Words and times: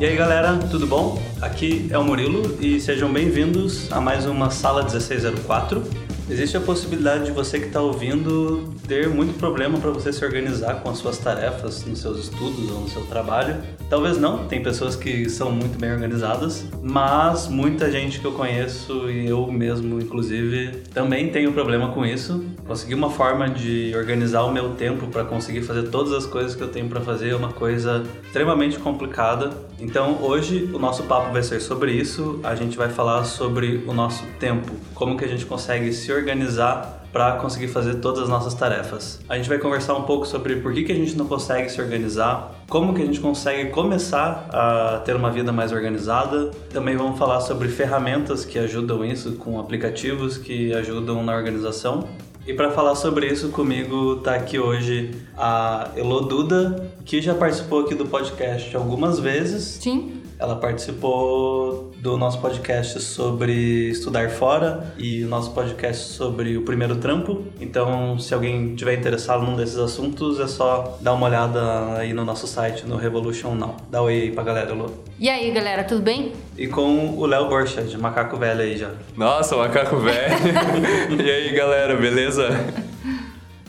E 0.00 0.04
aí 0.06 0.16
galera, 0.16 0.56
tudo 0.70 0.86
bom? 0.86 1.22
Aqui 1.42 1.86
é 1.90 1.98
o 1.98 2.02
Murilo 2.02 2.56
e 2.58 2.80
sejam 2.80 3.12
bem-vindos 3.12 3.92
a 3.92 4.00
mais 4.00 4.24
uma 4.24 4.48
Sala 4.48 4.80
1604. 4.84 5.84
Existe 6.30 6.56
a 6.56 6.60
possibilidade 6.60 7.24
de 7.24 7.32
você 7.32 7.58
que 7.58 7.66
está 7.66 7.80
ouvindo 7.80 8.72
ter 8.86 9.08
muito 9.08 9.36
problema 9.36 9.80
para 9.80 9.90
você 9.90 10.12
se 10.12 10.24
organizar 10.24 10.74
com 10.74 10.88
as 10.88 10.98
suas 10.98 11.18
tarefas, 11.18 11.84
nos 11.84 11.98
seus 11.98 12.20
estudos 12.20 12.70
ou 12.70 12.82
no 12.82 12.88
seu 12.88 13.02
trabalho. 13.06 13.56
Talvez 13.88 14.16
não, 14.16 14.46
tem 14.46 14.62
pessoas 14.62 14.94
que 14.94 15.28
são 15.28 15.50
muito 15.50 15.76
bem 15.76 15.90
organizadas, 15.90 16.64
mas 16.80 17.48
muita 17.48 17.90
gente 17.90 18.20
que 18.20 18.24
eu 18.24 18.30
conheço 18.30 19.10
e 19.10 19.26
eu 19.26 19.44
mesmo, 19.50 20.00
inclusive, 20.00 20.68
também 20.94 21.32
tenho 21.32 21.52
problema 21.52 21.90
com 21.90 22.06
isso. 22.06 22.44
Conseguir 22.64 22.94
uma 22.94 23.10
forma 23.10 23.50
de 23.50 23.92
organizar 23.96 24.44
o 24.44 24.52
meu 24.52 24.70
tempo 24.76 25.08
para 25.08 25.24
conseguir 25.24 25.62
fazer 25.62 25.88
todas 25.88 26.12
as 26.12 26.26
coisas 26.26 26.54
que 26.54 26.62
eu 26.62 26.68
tenho 26.68 26.88
para 26.88 27.00
fazer 27.00 27.30
é 27.30 27.34
uma 27.34 27.52
coisa 27.52 28.04
extremamente 28.24 28.78
complicada. 28.78 29.50
Então, 29.80 30.22
hoje 30.22 30.70
o 30.72 30.78
nosso 30.78 31.02
papo 31.04 31.32
vai 31.32 31.42
ser 31.42 31.58
sobre 31.58 31.90
isso. 31.90 32.38
A 32.44 32.54
gente 32.54 32.76
vai 32.76 32.88
falar 32.88 33.24
sobre 33.24 33.82
o 33.88 33.92
nosso 33.92 34.24
tempo, 34.38 34.70
como 34.94 35.16
que 35.18 35.24
a 35.24 35.28
gente 35.28 35.44
consegue 35.44 35.92
se 35.92 36.12
organizar 36.12 36.19
organizar 36.20 37.00
para 37.12 37.32
conseguir 37.36 37.68
fazer 37.68 37.96
todas 37.96 38.22
as 38.22 38.28
nossas 38.28 38.54
tarefas. 38.54 39.20
A 39.28 39.36
gente 39.36 39.48
vai 39.48 39.58
conversar 39.58 39.94
um 39.94 40.02
pouco 40.02 40.26
sobre 40.26 40.56
por 40.56 40.72
que, 40.72 40.84
que 40.84 40.92
a 40.92 40.94
gente 40.94 41.16
não 41.16 41.26
consegue 41.26 41.68
se 41.68 41.80
organizar, 41.80 42.64
como 42.68 42.94
que 42.94 43.02
a 43.02 43.04
gente 43.04 43.20
consegue 43.20 43.70
começar 43.70 44.48
a 44.52 45.02
ter 45.04 45.16
uma 45.16 45.30
vida 45.30 45.52
mais 45.52 45.72
organizada. 45.72 46.50
Também 46.72 46.96
vamos 46.96 47.18
falar 47.18 47.40
sobre 47.40 47.68
ferramentas 47.68 48.44
que 48.44 48.58
ajudam 48.58 49.04
isso, 49.04 49.32
com 49.32 49.58
aplicativos 49.58 50.38
que 50.38 50.72
ajudam 50.74 51.22
na 51.24 51.34
organização. 51.34 52.08
E 52.46 52.54
para 52.54 52.70
falar 52.70 52.94
sobre 52.94 53.26
isso 53.26 53.50
comigo 53.50 54.16
está 54.18 54.34
aqui 54.34 54.58
hoje 54.58 55.10
a 55.36 55.90
Eloduda, 55.96 56.90
que 57.04 57.20
já 57.20 57.34
participou 57.34 57.80
aqui 57.80 57.94
do 57.94 58.06
podcast 58.06 58.74
algumas 58.74 59.18
vezes. 59.18 59.78
Sim. 59.80 60.19
Ela 60.40 60.56
participou 60.56 61.92
do 61.98 62.16
nosso 62.16 62.40
podcast 62.40 62.98
sobre 63.02 63.90
estudar 63.90 64.30
fora 64.30 64.90
e 64.96 65.22
o 65.22 65.28
nosso 65.28 65.50
podcast 65.50 66.14
sobre 66.14 66.56
o 66.56 66.62
primeiro 66.62 66.96
trampo. 66.96 67.44
Então, 67.60 68.18
se 68.18 68.32
alguém 68.32 68.74
tiver 68.74 68.94
interessado 68.94 69.42
num 69.42 69.54
desses 69.54 69.76
assuntos, 69.76 70.40
é 70.40 70.46
só 70.46 70.96
dar 71.02 71.12
uma 71.12 71.26
olhada 71.26 71.92
aí 71.98 72.14
no 72.14 72.24
nosso 72.24 72.46
site, 72.46 72.86
no 72.86 72.96
Revolution 72.96 73.54
Now. 73.54 73.76
Dá 73.90 74.00
um 74.00 74.06
oi 74.06 74.14
aí 74.14 74.30
pra 74.32 74.42
galera, 74.42 74.72
Lu. 74.72 74.90
E 75.18 75.28
aí, 75.28 75.50
galera, 75.50 75.84
tudo 75.84 76.00
bem? 76.00 76.32
E 76.56 76.66
com 76.66 77.18
o 77.18 77.26
Léo 77.26 77.46
Borcha, 77.46 77.82
de 77.82 77.98
Macaco 77.98 78.38
Velho 78.38 78.62
aí 78.62 78.78
já. 78.78 78.92
Nossa, 79.14 79.54
Macaco 79.56 79.98
Velho. 79.98 80.36
e 81.22 81.30
aí, 81.30 81.52
galera, 81.52 81.94
beleza? 81.96 82.48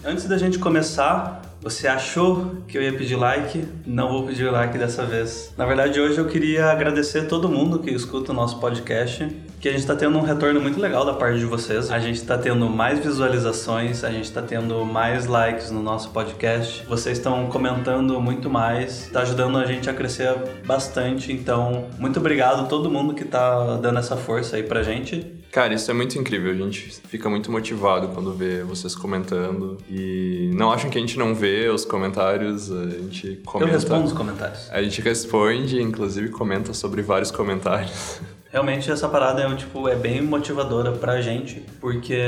Antes 0.05 0.25
da 0.25 0.37
gente 0.37 0.57
começar, 0.57 1.41
você 1.61 1.87
achou 1.87 2.57
que 2.67 2.75
eu 2.75 2.81
ia 2.81 2.91
pedir 2.91 3.15
like? 3.15 3.63
Não 3.85 4.09
vou 4.09 4.25
pedir 4.25 4.51
like 4.51 4.77
dessa 4.79 5.05
vez. 5.05 5.53
Na 5.55 5.65
verdade, 5.65 6.01
hoje 6.01 6.17
eu 6.17 6.27
queria 6.27 6.71
agradecer 6.71 7.27
todo 7.27 7.47
mundo 7.47 7.77
que 7.77 7.91
escuta 7.91 8.31
o 8.31 8.35
nosso 8.35 8.59
podcast, 8.59 9.29
que 9.61 9.69
a 9.69 9.71
gente 9.71 9.81
está 9.81 9.95
tendo 9.95 10.17
um 10.17 10.21
retorno 10.21 10.59
muito 10.59 10.81
legal 10.81 11.05
da 11.05 11.13
parte 11.13 11.37
de 11.37 11.45
vocês. 11.45 11.91
A 11.91 11.99
gente 11.99 12.15
está 12.15 12.35
tendo 12.35 12.67
mais 12.67 12.97
visualizações, 12.97 14.03
a 14.03 14.09
gente 14.09 14.23
está 14.23 14.41
tendo 14.41 14.83
mais 14.83 15.27
likes 15.27 15.69
no 15.69 15.83
nosso 15.83 16.09
podcast. 16.09 16.83
Vocês 16.87 17.19
estão 17.19 17.47
comentando 17.47 18.19
muito 18.19 18.49
mais, 18.49 19.05
está 19.05 19.21
ajudando 19.21 19.59
a 19.59 19.65
gente 19.65 19.87
a 19.87 19.93
crescer 19.93 20.33
bastante. 20.65 21.31
Então, 21.31 21.85
muito 21.99 22.19
obrigado 22.19 22.61
a 22.61 22.63
todo 22.63 22.89
mundo 22.89 23.13
que 23.13 23.21
está 23.21 23.77
dando 23.77 23.99
essa 23.99 24.17
força 24.17 24.55
aí 24.55 24.63
pra 24.63 24.81
gente. 24.81 25.31
Cara, 25.51 25.75
isso 25.75 25.91
é 25.91 25.93
muito 25.93 26.17
incrível. 26.17 26.51
A 26.51 26.55
gente 26.55 26.99
fica 27.07 27.29
muito 27.29 27.51
motivado 27.51 28.07
quando 28.07 28.33
vê 28.33 28.63
vocês 28.63 28.95
comentando. 28.95 29.77
E 29.87 30.49
não 30.55 30.71
acham 30.71 30.89
que 30.89 30.97
a 30.97 31.01
gente 31.01 31.19
não 31.19 31.35
vê 31.35 31.69
os 31.69 31.85
comentários, 31.85 32.71
a 32.71 32.89
gente 32.89 33.39
comenta. 33.45 33.69
Eu 33.69 33.75
respondo 33.75 34.05
os 34.05 34.13
comentários. 34.13 34.71
A 34.71 34.81
gente 34.81 34.99
responde, 35.01 35.79
inclusive 35.79 36.29
comenta 36.29 36.73
sobre 36.73 37.03
vários 37.03 37.29
comentários. 37.29 38.19
Realmente 38.51 38.91
essa 38.91 39.07
parada 39.07 39.41
é, 39.41 39.55
tipo, 39.55 39.87
é 39.87 39.95
bem 39.95 40.21
motivadora 40.21 40.91
pra 40.91 41.21
gente, 41.21 41.63
porque, 41.79 42.21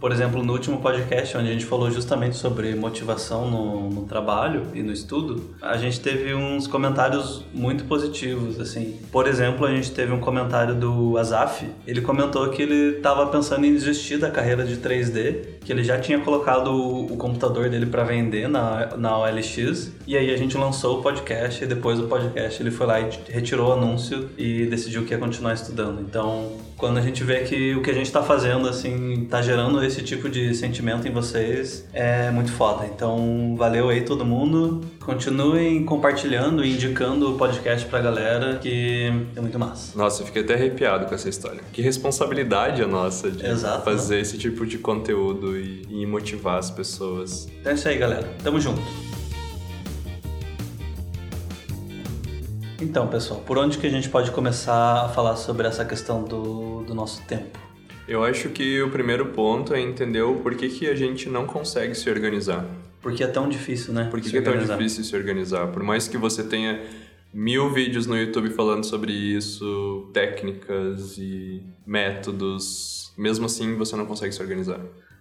por 0.00 0.10
exemplo, 0.10 0.42
no 0.42 0.52
último 0.52 0.80
podcast, 0.80 1.36
onde 1.36 1.50
a 1.50 1.52
gente 1.52 1.64
falou 1.64 1.88
justamente 1.88 2.36
sobre 2.36 2.74
motivação 2.74 3.48
no, 3.48 3.88
no 3.88 4.02
trabalho 4.02 4.66
e 4.74 4.82
no 4.82 4.92
estudo, 4.92 5.54
a 5.62 5.76
gente 5.76 6.00
teve 6.00 6.34
uns 6.34 6.66
comentários 6.66 7.44
muito 7.54 7.84
positivos, 7.84 8.58
assim. 8.58 8.98
Por 9.12 9.28
exemplo, 9.28 9.64
a 9.64 9.70
gente 9.70 9.92
teve 9.92 10.12
um 10.12 10.18
comentário 10.18 10.74
do 10.74 11.16
Azaf, 11.16 11.64
ele 11.86 12.00
comentou 12.00 12.48
que 12.48 12.62
ele 12.62 12.96
estava 12.96 13.26
pensando 13.26 13.64
em 13.64 13.72
desistir 13.72 14.18
da 14.18 14.32
carreira 14.32 14.64
de 14.64 14.78
3D, 14.78 15.60
que 15.64 15.70
ele 15.70 15.84
já 15.84 15.96
tinha 15.96 16.18
colocado 16.18 16.72
o, 16.72 17.04
o 17.04 17.16
computador 17.16 17.70
dele 17.70 17.86
para 17.86 18.02
vender 18.02 18.48
na, 18.48 18.96
na 18.96 19.16
OLX, 19.16 19.92
e 20.08 20.16
aí 20.16 20.34
a 20.34 20.36
gente 20.36 20.56
lançou 20.56 20.98
o 20.98 21.02
podcast, 21.02 21.62
e 21.62 21.68
depois 21.68 22.00
do 22.00 22.08
podcast 22.08 22.60
ele 22.60 22.72
foi 22.72 22.84
lá 22.84 23.00
e 23.00 23.08
retirou 23.28 23.68
o 23.68 23.72
anúncio 23.72 24.28
e 24.36 24.66
decidiu 24.66 25.04
que 25.04 25.12
ia 25.12 25.18
continuar 25.18 25.51
continuar 25.52 25.54
estudando. 25.54 26.00
Então, 26.00 26.56
quando 26.76 26.98
a 26.98 27.00
gente 27.00 27.22
vê 27.22 27.40
que 27.40 27.74
o 27.74 27.82
que 27.82 27.90
a 27.90 27.94
gente 27.94 28.06
está 28.06 28.22
fazendo, 28.22 28.68
assim, 28.68 29.26
tá 29.30 29.40
gerando 29.42 29.82
esse 29.84 30.02
tipo 30.02 30.28
de 30.28 30.54
sentimento 30.54 31.06
em 31.06 31.12
vocês, 31.12 31.86
é 31.92 32.30
muito 32.30 32.52
foda. 32.52 32.86
Então, 32.86 33.54
valeu 33.56 33.88
aí 33.88 34.02
todo 34.02 34.24
mundo. 34.24 34.80
Continuem 35.04 35.84
compartilhando 35.84 36.64
e 36.64 36.72
indicando 36.72 37.34
o 37.34 37.38
podcast 37.38 37.86
pra 37.86 38.00
galera, 38.00 38.56
que 38.56 39.12
é 39.36 39.40
muito 39.40 39.58
massa. 39.58 39.96
Nossa, 39.96 40.22
eu 40.22 40.26
fiquei 40.26 40.42
até 40.42 40.54
arrepiado 40.54 41.06
com 41.06 41.14
essa 41.14 41.28
história. 41.28 41.60
Que 41.72 41.82
responsabilidade 41.82 42.82
a 42.82 42.86
nossa 42.86 43.30
de 43.30 43.44
Exato, 43.44 43.84
fazer 43.84 44.16
né? 44.16 44.20
esse 44.20 44.38
tipo 44.38 44.66
de 44.66 44.78
conteúdo 44.78 45.56
e, 45.56 45.82
e 45.88 46.06
motivar 46.06 46.58
as 46.58 46.70
pessoas. 46.70 47.48
Então 47.60 47.72
é 47.72 47.74
isso 47.74 47.88
aí, 47.88 47.98
galera. 47.98 48.28
Tamo 48.42 48.60
junto. 48.60 49.11
Então, 52.82 53.06
pessoal, 53.06 53.40
por 53.40 53.56
onde 53.58 53.78
que 53.78 53.86
a 53.86 53.90
gente 53.90 54.08
pode 54.08 54.32
começar 54.32 55.04
a 55.04 55.08
falar 55.08 55.36
sobre 55.36 55.68
essa 55.68 55.84
questão 55.84 56.24
do, 56.24 56.82
do 56.82 56.92
nosso 56.92 57.22
tempo? 57.26 57.56
Eu 58.08 58.24
acho 58.24 58.48
que 58.48 58.82
o 58.82 58.90
primeiro 58.90 59.26
ponto 59.26 59.72
é 59.72 59.80
entender 59.80 60.22
o 60.22 60.40
porquê 60.40 60.68
que 60.68 60.88
a 60.88 60.94
gente 60.94 61.28
não 61.28 61.46
consegue 61.46 61.94
se 61.94 62.10
organizar. 62.10 62.66
Porque 63.00 63.22
é 63.22 63.28
tão 63.28 63.48
difícil, 63.48 63.94
né? 63.94 64.08
Por 64.10 64.20
que, 64.20 64.36
é 64.36 64.42
tão 64.42 64.58
difícil 64.58 65.04
se 65.04 65.14
organizar? 65.14 65.68
Por 65.68 65.84
mais 65.84 66.08
que 66.08 66.18
você 66.18 66.42
tenha 66.42 66.82
mil 67.32 67.70
vídeos 67.70 68.08
no 68.08 68.18
YouTube 68.18 68.50
falando 68.50 68.84
sobre 68.84 69.12
isso, 69.12 70.10
técnicas 70.12 71.16
e 71.18 71.62
métodos, 71.86 73.12
mesmo 73.16 73.46
assim 73.46 73.76
você 73.76 73.94
não 73.94 74.06
consegue 74.06 74.34
se 74.34 74.42
organizar. 74.42 74.80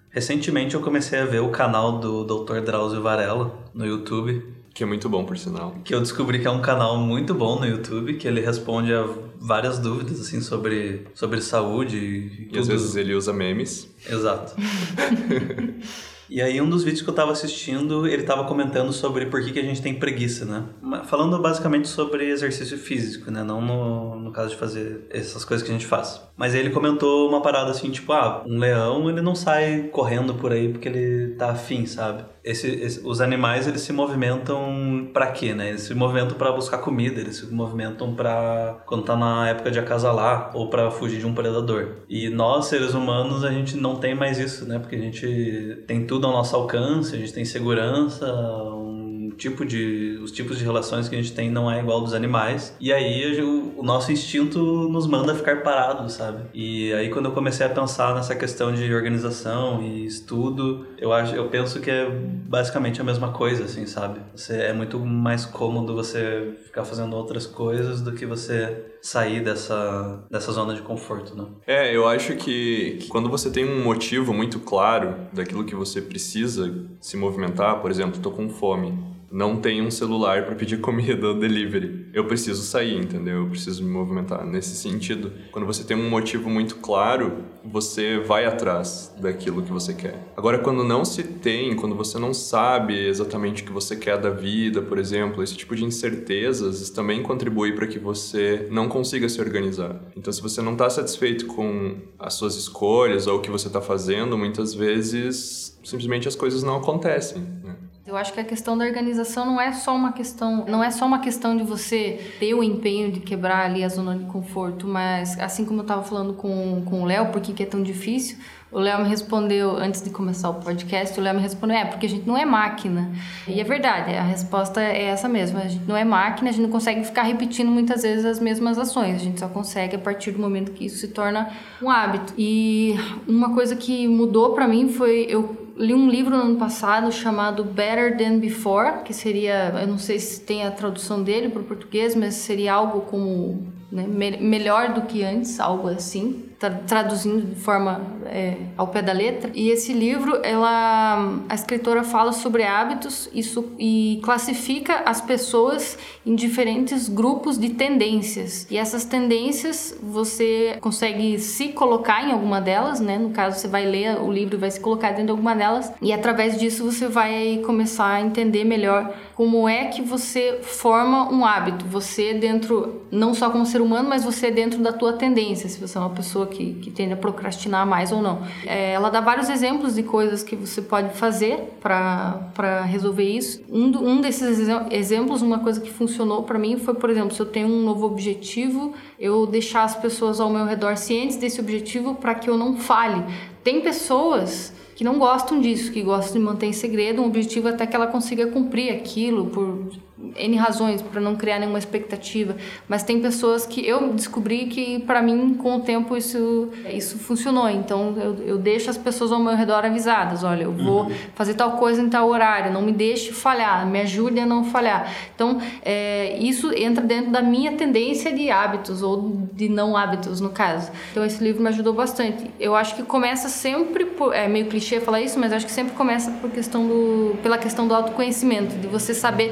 Recentemente 0.09 0.73
eu 0.73 0.81
comecei 0.81 1.19
a 1.19 1.25
ver 1.25 1.41
o 1.41 1.49
canal 1.49 1.99
do 1.99 2.23
Dr. 2.23 2.61
Drauzio 2.61 3.03
Varela 3.03 3.55
no 3.72 3.85
YouTube, 3.85 4.43
Que 4.73 4.83
é 4.83 4.85
muito 4.85 5.09
bom, 5.09 5.25
por 5.25 5.37
sinal. 5.37 5.75
que 5.83 5.93
eu 5.93 5.99
descobri 5.99 6.39
que 6.39 6.47
é 6.47 6.51
um 6.51 6.61
canal 6.61 6.97
muito 6.97 7.33
bom 7.33 7.59
no 7.59 7.65
YouTube, 7.65 8.13
que 8.15 8.25
ele 8.27 8.39
responde 8.39 8.93
a 8.93 9.05
várias 9.37 9.77
dúvidas 9.79 10.21
assim 10.21 10.39
sobre, 10.39 11.07
sobre 11.13 11.41
saúde 11.41 11.97
e, 11.97 12.49
E 12.55 12.59
às 12.59 12.67
tudo. 12.67 12.77
vezes 12.77 12.95
ele 12.95 13.13
usa 13.13 13.33
memes. 13.33 13.89
Exato. 14.09 14.55
E 16.33 16.41
aí, 16.41 16.61
um 16.61 16.69
dos 16.69 16.85
vídeos 16.85 17.01
que 17.01 17.09
eu 17.09 17.13
tava 17.13 17.33
assistindo, 17.33 18.07
ele 18.07 18.23
tava 18.23 18.45
comentando 18.45 18.93
sobre 18.93 19.25
por 19.25 19.43
que, 19.43 19.51
que 19.51 19.59
a 19.59 19.63
gente 19.63 19.81
tem 19.81 19.93
preguiça, 19.93 20.45
né? 20.45 20.63
Falando 21.03 21.37
basicamente 21.39 21.89
sobre 21.89 22.29
exercício 22.29 22.77
físico, 22.77 23.29
né? 23.29 23.43
Não 23.43 23.59
no, 23.61 24.15
no 24.15 24.31
caso 24.31 24.51
de 24.51 24.55
fazer 24.55 25.07
essas 25.09 25.43
coisas 25.43 25.61
que 25.61 25.69
a 25.69 25.77
gente 25.77 25.85
faz. 25.85 26.21
Mas 26.37 26.53
aí 26.55 26.61
ele 26.61 26.69
comentou 26.69 27.27
uma 27.27 27.41
parada 27.41 27.71
assim, 27.71 27.91
tipo, 27.91 28.13
ah, 28.13 28.43
um 28.47 28.57
leão, 28.57 29.09
ele 29.09 29.19
não 29.21 29.35
sai 29.35 29.89
correndo 29.91 30.33
por 30.35 30.53
aí 30.53 30.69
porque 30.69 30.87
ele 30.87 31.35
tá 31.35 31.51
afim, 31.51 31.85
sabe? 31.85 32.23
Esse, 32.43 32.67
esse- 32.67 33.01
os 33.05 33.19
animais, 33.21 33.67
eles 33.67 33.81
se 33.81 33.91
movimentam 33.93 35.09
pra 35.13 35.27
quê, 35.27 35.53
né? 35.53 35.69
Eles 35.69 35.81
se 35.81 35.93
movimentam 35.93 36.37
pra 36.37 36.51
buscar 36.53 36.77
comida, 36.79 37.19
eles 37.19 37.35
se 37.35 37.53
movimentam 37.53 38.15
pra 38.15 38.81
quando 38.87 39.03
tá 39.03 39.15
na 39.17 39.49
época 39.49 39.69
de 39.69 39.79
acasalar 39.79 40.51
ou 40.55 40.69
pra 40.69 40.89
fugir 40.89 41.19
de 41.19 41.25
um 41.27 41.33
predador. 41.35 41.97
E 42.09 42.29
nós, 42.29 42.66
seres 42.67 42.93
humanos, 42.93 43.43
a 43.43 43.51
gente 43.51 43.75
não 43.77 43.97
tem 43.97 44.16
mais 44.16 44.39
isso, 44.39 44.66
né? 44.66 44.79
Porque 44.79 44.95
a 44.95 44.99
gente 44.99 45.84
tem 45.85 46.07
tudo 46.07 46.21
ao 46.26 46.34
nosso 46.34 46.56
alcance, 46.56 47.16
a 47.16 47.20
gente 47.20 47.34
tem 47.34 47.46
segurança, 47.46 48.26
um 48.73 49.00
tipo 49.35 49.66
de 49.66 50.19
os 50.22 50.31
tipos 50.31 50.57
de 50.57 50.63
relações 50.63 51.07
que 51.07 51.16
a 51.16 51.22
gente 51.22 51.33
tem 51.33 51.49
não 51.49 51.72
é 51.72 51.79
igual 51.79 52.01
dos 52.01 52.13
animais. 52.13 52.75
E 52.79 52.91
aí 52.91 53.41
o, 53.41 53.79
o 53.79 53.83
nosso 53.83 54.11
instinto 54.11 54.59
nos 54.89 55.07
manda 55.07 55.35
ficar 55.35 55.61
parados, 55.63 56.13
sabe? 56.13 56.43
E 56.53 56.93
aí 56.93 57.09
quando 57.09 57.25
eu 57.25 57.31
comecei 57.31 57.66
a 57.66 57.69
pensar 57.69 58.16
nessa 58.16 58.35
questão 58.35 58.73
de 58.73 58.93
organização 58.93 59.81
e 59.81 60.05
estudo, 60.05 60.87
eu 60.97 61.11
acho, 61.13 61.35
eu 61.35 61.47
penso 61.49 61.79
que 61.79 61.89
é 61.89 62.09
basicamente 62.09 63.01
a 63.01 63.03
mesma 63.03 63.31
coisa, 63.31 63.63
assim, 63.63 63.85
sabe? 63.85 64.19
Você 64.35 64.57
é 64.57 64.73
muito 64.73 64.99
mais 64.99 65.45
cômodo 65.45 65.95
você 65.95 66.53
ficar 66.66 66.85
fazendo 66.85 67.16
outras 67.16 67.45
coisas 67.45 68.01
do 68.01 68.11
que 68.13 68.25
você 68.25 68.85
sair 69.01 69.43
dessa 69.43 70.23
dessa 70.29 70.51
zona 70.51 70.75
de 70.75 70.81
conforto, 70.81 71.35
né? 71.35 71.45
É, 71.66 71.95
eu 71.95 72.07
acho 72.07 72.35
que, 72.35 72.97
que 73.01 73.07
quando 73.07 73.29
você 73.29 73.49
tem 73.49 73.66
um 73.66 73.84
motivo 73.84 74.34
muito 74.34 74.59
claro 74.59 75.16
daquilo 75.34 75.63
que 75.63 75.75
você 75.75 76.01
precisa 76.01 76.73
se 76.99 77.17
movimentar, 77.17 77.81
por 77.81 77.89
exemplo, 77.89 78.22
tô 78.22 78.31
com 78.31 78.49
fome. 78.49 79.11
Não 79.31 79.61
tenho 79.61 79.85
um 79.85 79.91
celular 79.91 80.45
para 80.45 80.55
pedir 80.55 80.81
comida 80.81 81.33
delivery. 81.33 82.00
Eu 82.13 82.25
preciso 82.25 82.61
sair, 82.63 82.97
entendeu? 82.97 83.37
Eu 83.37 83.47
preciso 83.47 83.84
me 83.84 83.90
movimentar. 83.90 84.46
Nesse 84.46 84.75
sentido, 84.75 85.31
quando 85.52 85.66
você 85.66 85.84
tem 85.84 85.96
um 85.96 86.09
motivo 86.09 86.49
muito 86.49 86.75
claro, 86.78 87.46
você 87.63 88.19
vai 88.19 88.46
atrás 88.46 89.13
daquilo 89.19 89.61
que 89.61 89.72
você 89.72 89.93
quer. 89.93 90.16
Agora, 90.35 90.59
quando 90.59 90.84
não 90.84 91.05
se 91.05 91.23
tem, 91.23 91.75
quando 91.75 91.96
você 91.96 92.19
não 92.19 92.34
sabe 92.34 92.97
exatamente 93.08 93.63
o 93.63 93.66
que 93.66 93.72
você 93.72 93.96
quer 93.96 94.17
da 94.17 94.29
vida, 94.29 94.81
por 94.81 94.97
exemplo, 94.97 95.41
esse 95.41 95.55
tipo 95.55 95.75
de 95.75 95.85
incertezas 95.85 96.90
também 96.90 97.23
contribui 97.23 97.73
para 97.73 97.87
que 97.87 97.99
você 97.99 98.67
não 98.69 98.87
consiga 98.87 99.29
se 99.29 99.40
organizar. 99.40 100.02
Então, 100.16 100.31
se 100.34 100.41
você 100.41 100.61
não 100.61 100.73
está 100.73 100.90
satisfeito 100.90 101.46
com 101.46 101.97
as 102.19 102.34
suas 102.34 102.55
escolhas 102.55 103.28
ou 103.28 103.37
o 103.37 103.41
que 103.41 103.49
você 103.49 103.67
está 103.67 103.81
fazendo, 103.81 104.37
muitas 104.37 104.73
vezes 104.73 105.79
simplesmente 105.84 106.28
as 106.28 106.35
coisas 106.35 106.63
não 106.63 106.78
acontecem. 106.78 107.41
Né? 107.63 107.75
Eu 108.05 108.17
acho 108.17 108.34
que 108.34 108.40
a 108.40 108.43
questão 108.43 108.78
da 108.78 108.84
organização 108.84 109.46
não 109.46 109.61
é 109.61 109.72
só 109.72 109.96
uma 109.96 110.11
questão, 110.11 110.66
não 110.66 110.84
é 110.84 110.91
só 110.91 111.05
uma 111.05 111.19
questão 111.19 111.55
de 111.55 111.63
você 111.63 112.00
ter 112.39 112.53
o 112.53 112.63
empenho 112.63 113.11
de 113.11 113.19
quebrar 113.19 113.65
ali 113.65 113.83
a 113.83 113.89
zona 113.89 114.17
de 114.17 114.25
conforto, 114.25 114.87
mas 114.87 115.39
assim 115.39 115.65
como 115.65 115.79
eu 115.79 115.83
estava 115.83 116.03
falando 116.03 116.33
com, 116.33 116.83
com 116.85 117.01
o 117.01 117.05
Léo, 117.05 117.27
por 117.27 117.41
que 117.41 117.63
é 117.63 117.65
tão 117.65 117.81
difícil? 117.81 118.37
O 118.71 118.79
Léo 118.79 119.03
me 119.03 119.09
respondeu, 119.09 119.75
antes 119.75 120.01
de 120.01 120.09
começar 120.09 120.49
o 120.49 120.53
podcast, 120.53 121.19
o 121.19 121.21
Léo 121.21 121.35
me 121.35 121.41
respondeu, 121.41 121.75
é, 121.75 121.83
porque 121.83 122.05
a 122.05 122.09
gente 122.09 122.25
não 122.25 122.37
é 122.37 122.45
máquina. 122.45 123.11
E 123.45 123.59
é 123.59 123.63
verdade, 123.65 124.15
a 124.15 124.23
resposta 124.23 124.81
é 124.81 125.07
essa 125.07 125.27
mesmo. 125.27 125.57
A 125.57 125.67
gente 125.67 125.83
não 125.85 125.97
é 125.97 126.05
máquina, 126.05 126.49
a 126.49 126.53
gente 126.53 126.61
não 126.61 126.69
consegue 126.69 127.03
ficar 127.03 127.23
repetindo 127.23 127.69
muitas 127.69 128.03
vezes 128.03 128.23
as 128.23 128.39
mesmas 128.39 128.79
ações. 128.79 129.15
A 129.15 129.19
gente 129.19 129.41
só 129.41 129.49
consegue 129.49 129.97
a 129.97 129.99
partir 129.99 130.31
do 130.31 130.39
momento 130.39 130.71
que 130.71 130.85
isso 130.85 130.99
se 130.99 131.09
torna 131.09 131.49
um 131.81 131.89
hábito. 131.89 132.33
E 132.37 132.95
uma 133.27 133.53
coisa 133.53 133.75
que 133.75 134.07
mudou 134.07 134.53
para 134.53 134.65
mim 134.69 134.87
foi 134.87 135.25
eu 135.27 135.60
li 135.76 135.94
um 135.94 136.09
livro 136.09 136.35
no 136.35 136.44
ano 136.44 136.58
passado 136.58 137.12
chamado 137.12 137.64
Better 137.64 138.18
Than 138.18 138.40
Before, 138.40 139.03
que 139.03 139.14
seria, 139.14 139.73
eu 139.82 139.88
não 139.88 139.97
sei 139.97 140.20
se 140.20 140.41
tem 140.41 140.66
a 140.66 140.72
tradução 140.72 141.23
dele 141.23 141.50
para 141.50 141.62
o 141.62 141.66
português, 141.66 142.16
mas 142.16 142.35
seria 142.35 142.73
algo 142.73 143.02
como 143.02 143.68
né, 143.91 144.06
me 144.08 144.38
melhor 144.38 144.94
do 144.94 145.02
que 145.03 145.23
antes, 145.23 145.59
algo 145.59 145.88
assim 145.88 146.50
traduzindo 146.69 147.41
de 147.41 147.55
forma 147.55 148.02
é, 148.25 148.58
ao 148.78 148.87
pé 148.87 149.02
da 149.02 149.13
letra. 149.13 149.52
E 149.53 149.69
esse 149.69 149.93
livro, 149.93 150.40
ela, 150.43 151.40
a 151.49 151.55
escritora 151.55 152.03
fala 152.03 152.31
sobre 152.31 152.63
hábitos 152.63 153.29
isso, 153.34 153.72
e 153.79 154.19
classifica 154.23 155.02
as 155.05 155.22
pessoas 155.22 155.97
em 156.25 156.35
diferentes 156.35 157.09
grupos 157.09 157.58
de 157.58 157.69
tendências. 157.69 158.67
E 158.69 158.78
essas 158.78 159.05
tendências 159.05 159.97
você 160.02 160.78
consegue 160.81 161.40
se 161.40 161.69
colocar 161.69 162.28
em 162.28 162.31
alguma 162.31 162.61
delas, 162.61 162.99
né? 162.99 163.17
No 163.17 163.31
caso, 163.31 163.59
você 163.59 163.67
vai 163.67 163.85
ler 163.85 164.19
o 164.22 164.31
livro 164.31 164.55
e 164.55 164.59
vai 164.59 164.69
se 164.69 164.79
colocar 164.79 165.09
dentro 165.09 165.25
de 165.25 165.31
alguma 165.31 165.55
delas. 165.55 165.91
E 166.02 166.13
através 166.13 166.59
disso 166.59 166.84
você 166.84 167.08
vai 167.08 167.61
começar 167.66 168.08
a 168.08 168.22
entender 168.22 168.63
melhor 168.63 169.13
como 169.35 169.67
é 169.67 169.85
que 169.85 170.02
você 170.02 170.59
forma 170.61 171.31
um 171.31 171.46
hábito. 171.46 171.85
Você 171.85 172.34
dentro, 172.34 173.02
não 173.11 173.34
só 173.34 173.49
como 173.49 173.66
ser 173.66 173.81
humano, 173.81 174.08
mas 174.08 174.23
você 174.23 174.52
dentro 174.52 174.79
da 174.79 174.93
tua 174.93 175.13
tendência. 175.13 175.67
Se 175.67 175.79
você 175.79 175.97
é 175.97 176.02
uma 176.02 176.09
pessoa 176.09 176.47
que, 176.51 176.73
que 176.75 176.91
tende 176.91 177.13
a 177.13 177.17
procrastinar 177.17 177.87
mais 177.87 178.11
ou 178.11 178.21
não. 178.21 178.43
É, 178.65 178.91
ela 178.91 179.09
dá 179.09 179.19
vários 179.19 179.49
exemplos 179.49 179.95
de 179.95 180.03
coisas 180.03 180.43
que 180.43 180.55
você 180.55 180.81
pode 180.81 181.15
fazer 181.15 181.57
para 181.81 182.83
resolver 182.85 183.23
isso. 183.23 183.63
Um, 183.71 183.87
um 183.97 184.21
desses 184.21 184.59
exemplos, 184.91 185.41
uma 185.41 185.59
coisa 185.59 185.81
que 185.81 185.89
funcionou 185.89 186.43
para 186.43 186.59
mim 186.59 186.77
foi, 186.77 186.93
por 186.93 187.09
exemplo, 187.09 187.33
se 187.33 187.39
eu 187.39 187.45
tenho 187.47 187.67
um 187.67 187.83
novo 187.83 188.05
objetivo, 188.05 188.93
eu 189.19 189.47
deixar 189.47 189.83
as 189.83 189.95
pessoas 189.95 190.39
ao 190.39 190.49
meu 190.49 190.65
redor 190.65 190.95
cientes 190.97 191.37
desse 191.37 191.59
objetivo 191.59 192.13
para 192.13 192.35
que 192.35 192.49
eu 192.49 192.57
não 192.57 192.77
fale. 192.77 193.23
Tem 193.63 193.81
pessoas 193.81 194.73
que 194.95 195.03
não 195.03 195.17
gostam 195.17 195.59
disso, 195.59 195.91
que 195.91 196.03
gostam 196.03 196.33
de 196.33 196.45
manter 196.45 196.67
em 196.67 196.73
segredo 196.73 197.23
um 197.23 197.25
objetivo 197.25 197.67
até 197.67 197.87
que 197.87 197.95
ela 197.95 198.05
consiga 198.05 198.45
cumprir 198.45 198.91
aquilo 198.91 199.47
por 199.47 199.87
N 200.35 200.56
razões, 200.56 201.02
para 201.02 201.20
não 201.20 201.35
criar 201.35 201.59
nenhuma 201.59 201.79
expectativa, 201.79 202.56
mas 202.88 203.03
tem 203.03 203.20
pessoas 203.20 203.66
que 203.66 203.85
eu 203.85 204.14
descobri 204.14 204.68
que 204.68 205.00
para 205.00 205.22
mim 205.22 205.56
com 205.56 205.78
o 205.78 205.79
tempo 205.82 206.16
isso 206.16 206.70
isso 206.90 207.18
funcionou. 207.18 207.70
Então 207.70 208.16
eu, 208.18 208.35
eu 208.46 208.58
deixo 208.58 208.90
as 208.90 208.97
pessoas 208.97 209.32
ao 209.32 209.40
meu 209.40 209.56
redor 209.56 209.85
avisadas, 209.85 210.44
olha, 210.44 210.64
eu 210.64 210.72
vou 210.72 211.03
uhum. 211.03 211.12
fazer 211.35 211.56
tal 211.56 211.72
coisa 211.73 212.02
em 212.02 212.09
tal 212.09 212.29
horário, 212.29 212.72
não 212.72 212.82
me 212.82 212.91
deixe 212.91 213.32
falhar, 213.32 213.85
me 213.85 214.00
ajude 214.02 214.40
a 214.40 214.46
não 214.46 214.64
falhar. 214.64 215.12
Então 215.35 215.59
é, 215.84 216.38
isso 216.40 216.72
entra 216.73 217.03
dentro 217.03 217.32
da 217.32 217.41
minha 217.41 217.73
tendência 217.73 218.32
de 218.32 218.50
hábitos 218.50 219.02
ou 219.02 219.47
de 219.53 219.70
não 219.70 219.97
hábitos 219.97 220.40
no 220.40 220.50
caso. 220.50 220.91
Então 221.12 221.26
esse 221.26 221.44
livro 221.44 221.62
me 221.62 221.70
ajudou 221.70 221.94
bastante. 221.94 222.50
Eu 222.59 222.76
acho 222.76 222.96
que 222.96 223.03
começa 223.03 223.50
sempre 223.50 224.06
por, 224.06 224.34
é 224.34 224.47
meio 224.47 224.68
clichê 224.68 225.00
falar 225.00 225.22
isso, 225.22 225.40
mas 225.40 225.52
acho 225.52 225.66
que 225.66 225.72
sempre 225.72 225.94
começa 225.94 226.32
por 226.32 226.50
questão 226.50 226.88
do 226.88 227.35
pela 227.41 227.58
questão 227.58 227.88
do 227.88 227.94
autoconhecimento, 227.94 228.76
de 228.76 228.88
você 228.88 229.14
saber 229.14 229.52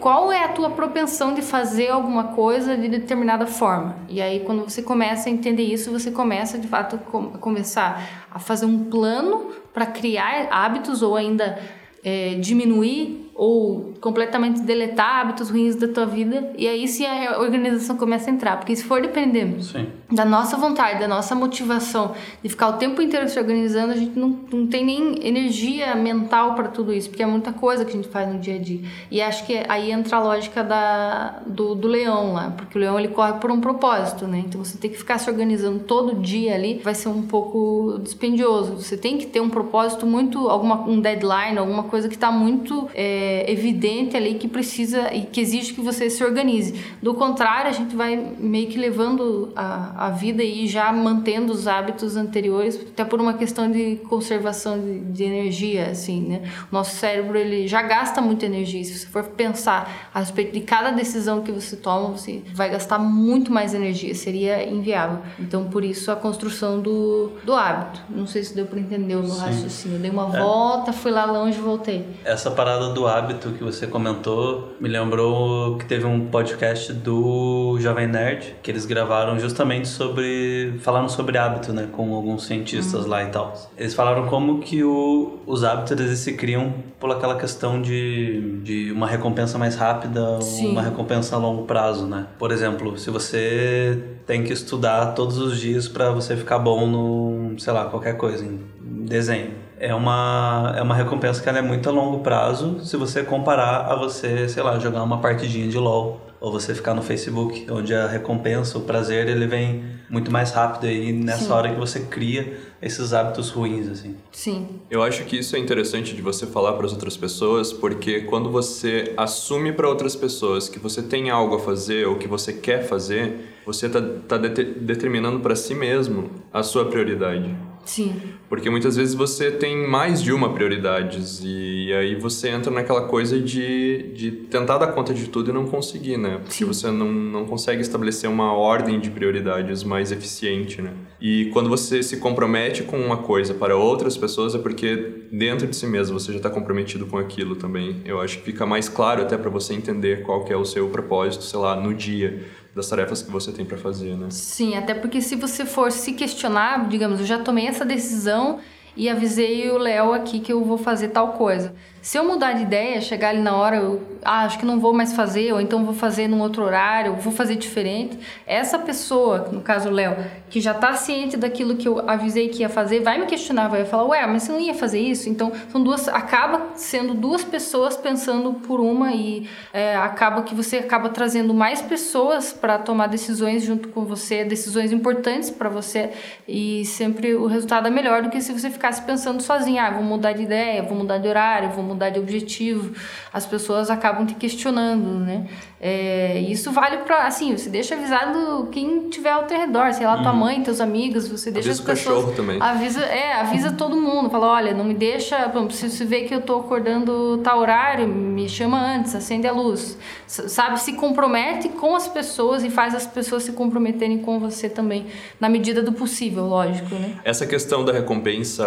qual 0.00 0.30
é 0.30 0.44
a 0.44 0.48
tua 0.48 0.70
propensão 0.70 1.34
de 1.34 1.42
fazer 1.42 1.88
alguma 1.88 2.28
coisa 2.28 2.76
de 2.76 2.88
determinada 2.88 3.46
forma. 3.46 3.96
E 4.08 4.20
aí, 4.20 4.40
quando 4.40 4.64
você 4.64 4.82
começa 4.82 5.28
a 5.28 5.32
entender 5.32 5.62
isso, 5.62 5.90
você 5.90 6.10
começa 6.10 6.58
de 6.58 6.68
fato 6.68 6.96
a 6.96 7.38
começar 7.38 8.26
a 8.30 8.38
fazer 8.38 8.66
um 8.66 8.84
plano 8.84 9.50
para 9.72 9.86
criar 9.86 10.48
hábitos 10.50 11.02
ou 11.02 11.16
ainda 11.16 11.58
é, 12.04 12.34
diminuir 12.34 13.25
ou 13.36 13.92
completamente 14.00 14.62
deletar 14.62 15.20
hábitos 15.20 15.50
ruins 15.50 15.76
da 15.76 15.86
tua 15.86 16.06
vida 16.06 16.52
e 16.56 16.66
aí 16.66 16.88
sim 16.88 17.04
a 17.04 17.38
organização 17.38 17.96
começa 17.96 18.30
a 18.30 18.32
entrar 18.32 18.56
porque 18.56 18.74
se 18.74 18.82
for 18.82 19.02
depender 19.02 19.62
sim. 19.62 19.88
da 20.10 20.24
nossa 20.24 20.56
vontade 20.56 21.00
da 21.00 21.06
nossa 21.06 21.34
motivação 21.34 22.14
de 22.42 22.48
ficar 22.48 22.68
o 22.68 22.72
tempo 22.74 23.02
inteiro 23.02 23.28
se 23.28 23.38
organizando 23.38 23.92
a 23.92 23.96
gente 23.96 24.18
não, 24.18 24.38
não 24.50 24.66
tem 24.66 24.84
nem 24.84 25.26
energia 25.26 25.94
mental 25.94 26.54
para 26.54 26.68
tudo 26.68 26.94
isso 26.94 27.10
porque 27.10 27.22
é 27.22 27.26
muita 27.26 27.52
coisa 27.52 27.84
que 27.84 27.90
a 27.90 27.94
gente 27.94 28.08
faz 28.08 28.32
no 28.32 28.38
dia 28.38 28.54
a 28.54 28.58
dia. 28.58 28.80
E 29.10 29.20
acho 29.20 29.44
que 29.44 29.62
aí 29.68 29.90
entra 29.90 30.16
a 30.16 30.20
lógica 30.20 30.64
da, 30.64 31.42
do, 31.46 31.74
do 31.74 31.88
leão 31.88 32.32
lá 32.32 32.50
porque 32.56 32.78
o 32.78 32.80
leão 32.80 32.98
ele 32.98 33.08
corre 33.08 33.34
por 33.34 33.50
um 33.50 33.60
propósito 33.60 34.26
né? 34.26 34.44
Então 34.46 34.64
você 34.64 34.78
tem 34.78 34.90
que 34.90 34.96
ficar 34.96 35.18
se 35.18 35.28
organizando 35.28 35.80
todo 35.80 36.14
dia 36.14 36.54
ali 36.54 36.80
vai 36.82 36.94
ser 36.94 37.08
um 37.08 37.22
pouco 37.22 37.98
dispendioso. 38.02 38.76
Você 38.76 38.96
tem 38.96 39.18
que 39.18 39.26
ter 39.26 39.40
um 39.40 39.50
propósito 39.50 40.06
muito 40.06 40.48
alguma 40.48 40.82
um 40.88 41.00
deadline 41.00 41.58
alguma 41.58 41.82
coisa 41.82 42.08
que 42.08 42.14
está 42.14 42.30
muito 42.30 42.88
é, 42.94 43.25
é, 43.26 43.50
evidente 43.50 44.16
ali 44.16 44.34
que 44.34 44.46
precisa 44.46 45.12
e 45.12 45.22
que 45.22 45.40
exige 45.40 45.72
que 45.74 45.80
você 45.80 46.08
se 46.08 46.22
organize. 46.22 46.80
Do 47.02 47.14
contrário, 47.14 47.68
a 47.68 47.72
gente 47.72 47.96
vai 47.96 48.16
meio 48.38 48.68
que 48.68 48.78
levando 48.78 49.52
a, 49.56 50.06
a 50.06 50.10
vida 50.10 50.42
e 50.42 50.66
já 50.66 50.92
mantendo 50.92 51.52
os 51.52 51.66
hábitos 51.66 52.16
anteriores, 52.16 52.78
até 52.80 53.04
por 53.04 53.20
uma 53.20 53.34
questão 53.34 53.70
de 53.70 53.96
conservação 54.08 54.78
de, 54.78 55.00
de 55.00 55.24
energia, 55.24 55.86
assim, 55.86 56.20
né? 56.22 56.42
O 56.70 56.74
nosso 56.74 56.96
cérebro 56.96 57.36
ele 57.36 57.66
já 57.66 57.82
gasta 57.82 58.20
muita 58.20 58.46
energia. 58.46 58.84
Se 58.84 58.98
você 58.98 59.06
for 59.06 59.24
pensar 59.24 60.10
a 60.14 60.20
respeito 60.20 60.52
de 60.52 60.60
cada 60.60 60.90
decisão 60.90 61.42
que 61.42 61.50
você 61.50 61.76
toma, 61.76 62.10
você 62.10 62.42
vai 62.54 62.70
gastar 62.70 62.98
muito 62.98 63.52
mais 63.52 63.74
energia. 63.74 64.14
Seria 64.14 64.64
inviável. 64.68 65.18
Então, 65.38 65.64
por 65.64 65.84
isso 65.84 66.10
a 66.10 66.16
construção 66.16 66.80
do, 66.80 67.32
do 67.44 67.54
hábito. 67.54 68.00
Não 68.08 68.26
sei 68.26 68.44
se 68.44 68.54
deu 68.54 68.66
para 68.66 68.78
entender 68.78 69.16
o 69.16 69.22
meu 69.22 69.36
raciocínio. 69.36 69.96
Eu 69.96 70.00
dei 70.00 70.10
uma 70.10 70.36
é. 70.36 70.40
volta, 70.40 70.92
fui 70.92 71.10
lá 71.10 71.24
longe 71.24 71.58
e 71.58 71.60
voltei. 71.60 72.06
Essa 72.24 72.50
parada 72.50 72.90
do 72.90 73.06
hábito 73.06 73.15
hábito 73.16 73.50
que 73.52 73.64
você 73.64 73.86
comentou 73.86 74.76
me 74.78 74.88
lembrou 74.88 75.76
que 75.78 75.86
teve 75.86 76.04
um 76.04 76.26
podcast 76.26 76.92
do 76.92 77.78
Jovem 77.80 78.06
Nerd 78.06 78.56
que 78.62 78.70
eles 78.70 78.84
gravaram 78.84 79.38
justamente 79.38 79.88
sobre. 79.88 80.74
falando 80.80 81.08
sobre 81.08 81.38
hábito, 81.38 81.72
né? 81.72 81.88
Com 81.92 82.14
alguns 82.14 82.44
cientistas 82.44 83.04
uhum. 83.04 83.10
lá 83.10 83.24
e 83.24 83.28
tal. 83.28 83.54
Eles 83.76 83.94
falaram 83.94 84.26
como 84.26 84.60
que 84.60 84.84
o, 84.84 85.38
os 85.46 85.64
hábitos 85.64 85.98
eles 85.98 86.18
se 86.18 86.34
criam 86.34 86.74
por 87.00 87.10
aquela 87.10 87.36
questão 87.36 87.80
de, 87.80 88.60
de 88.62 88.92
uma 88.92 89.06
recompensa 89.06 89.58
mais 89.58 89.74
rápida, 89.76 90.40
Sim. 90.40 90.72
uma 90.72 90.82
recompensa 90.82 91.36
a 91.36 91.38
longo 91.38 91.64
prazo, 91.64 92.06
né? 92.06 92.26
Por 92.38 92.52
exemplo, 92.52 92.98
se 92.98 93.10
você 93.10 93.98
tem 94.26 94.44
que 94.44 94.52
estudar 94.52 95.14
todos 95.14 95.38
os 95.38 95.58
dias 95.58 95.88
para 95.88 96.10
você 96.10 96.36
ficar 96.36 96.58
bom 96.58 96.86
no, 96.86 97.58
sei 97.58 97.72
lá, 97.72 97.86
qualquer 97.86 98.16
coisa, 98.16 98.44
em 98.44 98.60
desenho 99.06 99.65
é 99.78 99.94
uma, 99.94 100.74
é 100.76 100.82
uma 100.82 100.94
recompensa 100.94 101.42
que 101.42 101.48
ela 101.48 101.58
é 101.58 101.62
muito 101.62 101.88
a 101.88 101.92
longo 101.92 102.20
prazo 102.20 102.80
se 102.84 102.96
você 102.96 103.22
comparar 103.22 103.86
a 103.86 103.96
você, 103.96 104.48
sei 104.48 104.62
lá, 104.62 104.78
jogar 104.78 105.02
uma 105.02 105.18
partidinha 105.18 105.68
de 105.68 105.78
LoL 105.78 106.20
ou 106.40 106.52
você 106.52 106.74
ficar 106.74 106.94
no 106.94 107.02
Facebook, 107.02 107.66
onde 107.70 107.94
a 107.94 108.06
recompensa, 108.06 108.78
o 108.78 108.82
prazer, 108.82 109.28
ele 109.28 109.46
vem 109.46 109.84
muito 110.08 110.30
mais 110.30 110.52
rápido 110.52 110.86
aí 110.86 111.12
nessa 111.12 111.46
Sim. 111.46 111.52
hora 111.52 111.70
que 111.70 111.78
você 111.78 112.00
cria 112.00 112.58
esses 112.80 113.12
hábitos 113.12 113.50
ruins, 113.50 113.88
assim. 113.88 114.16
Sim. 114.30 114.80
Eu 114.90 115.02
acho 115.02 115.24
que 115.24 115.38
isso 115.38 115.56
é 115.56 115.58
interessante 115.58 116.14
de 116.14 116.22
você 116.22 116.46
falar 116.46 116.74
para 116.74 116.86
as 116.86 116.92
outras 116.92 117.16
pessoas, 117.16 117.72
porque 117.72 118.20
quando 118.20 118.50
você 118.50 119.12
assume 119.16 119.72
para 119.72 119.88
outras 119.88 120.14
pessoas 120.14 120.68
que 120.68 120.78
você 120.78 121.02
tem 121.02 121.30
algo 121.30 121.56
a 121.56 121.58
fazer 121.58 122.06
ou 122.06 122.16
que 122.16 122.28
você 122.28 122.52
quer 122.52 122.86
fazer, 122.86 123.56
você 123.64 123.86
está 123.86 124.00
tá, 124.00 124.38
tá 124.38 124.38
determinando 124.38 125.40
para 125.40 125.56
si 125.56 125.74
mesmo 125.74 126.30
a 126.52 126.62
sua 126.62 126.84
prioridade. 126.84 127.56
Sim. 127.86 128.20
Porque 128.48 128.68
muitas 128.68 128.96
vezes 128.96 129.14
você 129.14 129.50
tem 129.50 129.88
mais 129.88 130.22
de 130.22 130.32
uma 130.32 130.52
prioridades 130.52 131.40
e 131.42 131.92
aí 131.92 132.14
você 132.16 132.48
entra 132.48 132.70
naquela 132.70 133.02
coisa 133.02 133.40
de, 133.40 134.12
de 134.12 134.30
tentar 134.32 134.78
dar 134.78 134.88
conta 134.88 135.14
de 135.14 135.28
tudo 135.28 135.50
e 135.50 135.54
não 135.54 135.66
conseguir, 135.66 136.16
né? 136.16 136.38
Porque 136.38 136.52
Sim. 136.52 136.64
você 136.64 136.90
não, 136.90 137.10
não 137.10 137.46
consegue 137.46 137.80
estabelecer 137.80 138.28
uma 138.28 138.52
ordem 138.52 139.00
de 139.00 139.10
prioridades 139.10 139.84
mais 139.84 140.12
eficiente, 140.12 140.82
né? 140.82 140.92
E 141.20 141.46
quando 141.52 141.68
você 141.68 142.02
se 142.02 142.18
compromete 142.18 142.82
com 142.82 142.98
uma 142.98 143.18
coisa 143.18 143.54
para 143.54 143.76
outras 143.76 144.16
pessoas 144.16 144.54
é 144.54 144.58
porque 144.58 145.24
dentro 145.30 145.66
de 145.66 145.74
si 145.74 145.86
mesmo 145.86 146.18
você 146.18 146.32
já 146.32 146.38
está 146.38 146.50
comprometido 146.50 147.06
com 147.06 147.16
aquilo 147.18 147.56
também. 147.56 148.02
Eu 148.04 148.20
acho 148.20 148.38
que 148.38 148.44
fica 148.44 148.66
mais 148.66 148.88
claro 148.88 149.22
até 149.22 149.36
para 149.36 149.48
você 149.48 149.74
entender 149.74 150.22
qual 150.22 150.44
que 150.44 150.52
é 150.52 150.56
o 150.56 150.64
seu 150.64 150.88
propósito, 150.88 151.44
sei 151.44 151.58
lá, 151.58 151.76
no 151.76 151.94
dia 151.94 152.44
das 152.76 152.90
tarefas 152.90 153.22
que 153.22 153.30
você 153.30 153.50
tem 153.50 153.64
para 153.64 153.78
fazer, 153.78 154.14
né? 154.18 154.26
Sim, 154.28 154.76
até 154.76 154.92
porque 154.92 155.22
se 155.22 155.34
você 155.34 155.64
for 155.64 155.90
se 155.90 156.12
questionar, 156.12 156.86
digamos, 156.90 157.18
eu 157.20 157.24
já 157.24 157.38
tomei 157.38 157.66
essa 157.66 157.86
decisão 157.86 158.60
e 158.94 159.08
avisei 159.08 159.70
o 159.70 159.78
Léo 159.78 160.12
aqui 160.12 160.40
que 160.40 160.52
eu 160.52 160.62
vou 160.62 160.76
fazer 160.76 161.08
tal 161.08 161.32
coisa. 161.32 161.74
Se 162.06 162.16
eu 162.16 162.22
mudar 162.22 162.52
de 162.52 162.62
ideia, 162.62 163.00
chegar 163.00 163.30
ali 163.30 163.40
na 163.40 163.56
hora, 163.56 163.78
eu 163.78 164.00
ah, 164.24 164.44
acho 164.44 164.60
que 164.60 164.64
não 164.64 164.78
vou 164.78 164.92
mais 164.92 165.12
fazer, 165.12 165.52
ou 165.52 165.60
então 165.60 165.84
vou 165.84 165.92
fazer 165.92 166.28
num 166.28 166.40
outro 166.40 166.62
horário, 166.62 167.16
vou 167.16 167.32
fazer 167.32 167.56
diferente. 167.56 168.16
Essa 168.46 168.78
pessoa, 168.78 169.48
no 169.50 169.60
caso 169.60 169.88
o 169.88 169.92
Léo, 169.92 170.16
que 170.48 170.60
já 170.60 170.70
está 170.70 170.94
ciente 170.94 171.36
daquilo 171.36 171.74
que 171.74 171.88
eu 171.88 172.08
avisei 172.08 172.48
que 172.48 172.60
ia 172.60 172.68
fazer, 172.68 173.00
vai 173.00 173.18
me 173.18 173.26
questionar, 173.26 173.66
vai 173.66 173.84
falar, 173.84 174.04
ué, 174.04 174.24
mas 174.24 174.44
você 174.44 174.52
não 174.52 174.60
ia 174.60 174.72
fazer 174.72 175.00
isso? 175.00 175.28
Então, 175.28 175.50
são 175.72 175.82
duas, 175.82 176.06
acaba 176.06 176.68
sendo 176.76 177.12
duas 177.12 177.42
pessoas 177.42 177.96
pensando 177.96 178.52
por 178.52 178.78
uma 178.78 179.12
e 179.12 179.48
é, 179.72 179.96
acaba 179.96 180.42
que 180.42 180.54
você 180.54 180.76
acaba 180.76 181.08
trazendo 181.08 181.52
mais 181.52 181.82
pessoas 181.82 182.52
para 182.52 182.78
tomar 182.78 183.08
decisões 183.08 183.64
junto 183.64 183.88
com 183.88 184.04
você, 184.04 184.44
decisões 184.44 184.92
importantes 184.92 185.50
para 185.50 185.68
você 185.68 186.12
e 186.46 186.84
sempre 186.84 187.34
o 187.34 187.46
resultado 187.46 187.88
é 187.88 187.90
melhor 187.90 188.22
do 188.22 188.30
que 188.30 188.40
se 188.40 188.52
você 188.52 188.70
ficasse 188.70 189.02
pensando 189.02 189.42
sozinho, 189.42 189.82
ah, 189.82 189.90
vou 189.90 190.04
mudar 190.04 190.34
de 190.34 190.44
ideia, 190.44 190.84
vou 190.84 190.96
mudar 190.96 191.18
de 191.18 191.26
horário, 191.26 191.70
vou 191.70 191.82
mudar 191.82 191.95
mudar 191.96 192.10
de 192.10 192.20
objetivo, 192.20 192.94
as 193.32 193.46
pessoas 193.46 193.90
acabam 193.90 194.26
te 194.26 194.34
questionando, 194.34 195.18
né? 195.18 195.46
É, 195.80 196.40
isso 196.40 196.70
vale 196.72 196.98
para 196.98 197.26
assim, 197.26 197.56
você 197.56 197.68
deixa 197.68 197.94
avisado 197.94 198.68
quem 198.72 199.08
tiver 199.08 199.30
ao 199.30 199.44
teu 199.44 199.58
redor, 199.58 199.92
sei 199.92 200.06
lá, 200.06 200.22
tua 200.22 200.32
uhum. 200.32 200.38
mãe, 200.38 200.62
teus 200.62 200.80
amigos, 200.80 201.28
você 201.28 201.50
deixa 201.50 201.68
avisa 201.70 201.82
as 201.82 201.86
pessoas. 201.86 202.16
Cachorro 202.16 202.36
também. 202.36 202.58
Avisa, 202.60 203.02
é, 203.04 203.34
avisa 203.34 203.72
todo 203.72 203.96
mundo, 203.96 204.30
fala, 204.30 204.46
olha, 204.46 204.74
não 204.74 204.84
me 204.84 204.94
deixa, 204.94 205.50
se 205.70 205.90
você 205.90 206.04
vê 206.04 206.22
que 206.22 206.34
eu 206.34 206.40
tô 206.40 206.60
acordando 206.60 207.38
tal 207.38 207.58
horário, 207.58 208.06
me 208.08 208.48
chama 208.48 208.80
antes, 208.80 209.14
acende 209.14 209.46
a 209.46 209.52
luz. 209.52 209.98
Sabe, 210.26 210.80
se 210.80 210.94
compromete 210.94 211.68
com 211.68 211.94
as 211.94 212.08
pessoas 212.08 212.64
e 212.64 212.70
faz 212.70 212.94
as 212.94 213.06
pessoas 213.06 213.42
se 213.42 213.52
comprometerem 213.52 214.18
com 214.18 214.38
você 214.38 214.68
também, 214.68 215.06
na 215.38 215.48
medida 215.48 215.82
do 215.82 215.92
possível, 215.92 216.46
lógico, 216.46 216.94
né? 216.94 217.16
Essa 217.24 217.46
questão 217.46 217.84
da 217.84 217.92
recompensa 217.92 218.66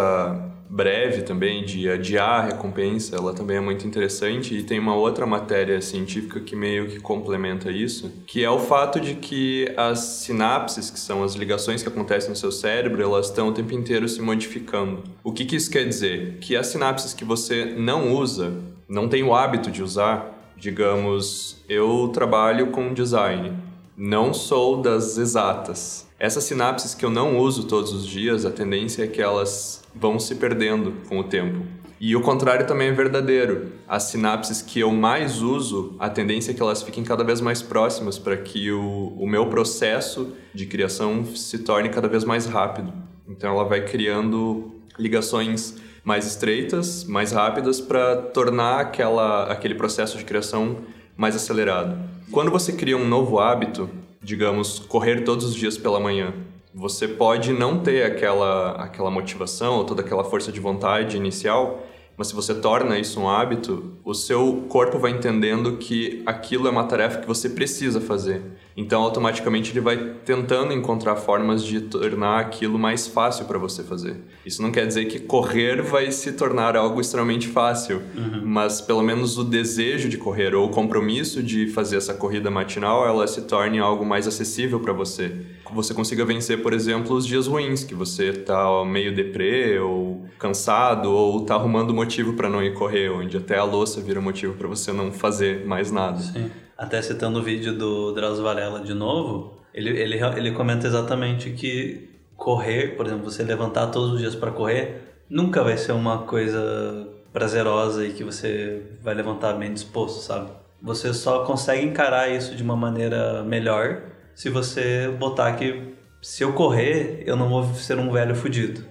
breve 0.70 1.24
também 1.24 1.66
de 1.66 1.90
adiar 1.90 2.42
a 2.42 2.42
recompensa, 2.44 3.16
ela 3.16 3.34
também 3.34 3.58
é 3.58 3.60
muito 3.60 3.88
interessante 3.88 4.56
e 4.56 4.64
tem 4.64 4.78
uma 4.78 4.96
outra 4.96 5.26
matéria 5.26 5.82
científica 5.82 6.40
que 6.40 6.56
meio 6.56 6.88
que 6.88 7.00
complementa 7.00 7.72
isso, 7.72 8.12
que 8.28 8.44
é 8.44 8.50
o 8.50 8.60
fato 8.60 9.00
de 9.00 9.16
que 9.16 9.74
as 9.76 10.00
sinapses, 10.00 10.92
que 10.92 11.00
são 11.00 11.24
as 11.24 11.34
ligações 11.34 11.82
que 11.82 11.90
acontecem 11.90 12.30
no 12.30 12.36
seu 12.36 12.52
cérebro, 12.52 13.02
elas 13.02 13.26
estão 13.26 13.50
o 13.50 13.54
tempo 13.54 13.74
inteiro 13.74 14.08
se 14.08 14.22
modificando. 14.22 15.04
O 15.24 15.34
que, 15.34 15.44
que 15.44 15.56
isso 15.56 15.72
quer 15.72 15.88
dizer? 15.88 16.38
Que 16.40 16.56
as 16.56 16.68
sinapses 16.68 17.14
que 17.14 17.26
você 17.26 17.66
não 17.66 18.14
usa, 18.14 18.54
não 18.88 19.10
tem 19.10 19.24
o 19.24 19.34
hábito 19.34 19.72
de 19.72 19.82
usar, 19.82 20.54
digamos, 20.56 21.58
eu 21.68 22.10
trabalho 22.14 22.68
com 22.68 22.94
design, 22.94 23.54
não 23.98 24.34
sou 24.34 24.82
das 24.82 25.18
exatas. 25.18 26.09
Essas 26.20 26.44
sinapses 26.44 26.94
que 26.94 27.06
eu 27.06 27.10
não 27.10 27.38
uso 27.38 27.66
todos 27.66 27.94
os 27.94 28.06
dias, 28.06 28.46
a 28.46 28.52
tendência 28.52 29.04
é 29.04 29.08
que 29.08 29.22
elas 29.22 29.82
vão 29.96 30.20
se 30.20 30.36
perdendo 30.36 30.94
com 31.08 31.18
o 31.18 31.24
tempo. 31.24 31.66
E 31.98 32.14
o 32.14 32.22
contrário 32.22 32.68
também 32.68 32.90
é 32.90 32.92
verdadeiro. 32.92 33.72
As 33.88 34.04
sinapses 34.04 34.62
que 34.62 34.82
eu 34.82 34.92
mais 34.92 35.42
uso, 35.42 35.96
a 35.98 36.10
tendência 36.10 36.52
é 36.52 36.54
que 36.54 36.62
elas 36.62 36.84
fiquem 36.84 37.06
cada 37.06 37.24
vez 37.24 37.40
mais 37.40 37.62
próximas 37.62 38.20
para 38.20 38.36
que 38.36 38.70
o, 38.70 39.14
o 39.18 39.26
meu 39.26 39.46
processo 39.46 40.34
de 40.54 40.66
criação 40.66 41.24
se 41.24 41.60
torne 41.60 41.88
cada 41.88 42.10
vez 42.10 42.26
mais 42.26 42.46
rápido. 42.46 42.92
Então 43.26 43.54
ela 43.54 43.64
vai 43.64 43.86
criando 43.86 44.76
ligações 44.98 45.76
mais 46.04 46.28
estreitas, 46.28 47.06
mais 47.06 47.32
rápidas 47.32 47.80
para 47.80 48.18
tornar 48.18 48.82
aquela, 48.82 49.46
aquele 49.46 49.76
processo 49.76 50.18
de 50.18 50.26
criação 50.26 50.80
mais 51.16 51.34
acelerado. 51.34 51.98
Quando 52.30 52.52
você 52.52 52.74
cria 52.74 52.98
um 52.98 53.08
novo 53.08 53.40
hábito, 53.40 53.90
digamos, 54.22 54.80
correr 54.80 55.24
todos 55.24 55.46
os 55.46 55.56
dias 55.56 55.78
pela 55.78 56.00
manhã, 56.00 56.34
você 56.74 57.08
pode 57.08 57.52
não 57.52 57.80
ter 57.80 58.04
aquela, 58.04 58.72
aquela 58.74 59.10
motivação 59.10 59.78
ou 59.78 59.86
toda 59.86 60.02
aquela 60.02 60.24
força 60.24 60.52
de 60.52 60.60
vontade 60.60 61.18
inicial, 61.18 61.84
mas 62.16 62.28
se 62.28 62.36
você 62.36 62.54
torna 62.54 63.00
isso 63.00 63.20
um 63.20 63.30
hábito, 63.30 63.98
o 64.04 64.14
seu 64.14 64.66
corpo 64.68 65.00
vai 65.00 65.12
entendendo 65.12 65.78
que 65.78 66.22
aquilo 66.26 66.68
é 66.68 66.70
uma 66.72 66.84
tarefa 66.84 67.22
que 67.22 67.28
você 67.28 67.50
precisa 67.50 68.02
fazer. 68.02 68.42
Então, 68.80 69.02
automaticamente, 69.02 69.74
ele 69.74 69.82
vai 69.82 69.98
tentando 70.24 70.72
encontrar 70.72 71.18
formas 71.18 71.66
de 71.66 71.82
tornar 71.82 72.40
aquilo 72.40 72.80
mais 72.80 73.08
fácil 73.08 73.44
para 73.44 73.60
você 73.60 73.84
fazer. 73.84 74.16
Isso 74.46 74.62
não 74.62 74.72
quer 74.72 74.88
dizer 74.88 75.04
que 75.08 75.20
correr 75.20 75.82
vai 75.82 76.10
se 76.14 76.32
tornar 76.32 76.78
algo 76.78 77.02
extremamente 77.02 77.50
fácil, 77.50 78.02
uhum. 78.16 78.42
mas 78.46 78.80
pelo 78.80 79.04
menos 79.04 79.38
o 79.38 79.44
desejo 79.44 80.08
de 80.08 80.18
correr 80.18 80.56
ou 80.56 80.68
o 80.68 80.70
compromisso 80.70 81.44
de 81.44 81.68
fazer 81.68 81.98
essa 81.98 82.14
corrida 82.14 82.50
matinal, 82.50 83.06
ela 83.06 83.28
se 83.28 83.42
torne 83.42 83.80
algo 83.80 84.06
mais 84.06 84.26
acessível 84.30 84.80
para 84.80 84.94
você. 84.94 85.36
Você 85.74 85.94
consiga 85.94 86.24
vencer, 86.24 86.62
por 86.62 86.72
exemplo, 86.72 87.18
os 87.18 87.28
dias 87.28 87.48
ruins, 87.48 87.84
que 87.84 87.94
você 87.94 88.32
tá 88.32 88.86
meio 88.86 89.14
deprê 89.14 89.78
ou 89.78 90.24
cansado 90.40 91.12
ou 91.12 91.42
tá 91.42 91.56
arrumando 91.56 91.94
motivo 91.94 92.32
para 92.32 92.48
não 92.48 92.64
ir 92.64 92.74
correr, 92.76 93.10
onde 93.10 93.36
até 93.36 93.58
a 93.58 93.66
louça 93.66 94.00
vira 94.00 94.22
motivo 94.22 94.54
para 94.54 94.70
você 94.70 94.94
não 94.94 95.12
fazer 95.12 95.66
mais 95.68 95.92
nada. 95.92 96.20
Sim. 96.20 96.50
Até 96.80 97.02
citando 97.02 97.40
o 97.40 97.44
vídeo 97.44 97.78
do 97.78 98.14
Drauzio 98.14 98.42
Varela 98.42 98.80
de 98.80 98.94
novo, 98.94 99.60
ele, 99.74 99.90
ele, 100.00 100.18
ele 100.38 100.52
comenta 100.54 100.88
exatamente 100.88 101.50
que 101.52 102.10
correr, 102.38 102.96
por 102.96 103.06
exemplo, 103.06 103.30
você 103.30 103.44
levantar 103.44 103.88
todos 103.88 104.14
os 104.14 104.20
dias 104.22 104.34
para 104.34 104.50
correr, 104.50 105.20
nunca 105.30 105.62
vai 105.62 105.76
ser 105.76 105.92
uma 105.92 106.20
coisa 106.20 107.06
prazerosa 107.34 108.06
e 108.06 108.14
que 108.14 108.24
você 108.24 108.82
vai 109.04 109.14
levantar 109.14 109.54
bem 109.54 109.74
disposto, 109.74 110.22
sabe? 110.22 110.52
Você 110.82 111.14
só 111.14 111.44
consegue 111.44 111.86
encarar 111.86 112.30
isso 112.30 112.56
de 112.56 112.64
uma 112.64 112.78
maneira 112.78 113.44
melhor 113.44 114.04
se 114.34 114.50
você 114.50 115.10
botar 115.20 115.52
que 115.58 115.99
se 116.22 116.44
eu 116.44 116.54
correr, 116.54 117.24
eu 117.26 117.36
não 117.36 117.48
vou 117.50 117.74
ser 117.76 117.98
um 117.98 118.12
velho 118.12 118.36
fudido, 118.36 118.84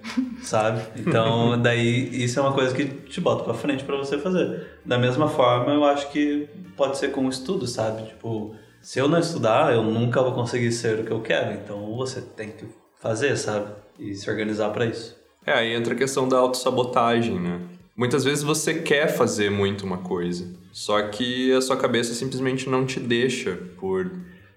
sabe? 0.43 0.83
Então, 0.97 1.61
daí 1.61 2.25
isso 2.25 2.39
é 2.39 2.43
uma 2.43 2.53
coisa 2.53 2.75
que 2.75 2.85
te 2.85 3.21
bota 3.21 3.45
para 3.45 3.55
frente 3.55 3.85
para 3.85 3.97
você 3.97 4.19
fazer. 4.19 4.67
Da 4.85 4.99
mesma 4.99 5.29
forma, 5.29 5.73
eu 5.73 5.85
acho 5.85 6.11
que 6.11 6.49
pode 6.77 6.97
ser 6.99 7.11
com 7.11 7.27
o 7.27 7.29
estudo, 7.29 7.67
sabe? 7.67 8.07
Tipo, 8.07 8.55
se 8.81 8.99
eu 8.99 9.09
não 9.09 9.19
estudar, 9.19 9.73
eu 9.75 9.83
nunca 9.83 10.23
vou 10.23 10.33
conseguir 10.33 10.73
ser 10.73 11.01
o 11.01 11.05
que 11.05 11.11
eu 11.11 11.21
quero. 11.21 11.53
Então, 11.53 11.95
você 11.97 12.21
tem 12.21 12.51
que 12.51 12.67
fazer, 13.01 13.37
sabe? 13.37 13.67
E 13.99 14.15
se 14.15 14.31
organizar 14.31 14.71
para 14.71 14.87
isso. 14.87 15.17
É, 15.45 15.53
aí 15.53 15.75
entra 15.75 15.95
a 15.95 15.97
questão 15.97 16.29
da 16.29 16.39
autossabotagem, 16.39 17.39
né? 17.39 17.61
Muitas 17.97 18.23
vezes 18.23 18.45
você 18.45 18.75
quer 18.75 19.09
fazer 19.09 19.51
muito 19.51 19.85
uma 19.85 19.99
coisa, 19.99 20.47
só 20.71 21.03
que 21.09 21.53
a 21.53 21.61
sua 21.61 21.77
cabeça 21.77 22.15
simplesmente 22.15 22.69
não 22.69 22.87
te 22.87 23.01
deixa 23.01 23.59
por 23.77 24.09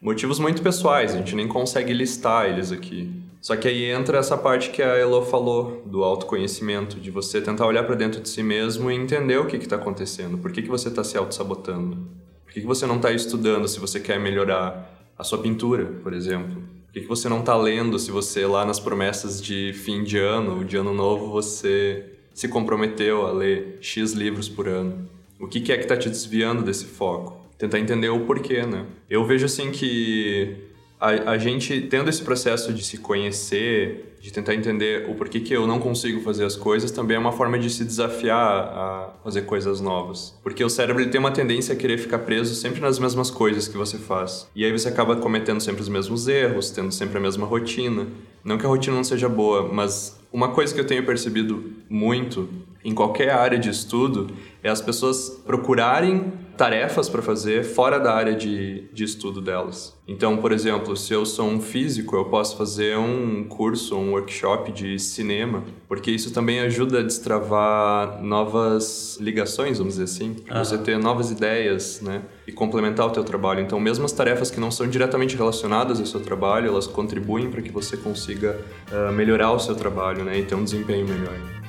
motivos 0.01 0.39
muito 0.39 0.63
pessoais, 0.63 1.13
a 1.13 1.17
gente 1.17 1.35
nem 1.35 1.47
consegue 1.47 1.93
listar 1.93 2.49
eles 2.49 2.71
aqui. 2.71 3.09
Só 3.39 3.55
que 3.55 3.67
aí 3.67 3.85
entra 3.85 4.17
essa 4.17 4.37
parte 4.37 4.69
que 4.69 4.81
a 4.81 4.97
Elo 4.97 5.23
falou, 5.25 5.83
do 5.85 6.03
autoconhecimento, 6.03 6.99
de 6.99 7.09
você 7.09 7.41
tentar 7.41 7.65
olhar 7.65 7.83
para 7.83 7.95
dentro 7.95 8.21
de 8.21 8.29
si 8.29 8.43
mesmo 8.43 8.89
e 8.89 8.95
entender 8.95 9.37
o 9.37 9.45
que 9.45 9.57
está 9.57 9.75
acontecendo. 9.75 10.37
Por 10.37 10.51
que, 10.51 10.61
que 10.61 10.69
você 10.69 10.89
está 10.89 11.03
se 11.03 11.17
auto-sabotando? 11.17 11.97
Por 12.45 12.53
que, 12.53 12.61
que 12.61 12.67
você 12.67 12.85
não 12.85 12.97
está 12.97 13.11
estudando 13.11 13.67
se 13.67 13.79
você 13.79 13.99
quer 13.99 14.19
melhorar 14.19 15.11
a 15.17 15.23
sua 15.23 15.39
pintura, 15.39 15.85
por 16.03 16.13
exemplo? 16.13 16.61
Por 16.85 16.93
que, 16.93 17.01
que 17.01 17.07
você 17.07 17.29
não 17.29 17.39
está 17.39 17.55
lendo 17.55 17.97
se 17.97 18.11
você, 18.11 18.45
lá 18.45 18.65
nas 18.65 18.79
promessas 18.79 19.41
de 19.41 19.73
fim 19.73 20.03
de 20.03 20.19
ano, 20.19 20.63
de 20.63 20.77
ano 20.77 20.93
novo, 20.93 21.31
você 21.31 22.05
se 22.33 22.47
comprometeu 22.47 23.25
a 23.25 23.31
ler 23.31 23.77
X 23.81 24.13
livros 24.13 24.49
por 24.49 24.67
ano? 24.67 25.09
O 25.39 25.47
que, 25.47 25.61
que 25.61 25.71
é 25.71 25.77
que 25.77 25.83
está 25.83 25.97
te 25.97 26.09
desviando 26.09 26.61
desse 26.61 26.85
foco? 26.85 27.40
Tentar 27.61 27.77
entender 27.77 28.09
o 28.09 28.21
porquê, 28.21 28.65
né? 28.65 28.87
Eu 29.07 29.23
vejo 29.23 29.45
assim 29.45 29.69
que 29.69 30.55
a, 30.99 31.33
a, 31.33 31.37
gente 31.37 31.79
tendo 31.81 32.09
esse 32.09 32.23
processo 32.23 32.73
de 32.73 32.83
se 32.83 32.97
conhecer, 32.97 34.15
de 34.19 34.33
tentar 34.33 34.55
entender 34.55 35.07
o 35.07 35.13
porquê 35.13 35.39
que 35.39 35.53
eu 35.53 35.67
não 35.67 35.77
consigo 35.79 36.21
fazer 36.21 36.43
as 36.43 36.55
coisas, 36.55 36.89
também 36.89 37.17
é 37.17 37.19
uma 37.19 37.31
forma 37.31 37.59
de 37.59 37.69
se 37.69 37.85
desafiar 37.85 38.39
a 38.39 39.13
fazer 39.23 39.43
coisas 39.43 39.79
novas. 39.79 40.35
Porque 40.41 40.63
o 40.63 40.69
cérebro 40.71 41.03
ele 41.03 41.11
tem 41.11 41.19
uma 41.19 41.29
tendência 41.29 41.75
a 41.75 41.77
querer 41.77 41.99
ficar 41.99 42.17
preso 42.19 42.55
sempre 42.55 42.81
nas 42.81 42.97
mesmas 42.97 43.29
coisas 43.29 43.67
que 43.67 43.77
você 43.77 43.99
faz. 43.99 44.49
E 44.55 44.65
aí 44.65 44.71
você 44.71 44.87
acaba 44.87 45.15
cometendo 45.17 45.61
sempre 45.61 45.83
os 45.83 45.89
mesmos 45.89 46.27
erros, 46.27 46.71
tendo 46.71 46.91
sempre 46.91 47.19
a 47.19 47.21
mesma 47.21 47.45
rotina. 47.45 48.07
Não 48.43 48.57
que 48.57 48.65
a 48.65 48.69
rotina 48.69 48.95
não 48.95 49.03
seja 49.03 49.29
boa, 49.29 49.71
mas 49.71 50.19
uma 50.33 50.49
coisa 50.49 50.73
que 50.73 50.79
eu 50.79 50.87
tenho 50.87 51.05
percebido 51.05 51.73
muito 51.87 52.49
em 52.83 52.95
qualquer 52.95 53.29
área 53.29 53.59
de 53.59 53.69
estudo 53.69 54.31
é 54.63 54.69
as 54.69 54.81
pessoas 54.81 55.29
procurarem 55.45 56.40
tarefas 56.61 57.09
para 57.09 57.23
fazer 57.23 57.63
fora 57.63 57.99
da 57.99 58.13
área 58.13 58.35
de, 58.35 58.83
de 58.93 59.03
estudo 59.03 59.41
delas. 59.41 59.99
Então, 60.07 60.37
por 60.37 60.51
exemplo, 60.51 60.95
se 60.95 61.11
eu 61.11 61.25
sou 61.25 61.47
um 61.47 61.59
físico, 61.59 62.15
eu 62.15 62.25
posso 62.25 62.55
fazer 62.55 62.95
um 62.99 63.43
curso, 63.45 63.97
um 63.97 64.11
workshop 64.11 64.71
de 64.71 64.99
cinema, 64.99 65.63
porque 65.87 66.11
isso 66.11 66.31
também 66.31 66.59
ajuda 66.59 66.99
a 66.99 67.01
destravar 67.01 68.21
novas 68.21 69.17
ligações, 69.19 69.79
vamos 69.79 69.95
dizer 69.95 70.03
assim, 70.03 70.35
para 70.35 70.63
você 70.63 70.77
ter 70.77 70.99
novas 70.99 71.31
ideias, 71.31 71.99
né? 71.99 72.21
E 72.45 72.51
complementar 72.51 73.07
o 73.07 73.09
teu 73.09 73.23
trabalho. 73.23 73.61
Então, 73.61 73.79
mesmo 73.79 74.05
as 74.05 74.11
tarefas 74.11 74.51
que 74.51 74.59
não 74.59 74.69
são 74.69 74.87
diretamente 74.87 75.35
relacionadas 75.35 75.99
ao 75.99 76.05
seu 76.05 76.19
trabalho, 76.19 76.67
elas 76.67 76.85
contribuem 76.85 77.49
para 77.49 77.63
que 77.63 77.71
você 77.71 77.97
consiga 77.97 78.59
uh, 78.91 79.11
melhorar 79.11 79.51
o 79.51 79.57
seu 79.57 79.73
trabalho, 79.73 80.23
né? 80.23 80.37
E 80.37 80.43
ter 80.43 80.53
um 80.53 80.63
desempenho 80.63 81.07
melhor. 81.07 81.60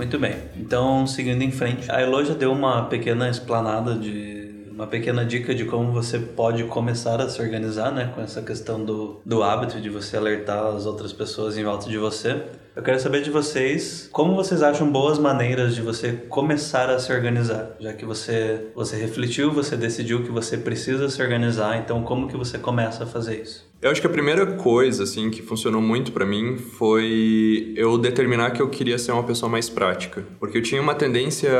Muito 0.00 0.18
bem. 0.18 0.34
Então, 0.56 1.06
seguindo 1.06 1.42
em 1.42 1.50
frente, 1.50 1.92
a 1.92 2.00
Elo 2.00 2.24
já 2.24 2.32
deu 2.32 2.50
uma 2.52 2.86
pequena 2.86 3.28
explanada 3.28 3.94
de 3.94 4.64
uma 4.70 4.86
pequena 4.86 5.26
dica 5.26 5.54
de 5.54 5.66
como 5.66 5.92
você 5.92 6.18
pode 6.18 6.64
começar 6.64 7.20
a 7.20 7.28
se 7.28 7.38
organizar, 7.42 7.92
né, 7.92 8.10
com 8.14 8.22
essa 8.22 8.40
questão 8.40 8.82
do, 8.82 9.20
do 9.26 9.42
hábito 9.42 9.78
de 9.78 9.90
você 9.90 10.16
alertar 10.16 10.74
as 10.74 10.86
outras 10.86 11.12
pessoas 11.12 11.58
em 11.58 11.64
volta 11.64 11.86
de 11.86 11.98
você. 11.98 12.44
Eu 12.74 12.82
quero 12.82 12.98
saber 12.98 13.20
de 13.20 13.28
vocês 13.28 14.08
como 14.10 14.34
vocês 14.34 14.62
acham 14.62 14.90
boas 14.90 15.18
maneiras 15.18 15.74
de 15.74 15.82
você 15.82 16.12
começar 16.30 16.88
a 16.88 16.98
se 16.98 17.12
organizar, 17.12 17.72
já 17.78 17.92
que 17.92 18.06
você 18.06 18.70
você 18.74 18.96
refletiu, 18.96 19.52
você 19.52 19.76
decidiu 19.76 20.22
que 20.24 20.30
você 20.30 20.56
precisa 20.56 21.10
se 21.10 21.20
organizar, 21.20 21.76
então 21.76 22.02
como 22.04 22.26
que 22.26 22.38
você 22.38 22.56
começa 22.56 23.04
a 23.04 23.06
fazer 23.06 23.42
isso? 23.42 23.69
Eu 23.82 23.90
acho 23.90 23.98
que 23.98 24.06
a 24.06 24.10
primeira 24.10 24.44
coisa 24.44 25.04
assim 25.04 25.30
que 25.30 25.40
funcionou 25.40 25.80
muito 25.80 26.12
para 26.12 26.26
mim 26.26 26.58
foi 26.58 27.72
eu 27.74 27.96
determinar 27.96 28.50
que 28.50 28.60
eu 28.60 28.68
queria 28.68 28.98
ser 28.98 29.12
uma 29.12 29.22
pessoa 29.22 29.48
mais 29.48 29.70
prática, 29.70 30.22
porque 30.38 30.58
eu 30.58 30.62
tinha 30.62 30.82
uma 30.82 30.94
tendência 30.94 31.50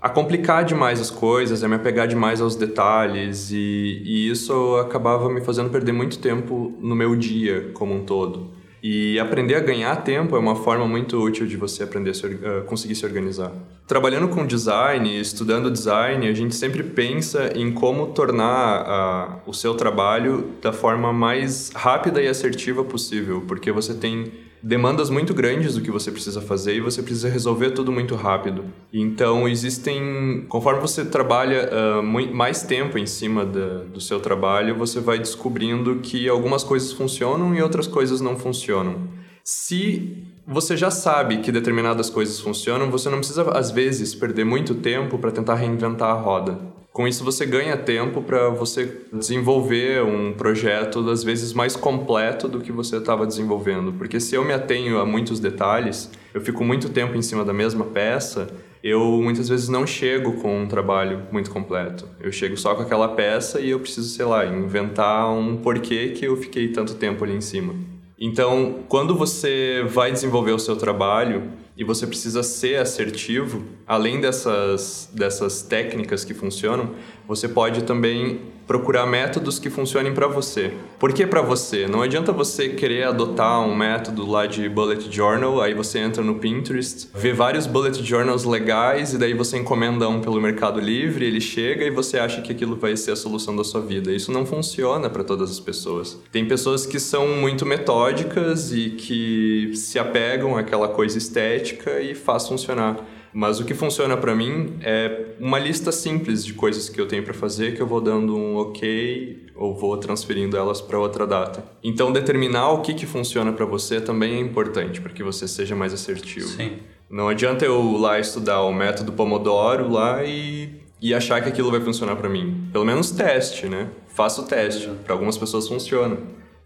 a 0.00 0.08
complicar 0.08 0.64
demais 0.64 1.00
as 1.00 1.08
coisas, 1.08 1.62
a 1.62 1.68
me 1.68 1.76
apegar 1.76 2.08
demais 2.08 2.40
aos 2.40 2.56
detalhes 2.56 3.52
e, 3.52 4.02
e 4.04 4.28
isso 4.28 4.74
acabava 4.78 5.30
me 5.30 5.40
fazendo 5.40 5.70
perder 5.70 5.92
muito 5.92 6.18
tempo 6.18 6.76
no 6.80 6.96
meu 6.96 7.14
dia 7.14 7.70
como 7.74 7.94
um 7.94 8.04
todo. 8.04 8.50
E 8.82 9.16
aprender 9.20 9.54
a 9.54 9.60
ganhar 9.60 9.94
tempo 10.02 10.34
é 10.34 10.38
uma 10.38 10.56
forma 10.56 10.86
muito 10.86 11.16
útil 11.16 11.46
de 11.46 11.56
você 11.56 11.84
aprender 11.84 12.10
a 12.10 12.14
se, 12.14 12.26
uh, 12.26 12.64
conseguir 12.66 12.96
se 12.96 13.06
organizar. 13.06 13.52
Trabalhando 13.88 14.28
com 14.28 14.44
design, 14.44 15.18
estudando 15.18 15.70
design, 15.70 16.28
a 16.28 16.34
gente 16.34 16.54
sempre 16.54 16.82
pensa 16.82 17.50
em 17.56 17.72
como 17.72 18.08
tornar 18.08 19.40
uh, 19.46 19.50
o 19.50 19.54
seu 19.54 19.74
trabalho 19.74 20.52
da 20.60 20.74
forma 20.74 21.10
mais 21.10 21.70
rápida 21.74 22.20
e 22.20 22.28
assertiva 22.28 22.84
possível, 22.84 23.42
porque 23.48 23.72
você 23.72 23.94
tem 23.94 24.30
demandas 24.62 25.08
muito 25.08 25.32
grandes 25.32 25.74
do 25.74 25.80
que 25.80 25.90
você 25.90 26.12
precisa 26.12 26.42
fazer 26.42 26.74
e 26.74 26.82
você 26.82 27.02
precisa 27.02 27.30
resolver 27.30 27.70
tudo 27.70 27.90
muito 27.90 28.14
rápido. 28.14 28.66
Então, 28.92 29.48
existem. 29.48 30.44
Conforme 30.50 30.82
você 30.82 31.06
trabalha 31.06 31.70
uh, 31.72 32.02
mais 32.02 32.62
tempo 32.62 32.98
em 32.98 33.06
cima 33.06 33.46
da, 33.46 33.84
do 33.84 34.02
seu 34.02 34.20
trabalho, 34.20 34.76
você 34.76 35.00
vai 35.00 35.18
descobrindo 35.18 36.00
que 36.02 36.28
algumas 36.28 36.62
coisas 36.62 36.92
funcionam 36.92 37.54
e 37.54 37.62
outras 37.62 37.86
coisas 37.86 38.20
não 38.20 38.36
funcionam. 38.36 39.08
Se 39.42 40.27
você 40.50 40.78
já 40.78 40.90
sabe 40.90 41.38
que 41.38 41.52
determinadas 41.52 42.08
coisas 42.08 42.40
funcionam, 42.40 42.90
você 42.90 43.10
não 43.10 43.18
precisa, 43.18 43.42
às 43.50 43.70
vezes, 43.70 44.14
perder 44.14 44.44
muito 44.44 44.74
tempo 44.76 45.18
para 45.18 45.30
tentar 45.30 45.56
reinventar 45.56 46.08
a 46.08 46.14
roda. 46.18 46.58
Com 46.90 47.06
isso, 47.06 47.22
você 47.22 47.44
ganha 47.44 47.76
tempo 47.76 48.22
para 48.22 48.48
você 48.48 49.02
desenvolver 49.12 50.02
um 50.02 50.32
projeto, 50.32 51.08
às 51.10 51.22
vezes, 51.22 51.52
mais 51.52 51.76
completo 51.76 52.48
do 52.48 52.60
que 52.60 52.72
você 52.72 52.96
estava 52.96 53.26
desenvolvendo. 53.26 53.92
Porque 53.92 54.18
se 54.18 54.34
eu 54.36 54.42
me 54.42 54.54
atenho 54.54 54.98
a 54.98 55.04
muitos 55.04 55.38
detalhes, 55.38 56.10
eu 56.32 56.40
fico 56.40 56.64
muito 56.64 56.88
tempo 56.88 57.14
em 57.14 57.22
cima 57.22 57.44
da 57.44 57.52
mesma 57.52 57.84
peça, 57.84 58.48
eu 58.82 59.04
muitas 59.22 59.50
vezes 59.50 59.68
não 59.68 59.86
chego 59.86 60.40
com 60.40 60.62
um 60.62 60.66
trabalho 60.66 61.24
muito 61.30 61.50
completo. 61.50 62.08
Eu 62.18 62.32
chego 62.32 62.56
só 62.56 62.74
com 62.74 62.80
aquela 62.80 63.08
peça 63.08 63.60
e 63.60 63.68
eu 63.68 63.80
preciso, 63.80 64.08
sei 64.08 64.24
lá, 64.24 64.46
inventar 64.46 65.30
um 65.30 65.58
porquê 65.58 66.08
que 66.16 66.24
eu 66.24 66.38
fiquei 66.38 66.68
tanto 66.68 66.94
tempo 66.94 67.22
ali 67.22 67.34
em 67.34 67.42
cima. 67.42 67.97
Então, 68.20 68.80
quando 68.88 69.14
você 69.14 69.84
vai 69.88 70.10
desenvolver 70.10 70.52
o 70.52 70.58
seu 70.58 70.76
trabalho, 70.76 71.52
e 71.78 71.84
você 71.84 72.08
precisa 72.08 72.42
ser 72.42 72.80
assertivo, 72.80 73.64
além 73.86 74.20
dessas, 74.20 75.08
dessas 75.14 75.62
técnicas 75.62 76.24
que 76.24 76.34
funcionam, 76.34 76.90
você 77.26 77.48
pode 77.48 77.84
também 77.84 78.40
procurar 78.68 79.06
métodos 79.06 79.58
que 79.58 79.70
funcionem 79.70 80.12
para 80.12 80.28
você. 80.28 80.74
Por 80.98 81.14
que 81.14 81.26
para 81.26 81.40
você? 81.40 81.88
Não 81.88 82.02
adianta 82.02 82.32
você 82.32 82.68
querer 82.68 83.04
adotar 83.04 83.60
um 83.62 83.74
método 83.74 84.30
lá 84.30 84.44
de 84.44 84.68
bullet 84.68 85.10
journal, 85.10 85.62
aí 85.62 85.72
você 85.72 85.98
entra 85.98 86.22
no 86.22 86.34
Pinterest, 86.34 87.08
vê 87.14 87.32
vários 87.32 87.66
bullet 87.66 88.04
journals 88.04 88.44
legais 88.44 89.14
e 89.14 89.18
daí 89.18 89.32
você 89.32 89.56
encomenda 89.56 90.06
um 90.06 90.20
pelo 90.20 90.38
Mercado 90.38 90.78
Livre, 90.78 91.24
ele 91.24 91.40
chega 91.40 91.82
e 91.82 91.90
você 91.90 92.18
acha 92.18 92.42
que 92.42 92.52
aquilo 92.52 92.76
vai 92.76 92.94
ser 92.94 93.12
a 93.12 93.16
solução 93.16 93.56
da 93.56 93.64
sua 93.64 93.80
vida. 93.80 94.12
Isso 94.12 94.30
não 94.30 94.44
funciona 94.44 95.08
para 95.08 95.24
todas 95.24 95.50
as 95.50 95.58
pessoas. 95.58 96.18
Tem 96.30 96.46
pessoas 96.46 96.84
que 96.84 97.00
são 97.00 97.26
muito 97.26 97.64
metódicas 97.64 98.70
e 98.70 98.90
que 98.90 99.72
se 99.74 99.98
apegam 99.98 100.58
àquela 100.58 100.88
coisa 100.88 101.16
estética 101.16 102.02
e 102.02 102.14
faz 102.14 102.46
funcionar. 102.46 102.98
Mas 103.32 103.60
o 103.60 103.64
que 103.64 103.74
funciona 103.74 104.16
para 104.16 104.34
mim 104.34 104.78
é 104.82 105.34
uma 105.38 105.58
lista 105.58 105.92
simples 105.92 106.44
de 106.44 106.54
coisas 106.54 106.88
que 106.88 107.00
eu 107.00 107.06
tenho 107.06 107.22
para 107.22 107.34
fazer 107.34 107.74
que 107.74 107.80
eu 107.80 107.86
vou 107.86 108.00
dando 108.00 108.36
um 108.36 108.56
OK 108.56 109.46
ou 109.54 109.74
vou 109.74 109.96
transferindo 109.96 110.56
elas 110.56 110.80
para 110.80 110.98
outra 110.98 111.26
data. 111.26 111.64
Então 111.82 112.12
determinar 112.12 112.70
o 112.70 112.82
que 112.82 112.94
que 112.94 113.06
funciona 113.06 113.52
para 113.52 113.66
você 113.66 114.00
também 114.00 114.34
é 114.34 114.40
importante 114.40 115.00
para 115.00 115.12
que 115.12 115.22
você 115.22 115.46
seja 115.46 115.74
mais 115.76 115.92
assertivo. 115.92 116.48
Sim. 116.48 116.78
Não 117.10 117.28
adianta 117.28 117.64
eu 117.64 117.96
lá 117.96 118.18
estudar 118.18 118.62
o 118.62 118.72
método 118.72 119.12
Pomodoro 119.12 119.90
lá 119.90 120.24
e 120.24 120.78
e 121.00 121.14
achar 121.14 121.40
que 121.42 121.48
aquilo 121.48 121.70
vai 121.70 121.80
funcionar 121.80 122.16
para 122.16 122.28
mim. 122.28 122.68
Pelo 122.72 122.84
menos 122.84 123.10
teste, 123.10 123.66
né? 123.66 123.88
Faça 124.08 124.42
o 124.42 124.44
teste. 124.44 124.88
Para 125.04 125.14
algumas 125.14 125.38
pessoas 125.38 125.68
funciona. 125.68 126.16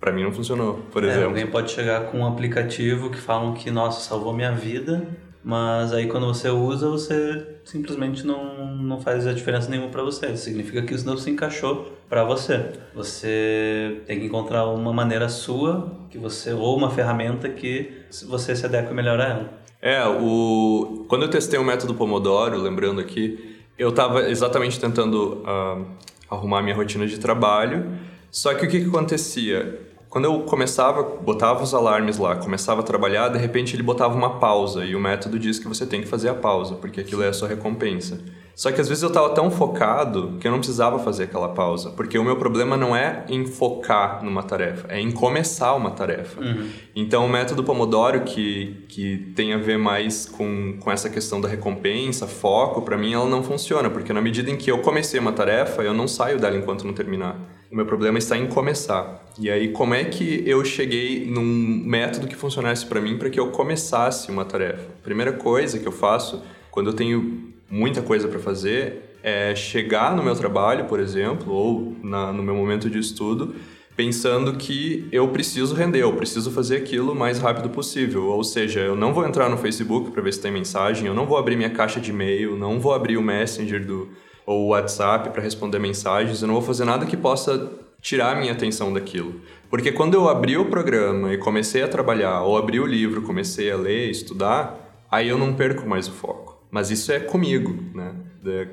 Para 0.01 0.11
mim 0.11 0.25
não 0.25 0.33
funcionou, 0.33 0.81
por 0.90 1.05
é, 1.05 1.09
exemplo. 1.09 1.29
Alguém 1.29 1.46
pode 1.46 1.70
chegar 1.70 2.07
com 2.07 2.20
um 2.20 2.27
aplicativo 2.27 3.11
que 3.11 3.18
falam 3.18 3.55
que, 3.55 3.70
nossa, 3.70 4.01
salvou 4.01 4.33
minha 4.33 4.51
vida, 4.51 5.07
mas 5.44 5.92
aí 5.92 6.07
quando 6.07 6.26
você 6.26 6.48
usa, 6.48 6.88
você 6.88 7.46
simplesmente 7.64 8.24
não, 8.24 8.76
não 8.76 9.00
faz 9.00 9.26
a 9.26 9.33
diferença 9.33 9.68
nenhuma 9.68 9.88
para 9.88 10.02
você. 10.02 10.37
Significa 10.37 10.83
que 10.83 10.94
isso 10.94 11.05
não 11.05 11.16
se 11.16 11.31
encaixou 11.31 11.92
para 12.09 12.24
você. 12.24 12.72
Você 12.94 14.02
tem 14.07 14.20
que 14.20 14.26
encontrar 14.26 14.66
uma 14.66 14.92
maneira 14.92 15.28
sua, 15.28 15.92
que 16.11 16.18
você 16.18 16.52
ou 16.52 16.76
uma 16.76 16.90
ferramenta 16.90 17.48
que 17.48 17.92
você 18.28 18.55
se 18.55 18.64
adeque 18.64 18.92
melhor 18.94 19.20
a 19.20 19.28
ela. 19.28 19.62
É, 19.81 20.07
o 20.07 21.05
quando 21.09 21.22
eu 21.22 21.28
testei 21.28 21.59
o 21.59 21.64
método 21.64 21.94
Pomodoro, 21.94 22.57
lembrando 22.57 23.00
aqui, 23.00 23.59
eu 23.76 23.88
estava 23.88 24.31
exatamente 24.31 24.78
tentando 24.78 25.42
uh, 25.42 25.85
arrumar 26.31 26.62
minha 26.62 26.76
rotina 26.76 27.05
de 27.07 27.18
trabalho. 27.18 27.98
Só 28.31 28.55
que 28.55 28.64
o 28.64 28.68
que, 28.68 28.81
que 28.81 28.88
acontecia? 28.88 29.81
Quando 30.12 30.27
eu 30.27 30.40
começava, 30.40 31.03
botava 31.03 31.62
os 31.62 31.72
alarmes 31.72 32.18
lá, 32.18 32.37
começava 32.37 32.81
a 32.81 32.85
trabalhar, 32.85 33.31
de 33.31 33.38
repente 33.38 33.75
ele 33.75 33.83
botava 33.83 34.14
uma 34.14 34.38
pausa 34.38 34.85
e 34.85 34.94
o 34.94 35.01
método 35.01 35.38
diz 35.38 35.59
que 35.59 35.66
você 35.66 35.87
tem 35.87 36.03
que 36.03 36.07
fazer 36.07 36.29
a 36.29 36.35
pausa, 36.35 36.75
porque 36.75 37.01
aquilo 37.01 37.22
é 37.22 37.29
a 37.29 37.33
sua 37.33 37.48
recompensa. 37.48 38.20
Só 38.55 38.70
que 38.70 38.79
às 38.79 38.90
vezes 38.90 39.03
eu 39.03 39.09
estava 39.09 39.31
tão 39.31 39.51
focado 39.51 40.37
que 40.38 40.46
eu 40.46 40.53
não 40.53 40.59
precisava 40.59 40.98
fazer 40.98 41.25
aquela 41.25 41.48
pausa, 41.48 41.92
porque 41.92 42.18
o 42.18 42.25
meu 42.25 42.37
problema 42.37 42.77
não 42.77 42.94
é 42.94 43.25
em 43.27 43.46
focar 43.46 44.22
numa 44.22 44.42
tarefa, 44.42 44.87
é 44.90 45.01
em 45.01 45.11
começar 45.11 45.72
uma 45.72 45.92
tarefa. 45.92 46.42
Uhum. 46.42 46.68
Então 46.94 47.25
o 47.25 47.29
método 47.31 47.64
Pomodoro, 47.64 48.20
que, 48.20 48.85
que 48.90 49.33
tem 49.35 49.55
a 49.55 49.57
ver 49.57 49.79
mais 49.79 50.27
com, 50.27 50.77
com 50.79 50.92
essa 50.92 51.09
questão 51.09 51.40
da 51.40 51.48
recompensa, 51.48 52.27
foco, 52.27 52.83
para 52.83 52.98
mim 52.98 53.14
ela 53.14 53.31
não 53.31 53.42
funciona, 53.42 53.88
porque 53.88 54.12
na 54.12 54.20
medida 54.20 54.51
em 54.51 54.59
que 54.59 54.70
eu 54.70 54.81
comecei 54.81 55.18
uma 55.18 55.33
tarefa, 55.33 55.81
eu 55.81 55.94
não 55.94 56.07
saio 56.07 56.38
dela 56.38 56.55
enquanto 56.55 56.87
não 56.87 56.92
terminar. 56.92 57.62
O 57.72 57.74
meu 57.74 57.87
problema 57.87 58.18
está 58.18 58.37
em 58.37 58.46
começar. 58.48 59.24
E 59.38 59.50
aí, 59.50 59.68
como 59.68 59.94
é 59.94 60.04
que 60.04 60.42
eu 60.46 60.62
cheguei 60.62 61.24
num 61.24 61.42
método 61.42 62.28
que 62.28 62.37
funcionasse 62.37 62.85
para 62.85 63.00
mim 63.00 63.16
para 63.16 63.30
que 63.30 63.40
eu 63.40 63.50
começasse 63.50 64.30
uma 64.30 64.44
tarefa? 64.44 64.90
Primeira 65.02 65.32
coisa 65.32 65.78
que 65.78 65.88
eu 65.88 65.92
faço 65.92 66.42
quando 66.70 66.90
eu 66.90 66.92
tenho 66.92 67.50
muita 67.70 68.02
coisa 68.02 68.28
para 68.28 68.38
fazer 68.38 69.16
é 69.22 69.54
chegar 69.54 70.14
no 70.14 70.22
meu 70.22 70.37
trabalho, 70.37 70.85
por 70.85 71.00
exemplo, 71.00 71.50
ou 71.50 71.96
na, 72.02 72.30
no 72.30 72.42
meu 72.42 72.54
momento 72.54 72.90
de 72.90 72.98
estudo, 72.98 73.54
pensando 73.96 74.52
que 74.58 75.08
eu 75.11 75.28
preciso 75.28 75.74
render, 75.74 76.00
eu 76.00 76.12
preciso 76.12 76.50
fazer 76.50 76.76
aquilo 76.76 77.12
o 77.12 77.16
mais 77.16 77.38
rápido 77.38 77.70
possível. 77.70 78.26
Ou 78.26 78.44
seja, 78.44 78.80
eu 78.80 78.94
não 78.94 79.14
vou 79.14 79.26
entrar 79.26 79.48
no 79.48 79.56
Facebook 79.56 80.11
para 80.11 80.20
ver 80.20 80.35
se 80.35 80.42
tem 80.42 80.52
mensagem, 80.52 81.06
eu 81.06 81.14
não 81.14 81.24
vou 81.24 81.38
abrir 81.38 81.56
minha 81.56 81.70
caixa 81.70 81.98
de 81.98 82.11
e-mail, 82.11 82.54
não 82.54 82.78
vou 82.78 82.92
abrir 82.92 83.16
o 83.16 83.22
Messenger 83.22 83.82
do 83.82 84.11
ou 84.46 84.68
WhatsApp 84.68 85.31
para 85.31 85.42
responder 85.42 85.78
mensagens, 85.78 86.42
eu 86.42 86.48
não 86.48 86.55
vou 86.55 86.62
fazer 86.62 86.85
nada 86.85 87.07
que 87.07 87.16
possa 87.16 87.70
tirar 88.00 88.37
a 88.37 88.40
minha 88.40 88.52
atenção 88.52 88.92
daquilo. 88.92 89.40
Porque 89.70 89.92
quando 89.92 90.14
eu 90.14 90.28
abri 90.28 90.57
o 90.57 90.66
programa 90.66 91.33
e 91.33 91.38
comecei 91.38 91.83
a 91.83 91.88
trabalhar, 91.88 92.42
ou 92.42 92.59
abri 92.59 92.81
o 92.81 92.87
livro, 92.87 93.22
comecei 93.22 93.70
a 93.70 93.76
ler, 93.76 94.11
estudar, 94.11 95.07
aí 95.11 95.28
eu 95.28 95.38
não 95.38 95.55
perco 95.55 95.88
mais 95.88 96.09
o 96.09 96.12
foco. 96.12 96.61
Mas 96.70 96.90
isso 96.90 97.12
é 97.12 97.20
comigo, 97.20 97.78
né? 97.94 98.14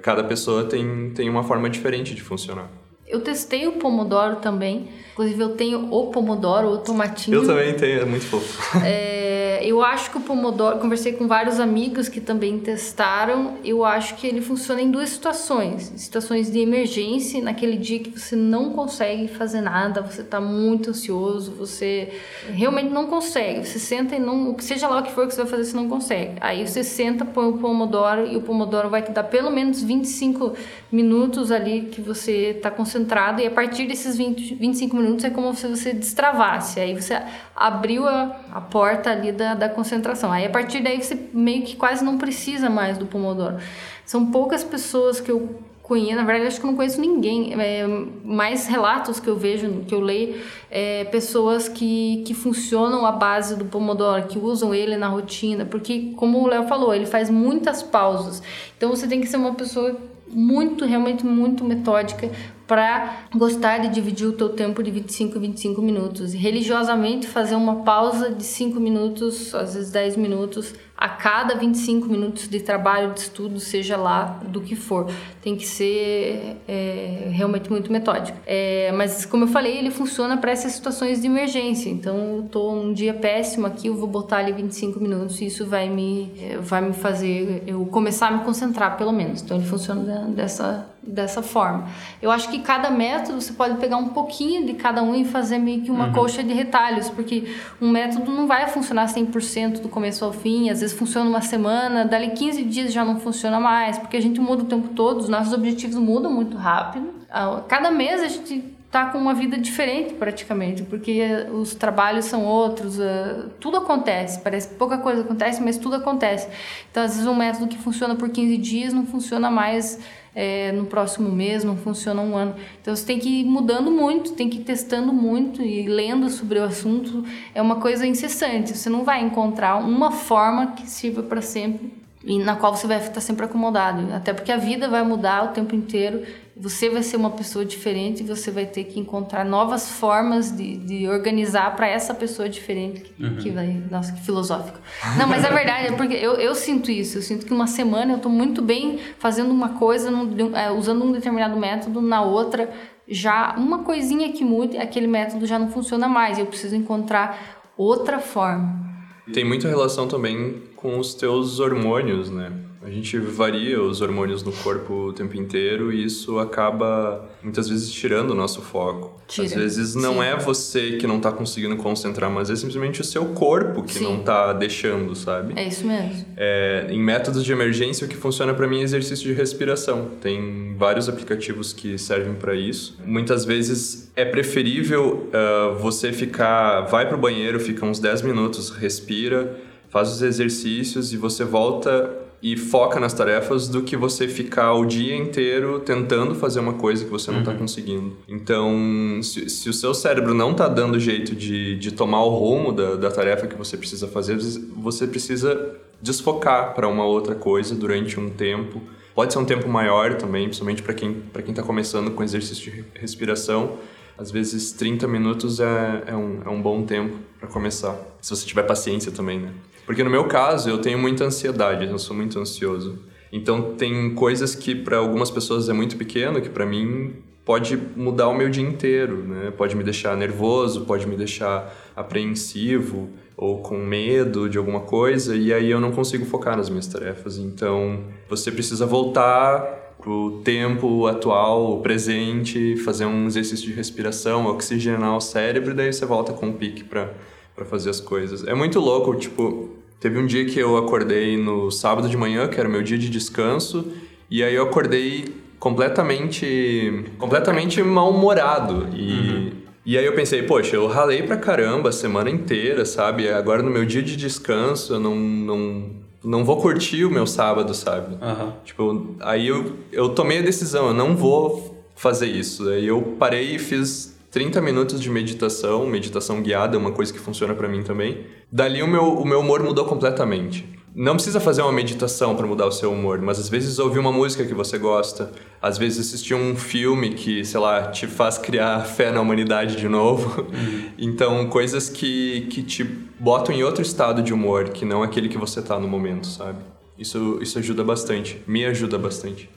Cada 0.01 0.23
pessoa 0.23 0.63
tem, 0.63 1.11
tem 1.11 1.29
uma 1.29 1.43
forma 1.43 1.69
diferente 1.69 2.15
de 2.15 2.21
funcionar. 2.21 2.69
Eu 3.07 3.21
testei 3.21 3.67
o 3.67 3.73
Pomodoro 3.73 4.37
também, 4.37 4.89
Inclusive, 5.19 5.43
eu 5.43 5.49
tenho 5.49 5.93
o 5.93 6.07
Pomodoro, 6.07 6.69
o 6.69 6.77
tomatinho. 6.77 7.35
Eu 7.35 7.45
também 7.45 7.73
tenho, 7.73 8.01
é 8.01 8.05
muito 8.05 8.25
fofo. 8.25 8.79
É, 8.85 9.59
eu 9.65 9.83
acho 9.83 10.09
que 10.11 10.17
o 10.17 10.21
Pomodoro, 10.21 10.79
conversei 10.79 11.11
com 11.11 11.27
vários 11.27 11.59
amigos 11.59 12.07
que 12.07 12.21
também 12.21 12.57
testaram, 12.57 13.55
eu 13.63 13.83
acho 13.83 14.15
que 14.15 14.25
ele 14.25 14.39
funciona 14.39 14.81
em 14.81 14.89
duas 14.89 15.09
situações. 15.09 15.91
Situações 15.97 16.49
de 16.49 16.59
emergência, 16.59 17.41
naquele 17.41 17.75
dia 17.75 17.99
que 17.99 18.17
você 18.17 18.35
não 18.37 18.71
consegue 18.71 19.27
fazer 19.27 19.59
nada, 19.59 20.01
você 20.01 20.21
está 20.21 20.39
muito 20.39 20.91
ansioso, 20.91 21.51
você 21.51 22.13
realmente 22.53 22.89
não 22.89 23.07
consegue. 23.07 23.67
Você 23.67 23.79
senta 23.79 24.15
e 24.15 24.19
não, 24.19 24.55
seja 24.59 24.87
lá 24.87 24.99
o 24.99 25.03
que 25.03 25.11
for 25.11 25.27
que 25.27 25.33
você 25.33 25.41
vai 25.41 25.51
fazer, 25.51 25.65
você 25.65 25.75
não 25.75 25.89
consegue. 25.89 26.35
Aí 26.39 26.65
você 26.65 26.81
senta, 26.81 27.25
põe 27.25 27.49
o 27.49 27.57
Pomodoro 27.57 28.25
e 28.25 28.37
o 28.37 28.41
Pomodoro 28.41 28.89
vai 28.89 29.01
te 29.01 29.11
dar 29.11 29.23
pelo 29.23 29.51
menos 29.51 29.83
25 29.83 30.53
minutos 30.89 31.51
ali 31.51 31.89
que 31.91 31.99
você 31.99 32.51
está 32.51 32.71
concentrado 32.71 33.41
e 33.41 33.47
a 33.47 33.51
partir 33.51 33.85
desses 33.85 34.15
20, 34.15 34.55
25 34.55 34.95
minutos 34.95 35.08
é 35.25 35.29
como 35.29 35.53
se 35.55 35.67
você 35.67 35.93
destravasse. 35.93 36.79
Aí 36.79 36.93
você 36.93 37.21
abriu 37.55 38.07
a, 38.07 38.35
a 38.51 38.61
porta 38.61 39.11
ali 39.11 39.31
da, 39.31 39.55
da 39.55 39.69
concentração. 39.69 40.31
Aí 40.31 40.45
a 40.45 40.49
partir 40.49 40.81
daí 40.81 41.01
você 41.01 41.17
meio 41.33 41.63
que 41.63 41.75
quase 41.75 42.03
não 42.03 42.17
precisa 42.17 42.69
mais 42.69 42.97
do 42.97 43.05
Pomodoro. 43.05 43.57
São 44.05 44.31
poucas 44.31 44.63
pessoas 44.63 45.19
que 45.19 45.31
eu 45.31 45.59
conheço, 45.89 46.15
na 46.15 46.23
verdade 46.23 46.47
acho 46.47 46.59
que 46.59 46.65
eu 46.67 46.69
não 46.69 46.77
conheço 46.77 47.01
ninguém, 47.01 47.59
é, 47.59 47.87
mais 48.23 48.67
relatos 48.67 49.19
que 49.19 49.27
eu 49.27 49.35
vejo, 49.35 49.83
que 49.87 49.95
eu 49.95 49.99
leio, 49.99 50.39
é, 50.69 51.03
pessoas 51.05 51.67
que, 51.67 52.23
que 52.27 52.35
funcionam 52.35 53.07
à 53.07 53.11
base 53.11 53.55
do 53.55 53.65
Pomodoro, 53.65 54.27
que 54.27 54.37
usam 54.37 54.73
ele 54.73 54.95
na 54.97 55.07
rotina, 55.07 55.65
porque 55.65 56.13
como 56.15 56.43
o 56.43 56.47
Léo 56.47 56.67
falou, 56.67 56.93
ele 56.93 57.07
faz 57.07 57.27
muitas 57.27 57.81
pausas, 57.81 58.43
então 58.77 58.91
você 58.91 59.07
tem 59.07 59.19
que 59.19 59.25
ser 59.25 59.37
uma 59.37 59.55
pessoa 59.55 59.97
muito, 60.31 60.85
realmente 60.85 61.25
muito 61.25 61.63
metódica 61.63 62.29
para 62.67 63.23
gostar 63.35 63.79
de 63.79 63.89
dividir 63.89 64.27
o 64.27 64.33
teu 64.33 64.49
tempo 64.49 64.83
de 64.83 64.91
25 64.91 65.37
a 65.37 65.41
25 65.41 65.81
minutos. 65.81 66.35
E 66.35 66.37
religiosamente 66.37 67.27
fazer 67.27 67.55
uma 67.55 67.77
pausa 67.77 68.29
de 68.29 68.43
5 68.43 68.79
minutos, 68.79 69.55
às 69.55 69.73
vezes 69.73 69.91
10 69.91 70.17
minutos, 70.17 70.75
a 70.99 71.07
cada 71.07 71.55
25 71.55 72.09
minutos 72.09 72.49
de 72.49 72.59
trabalho, 72.59 73.13
de 73.13 73.21
estudo, 73.21 73.57
seja 73.57 73.95
lá 73.95 74.41
do 74.45 74.59
que 74.59 74.75
for. 74.75 75.09
Tem 75.41 75.55
que 75.55 75.65
ser 75.65 76.57
é, 76.67 77.29
realmente 77.31 77.71
muito 77.71 77.89
metódico. 77.89 78.37
É, 78.45 78.91
mas, 78.91 79.25
como 79.25 79.45
eu 79.45 79.47
falei, 79.47 79.77
ele 79.77 79.91
funciona 79.91 80.35
para 80.35 80.51
essas 80.51 80.73
situações 80.73 81.21
de 81.21 81.27
emergência. 81.27 81.89
Então, 81.89 82.17
eu 82.17 82.45
estou 82.45 82.75
num 82.75 82.91
dia 82.91 83.13
péssimo 83.13 83.65
aqui, 83.65 83.87
eu 83.87 83.95
vou 83.95 84.09
botar 84.09 84.39
ali 84.39 84.51
25 84.51 84.99
minutos 84.99 85.39
e 85.39 85.45
isso 85.45 85.65
vai 85.65 85.87
me, 85.87 86.33
vai 86.59 86.81
me 86.81 86.91
fazer 86.91 87.63
eu 87.65 87.85
começar 87.85 88.27
a 88.27 88.31
me 88.31 88.43
concentrar, 88.43 88.97
pelo 88.97 89.13
menos. 89.13 89.41
Então, 89.41 89.55
ele 89.55 89.65
funciona 89.65 90.27
dessa, 90.27 90.85
dessa 91.09 91.41
forma. 91.41 91.87
Eu 92.21 92.31
acho 92.31 92.49
que 92.49 92.59
cada 92.59 92.89
método 92.89 93.41
você 93.41 93.53
pode 93.53 93.77
pegar 93.77 93.97
um 93.97 94.09
pouquinho 94.09 94.65
de 94.65 94.73
cada 94.73 95.01
um 95.01 95.15
e 95.15 95.25
fazer 95.25 95.57
meio 95.57 95.81
que 95.81 95.91
uma 95.91 96.07
uhum. 96.07 96.13
coxa 96.13 96.43
de 96.43 96.53
retalhos, 96.53 97.09
porque 97.09 97.55
um 97.81 97.89
método 97.89 98.31
não 98.31 98.47
vai 98.47 98.67
funcionar 98.67 99.07
100% 99.07 99.81
do 99.81 99.89
começo 99.89 100.23
ao 100.23 100.31
fim, 100.31 100.69
às 100.69 100.81
vezes 100.81 100.97
funciona 100.97 101.29
uma 101.29 101.41
semana, 101.41 102.05
dali 102.05 102.29
15 102.29 102.63
dias 102.63 102.93
já 102.93 103.03
não 103.03 103.19
funciona 103.19 103.59
mais, 103.59 103.97
porque 103.97 104.17
a 104.17 104.21
gente 104.21 104.39
muda 104.39 104.63
o 104.63 104.65
tempo 104.65 104.89
todo, 104.89 105.19
os 105.19 105.29
nossos 105.29 105.53
objetivos 105.53 105.95
mudam 105.97 106.31
muito 106.31 106.57
rápido. 106.57 107.13
Ah, 107.29 107.61
cada 107.67 107.91
mês 107.91 108.21
a 108.21 108.27
gente 108.27 108.79
tá 108.91 109.05
com 109.05 109.19
uma 109.19 109.33
vida 109.33 109.57
diferente 109.57 110.15
praticamente, 110.15 110.83
porque 110.83 111.21
os 111.51 111.75
trabalhos 111.75 112.25
são 112.25 112.45
outros, 112.45 112.97
uh, 112.97 113.49
tudo 113.59 113.77
acontece, 113.77 114.39
parece 114.41 114.69
que 114.69 114.75
pouca 114.75 114.97
coisa 114.97 115.21
acontece, 115.21 115.61
mas 115.61 115.77
tudo 115.77 115.95
acontece. 115.95 116.47
Então, 116.89 117.03
às 117.03 117.11
vezes 117.11 117.27
um 117.27 117.35
método 117.35 117.67
que 117.67 117.77
funciona 117.77 118.15
por 118.15 118.29
15 118.29 118.57
dias 118.57 118.93
não 118.93 119.05
funciona 119.05 119.51
mais 119.51 119.99
é, 120.33 120.71
no 120.71 120.85
próximo 120.85 121.29
mês, 121.29 121.63
não 121.63 121.75
funciona 121.75 122.21
um 122.21 122.35
ano. 122.35 122.55
Então 122.81 122.95
você 122.95 123.05
tem 123.05 123.19
que 123.19 123.41
ir 123.41 123.45
mudando 123.45 123.91
muito, 123.91 124.33
tem 124.33 124.49
que 124.49 124.59
ir 124.59 124.63
testando 124.63 125.11
muito 125.11 125.61
e 125.61 125.87
lendo 125.87 126.29
sobre 126.29 126.59
o 126.59 126.63
assunto. 126.63 127.23
É 127.53 127.61
uma 127.61 127.77
coisa 127.77 128.05
incessante. 128.05 128.77
Você 128.77 128.89
não 128.89 129.03
vai 129.03 129.21
encontrar 129.21 129.77
uma 129.77 130.11
forma 130.11 130.67
que 130.73 130.89
sirva 130.89 131.23
para 131.23 131.41
sempre 131.41 131.91
e 132.23 132.37
na 132.37 132.55
qual 132.55 132.75
você 132.75 132.85
vai 132.85 132.97
estar 132.97 133.21
sempre 133.21 133.45
acomodado. 133.45 134.13
Até 134.13 134.33
porque 134.33 134.51
a 134.51 134.57
vida 134.57 134.87
vai 134.87 135.03
mudar 135.03 135.45
o 135.45 135.47
tempo 135.49 135.75
inteiro 135.75 136.23
você 136.59 136.89
vai 136.89 137.01
ser 137.01 137.15
uma 137.15 137.29
pessoa 137.31 137.63
diferente 137.63 138.21
e 138.21 138.25
você 138.25 138.51
vai 138.51 138.65
ter 138.65 138.83
que 138.83 138.99
encontrar 138.99 139.45
novas 139.45 139.89
formas 139.89 140.51
de, 140.51 140.75
de 140.77 141.07
organizar 141.07 141.73
para 141.75 141.87
essa 141.87 142.13
pessoa 142.13 142.49
diferente 142.49 143.13
uhum. 143.17 143.37
que 143.37 143.49
vai. 143.49 143.81
Nossa, 143.89 144.11
que 144.11 144.21
filosófico. 144.21 144.77
Não, 145.17 145.25
mas 145.25 145.45
é 145.45 145.49
verdade, 145.49 145.87
é 145.87 145.91
porque 145.93 146.15
eu, 146.15 146.33
eu 146.33 146.53
sinto 146.53 146.91
isso. 146.91 147.17
Eu 147.17 147.21
sinto 147.21 147.45
que 147.45 147.53
uma 147.53 147.65
semana 147.65 148.11
eu 148.11 148.17
estou 148.17 148.31
muito 148.31 148.61
bem 148.61 148.99
fazendo 149.19 149.51
uma 149.51 149.69
coisa, 149.69 150.11
num, 150.11 150.55
é, 150.55 150.69
usando 150.69 151.05
um 151.05 151.13
determinado 151.13 151.57
método, 151.57 152.01
na 152.01 152.21
outra 152.21 152.69
já 153.07 153.55
uma 153.57 153.79
coisinha 153.79 154.31
que 154.31 154.43
mude, 154.43 154.77
aquele 154.77 155.07
método 155.07 155.45
já 155.45 155.57
não 155.57 155.69
funciona 155.69 156.07
mais. 156.09 156.37
Eu 156.37 156.45
preciso 156.45 156.75
encontrar 156.75 157.63
outra 157.77 158.19
forma. 158.19 158.87
Tem 159.33 159.45
muita 159.45 159.67
relação 159.67 160.07
também 160.07 160.61
com 160.75 160.99
os 160.99 161.13
teus 161.13 161.59
hormônios, 161.59 162.29
né? 162.29 162.51
A 162.81 162.89
gente 162.89 163.17
varia 163.17 163.81
os 163.81 164.01
hormônios 164.01 164.41
no 164.41 164.53
corpo 164.53 164.93
o 164.93 165.13
tempo 165.13 165.35
inteiro 165.35 165.91
e 165.91 166.05
isso 166.05 166.39
acaba 166.39 167.29
muitas 167.43 167.67
vezes 167.67 167.91
tirando 167.91 168.31
o 168.31 168.35
nosso 168.35 168.61
foco. 168.61 169.19
Tira. 169.27 169.47
Às 169.47 169.53
vezes 169.53 169.95
não 169.95 170.15
Sim. 170.15 170.23
é 170.23 170.35
você 170.37 170.91
que 170.93 171.05
não 171.05 171.17
está 171.17 171.31
conseguindo 171.31 171.75
concentrar, 171.75 172.31
mas 172.31 172.49
é 172.49 172.55
simplesmente 172.55 173.01
o 173.01 173.03
seu 173.03 173.25
corpo 173.27 173.83
que 173.83 173.95
Sim. 173.95 174.05
não 174.05 174.19
está 174.19 174.53
deixando, 174.53 175.13
sabe? 175.13 175.53
É 175.57 175.67
isso 175.67 175.85
mesmo. 175.85 176.25
É, 176.37 176.87
em 176.89 176.99
métodos 176.99 177.43
de 177.43 177.51
emergência, 177.51 178.05
o 178.05 178.09
que 178.09 178.15
funciona 178.15 178.53
para 178.53 178.65
mim 178.65 178.79
é 178.79 178.83
exercício 178.83 179.25
de 179.25 179.33
respiração. 179.33 180.11
Tem 180.21 180.73
vários 180.77 181.09
aplicativos 181.09 181.73
que 181.73 181.97
servem 181.97 182.33
para 182.33 182.55
isso. 182.55 182.97
Muitas 183.05 183.43
vezes 183.43 184.09
é 184.15 184.23
preferível 184.23 185.29
uh, 185.29 185.77
você 185.77 186.13
ficar, 186.13 186.81
vai 186.81 187.05
para 187.05 187.17
o 187.17 187.19
banheiro, 187.19 187.59
fica 187.59 187.85
uns 187.85 187.99
10 187.99 188.21
minutos, 188.21 188.69
respira, 188.69 189.57
faz 189.89 190.09
os 190.09 190.21
exercícios 190.21 191.11
e 191.11 191.17
você 191.17 191.43
volta 191.43 192.28
e 192.41 192.55
foca 192.55 192.99
nas 192.99 193.13
tarefas 193.13 193.67
do 193.67 193.81
que 193.81 193.97
você 193.97 194.27
ficar 194.27 194.73
o 194.73 194.85
dia 194.85 195.15
inteiro 195.15 195.79
tentando 195.79 196.33
fazer 196.35 196.59
uma 196.59 196.73
coisa 196.73 197.03
que 197.03 197.11
você 197.11 197.31
não 197.31 197.39
está 197.39 197.51
uhum. 197.51 197.57
conseguindo. 197.57 198.17
Então, 198.27 199.19
se, 199.21 199.49
se, 199.49 199.69
o 199.69 199.73
seu 199.73 199.93
cérebro 199.93 200.33
não 200.33 200.51
está 200.51 200.67
dando 200.67 200.99
jeito 200.99 201.35
de, 201.35 201.75
de 201.77 201.91
tomar 201.91 202.23
o 202.23 202.29
rumo 202.29 202.71
da, 202.71 202.95
da 202.95 203.11
tarefa 203.11 203.45
que 203.45 203.55
você 203.55 203.75
precisa 203.75 204.07
fazer, 204.07 204.37
você 204.75 205.05
precisa 205.05 205.75
desfocar 206.01 206.73
para 206.73 206.87
uma 206.87 207.05
outra 207.05 207.35
coisa 207.35 207.75
durante 207.75 208.19
um 208.19 208.29
tempo. 208.29 208.81
Pode 209.13 209.33
ser 209.33 209.39
um 209.39 209.45
tempo 209.45 209.67
maior 209.67 210.15
também, 210.15 210.45
principalmente 210.45 210.81
para 210.81 210.93
quem 210.93 211.13
para 211.33 211.41
quem 211.41 211.51
está 211.51 211.61
começando 211.61 212.11
com 212.11 212.23
exercício 212.23 212.71
de 212.71 212.85
respiração. 212.95 213.77
Às 214.17 214.31
vezes 214.31 214.71
30 214.73 215.07
minutos 215.07 215.59
é, 215.59 216.03
é, 216.07 216.15
um, 216.15 216.41
é 216.45 216.49
um 216.49 216.61
bom 216.61 216.83
tempo 216.83 217.17
para 217.39 217.47
começar. 217.47 217.97
Se 218.21 218.29
você 218.29 218.45
tiver 218.45 218.63
paciência 218.63 219.11
também, 219.11 219.39
né? 219.39 219.53
Porque 219.89 220.03
no 220.03 220.09
meu 220.11 220.25
caso, 220.25 220.69
eu 220.69 220.77
tenho 220.77 220.99
muita 220.99 221.23
ansiedade, 221.23 221.87
eu 221.87 221.97
sou 221.97 222.15
muito 222.15 222.37
ansioso. 222.37 222.99
Então 223.31 223.73
tem 223.73 224.13
coisas 224.13 224.53
que 224.53 224.75
para 224.75 224.97
algumas 224.97 225.31
pessoas 225.31 225.67
é 225.67 225.73
muito 225.73 225.97
pequeno, 225.97 226.39
que 226.39 226.47
para 226.47 226.63
mim 226.63 227.15
pode 227.43 227.75
mudar 227.95 228.27
o 228.27 228.35
meu 228.35 228.51
dia 228.51 228.61
inteiro, 228.61 229.23
né? 229.23 229.49
Pode 229.49 229.75
me 229.75 229.83
deixar 229.83 230.15
nervoso, 230.15 230.81
pode 230.81 231.07
me 231.07 231.15
deixar 231.15 231.75
apreensivo 231.95 233.09
ou 233.35 233.63
com 233.63 233.79
medo 233.79 234.47
de 234.47 234.59
alguma 234.59 234.81
coisa 234.81 235.35
e 235.35 235.51
aí 235.51 235.71
eu 235.71 235.81
não 235.81 235.91
consigo 235.91 236.23
focar 236.23 236.55
nas 236.55 236.69
minhas 236.69 236.85
tarefas. 236.85 237.39
Então, 237.39 238.03
você 238.29 238.51
precisa 238.51 238.85
voltar 238.85 239.95
pro 239.99 240.39
tempo 240.43 241.07
atual, 241.07 241.73
o 241.73 241.81
presente, 241.81 242.77
fazer 242.77 243.07
um 243.07 243.25
exercício 243.25 243.65
de 243.65 243.73
respiração, 243.73 244.45
oxigenar 244.45 245.17
o 245.17 245.19
cérebro 245.19 245.71
e 245.71 245.73
daí 245.73 245.91
você 245.91 246.05
volta 246.05 246.31
com 246.31 246.49
o 246.49 246.53
pique 246.53 246.83
para 246.83 247.11
para 247.59 247.65
fazer 247.65 247.89
as 247.89 247.99
coisas. 247.99 248.47
É 248.47 248.53
muito 248.53 248.79
louco, 248.79 249.13
tipo, 249.15 249.78
Teve 249.99 250.17
um 250.17 250.25
dia 250.25 250.45
que 250.45 250.59
eu 250.59 250.77
acordei 250.77 251.37
no 251.37 251.69
sábado 251.69 252.07
de 252.07 252.15
manhã, 252.15 252.47
que 252.47 252.59
era 252.59 252.67
o 252.69 252.71
meu 252.71 252.81
dia 252.81 252.97
de 252.97 253.09
descanso, 253.09 253.85
e 254.29 254.43
aí 254.43 254.55
eu 254.55 254.63
acordei 254.63 255.25
completamente 255.59 257.05
completamente 257.17 257.83
mal-humorado 257.83 258.87
e 258.95 259.11
uhum. 259.11 259.51
E 259.85 259.97
aí 259.97 260.05
eu 260.05 260.13
pensei, 260.13 260.43
poxa, 260.43 260.75
eu 260.75 260.85
ralei 260.85 261.23
pra 261.23 261.35
caramba 261.35 261.89
a 261.89 261.91
semana 261.91 262.29
inteira, 262.29 262.85
sabe? 262.85 263.27
Agora 263.27 263.63
no 263.63 263.71
meu 263.71 263.85
dia 263.85 264.03
de 264.03 264.15
descanso 264.15 264.93
eu 264.93 264.99
não, 264.99 265.15
não, 265.15 265.89
não 266.23 266.45
vou 266.45 266.57
curtir 266.57 267.05
o 267.05 267.09
meu 267.09 267.25
sábado, 267.25 267.73
sabe? 267.73 268.13
Uhum. 268.13 268.51
Tipo, 268.63 269.15
aí 269.19 269.47
eu, 269.47 269.77
eu 269.91 270.09
tomei 270.09 270.39
a 270.39 270.41
decisão, 270.43 270.89
eu 270.89 270.93
não 270.93 271.15
vou 271.15 271.83
fazer 271.95 272.27
isso. 272.27 272.69
Aí 272.69 272.85
eu 272.85 273.01
parei 273.17 273.55
e 273.55 273.57
fiz 273.57 274.15
30 274.29 274.61
minutos 274.61 275.01
de 275.01 275.09
meditação, 275.09 275.87
meditação 275.87 276.39
guiada 276.41 276.75
é 276.75 276.79
uma 276.79 276.91
coisa 276.91 277.11
que 277.11 277.17
funciona 277.17 277.55
para 277.55 277.67
mim 277.67 277.81
também. 277.81 278.25
Dali 278.51 278.81
o 278.81 278.87
meu, 278.87 279.13
o 279.13 279.25
meu 279.25 279.39
humor 279.41 279.61
mudou 279.61 279.85
completamente. 279.85 280.67
Não 280.95 281.13
precisa 281.13 281.39
fazer 281.39 281.61
uma 281.61 281.71
meditação 281.71 282.35
para 282.35 282.47
mudar 282.47 282.65
o 282.65 282.71
seu 282.71 282.91
humor, 282.91 283.21
mas 283.21 283.39
às 283.39 283.47
vezes 283.47 283.77
ouvir 283.77 283.99
uma 283.99 284.11
música 284.11 284.43
que 284.45 284.55
você 284.55 284.77
gosta, 284.77 285.31
às 285.61 285.77
vezes 285.77 286.07
assistir 286.07 286.33
um 286.33 286.55
filme 286.55 287.13
que, 287.13 287.45
sei 287.45 287.59
lá, 287.59 287.91
te 287.91 288.07
faz 288.07 288.37
criar 288.39 288.81
fé 288.81 289.11
na 289.11 289.21
humanidade 289.21 289.75
de 289.75 289.87
novo. 289.87 290.41
Uhum. 290.41 290.89
Então, 290.97 291.47
coisas 291.47 291.89
que, 291.89 292.47
que 292.49 292.63
te 292.63 292.83
botam 292.83 293.53
em 293.53 293.63
outro 293.63 293.83
estado 293.83 294.21
de 294.23 294.33
humor, 294.33 294.69
que 294.69 294.83
não 294.83 295.03
aquele 295.03 295.29
que 295.29 295.37
você 295.37 295.61
tá 295.61 295.79
no 295.79 295.87
momento, 295.87 296.25
sabe? 296.25 296.57
Isso, 296.97 297.37
isso 297.41 297.59
ajuda 297.59 297.83
bastante, 297.83 298.41
me 298.47 298.65
ajuda 298.65 298.97
bastante. 298.97 299.49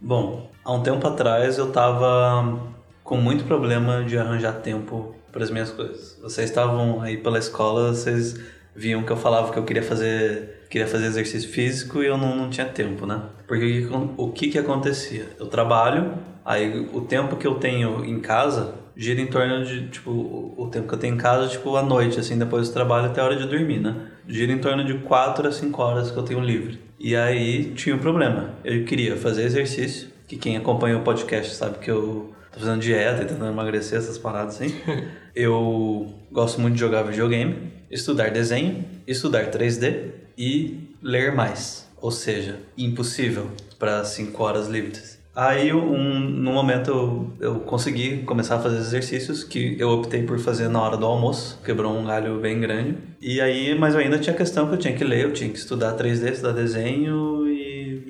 Bom, 0.00 0.48
há 0.64 0.72
um 0.72 0.82
tempo 0.82 1.06
atrás 1.06 1.58
eu 1.58 1.70
tava 1.70 2.56
com 3.02 3.16
muito 3.16 3.44
problema 3.44 4.04
de 4.04 4.16
arranjar 4.16 4.52
tempo 4.60 5.14
para 5.38 5.44
as 5.44 5.50
minhas 5.52 5.70
coisas. 5.70 6.18
Vocês 6.20 6.50
estavam 6.50 7.00
aí 7.00 7.16
pela 7.16 7.38
escola, 7.38 7.94
vocês 7.94 8.36
viam 8.74 9.04
que 9.04 9.12
eu 9.12 9.16
falava 9.16 9.52
que 9.52 9.58
eu 9.58 9.64
queria 9.64 9.84
fazer, 9.84 10.64
queria 10.68 10.86
fazer 10.86 11.06
exercício 11.06 11.48
físico 11.48 12.02
e 12.02 12.06
eu 12.06 12.18
não, 12.18 12.34
não 12.34 12.50
tinha 12.50 12.66
tempo, 12.66 13.06
né? 13.06 13.22
Porque 13.46 13.88
o 14.16 14.32
que 14.32 14.48
que 14.48 14.58
acontecia? 14.58 15.26
Eu 15.38 15.46
trabalho, 15.46 16.14
aí 16.44 16.88
o 16.92 17.02
tempo 17.02 17.36
que 17.36 17.46
eu 17.46 17.54
tenho 17.54 18.04
em 18.04 18.18
casa 18.18 18.74
gira 18.96 19.20
em 19.20 19.28
torno 19.28 19.64
de, 19.64 19.88
tipo, 19.90 20.10
o 20.10 20.68
tempo 20.72 20.88
que 20.88 20.94
eu 20.94 20.98
tenho 20.98 21.14
em 21.14 21.18
casa, 21.18 21.46
tipo, 21.46 21.76
à 21.76 21.82
noite, 21.84 22.18
assim, 22.18 22.36
depois 22.36 22.68
do 22.68 22.74
trabalho 22.74 23.06
até 23.06 23.20
a 23.20 23.24
hora 23.24 23.36
de 23.36 23.46
dormir, 23.46 23.78
né? 23.78 23.94
Gira 24.26 24.52
em 24.52 24.58
torno 24.58 24.84
de 24.84 24.94
4 24.94 25.46
a 25.46 25.52
5 25.52 25.80
horas 25.80 26.10
que 26.10 26.16
eu 26.16 26.24
tenho 26.24 26.40
livre. 26.40 26.80
E 26.98 27.14
aí 27.14 27.72
tinha 27.76 27.94
um 27.94 28.00
problema. 28.00 28.54
Eu 28.64 28.84
queria 28.84 29.16
fazer 29.16 29.44
exercício, 29.44 30.08
que 30.26 30.36
quem 30.36 30.56
acompanha 30.56 30.98
o 30.98 31.02
podcast 31.02 31.54
sabe 31.54 31.78
que 31.78 31.88
eu 31.88 32.34
tô 32.58 32.66
fazendo 32.66 32.80
dieta 32.80 33.22
e 33.22 33.26
tentando 33.26 33.50
emagrecer, 33.50 33.98
essas 33.98 34.18
paradas 34.18 34.56
assim. 34.56 34.74
eu 35.34 36.12
gosto 36.30 36.60
muito 36.60 36.74
de 36.74 36.80
jogar 36.80 37.02
videogame, 37.02 37.72
estudar 37.90 38.30
desenho, 38.30 38.84
estudar 39.06 39.50
3D 39.50 40.10
e 40.36 40.94
ler 41.02 41.34
mais. 41.34 41.88
Ou 42.00 42.10
seja, 42.10 42.58
impossível 42.76 43.48
para 43.78 44.04
5 44.04 44.42
horas 44.42 44.68
livres. 44.68 45.18
Aí, 45.34 45.72
um, 45.72 46.18
no 46.18 46.52
momento, 46.52 46.90
eu, 46.90 47.32
eu 47.40 47.60
consegui 47.60 48.24
começar 48.24 48.56
a 48.56 48.58
fazer 48.58 48.78
exercícios 48.78 49.44
que 49.44 49.76
eu 49.78 49.88
optei 49.90 50.24
por 50.24 50.38
fazer 50.40 50.68
na 50.68 50.82
hora 50.82 50.96
do 50.96 51.06
almoço. 51.06 51.60
Quebrou 51.64 51.96
um 51.96 52.04
galho 52.04 52.40
bem 52.40 52.60
grande. 52.60 52.96
E 53.20 53.40
aí, 53.40 53.78
mas 53.78 53.94
eu 53.94 54.00
ainda 54.00 54.18
tinha 54.18 54.34
questão 54.34 54.66
que 54.66 54.74
eu 54.74 54.78
tinha 54.78 54.94
que 54.94 55.04
ler, 55.04 55.24
eu 55.24 55.32
tinha 55.32 55.48
que 55.48 55.58
estudar 55.58 55.96
3D, 55.96 56.32
estudar 56.32 56.52
desenho 56.52 57.47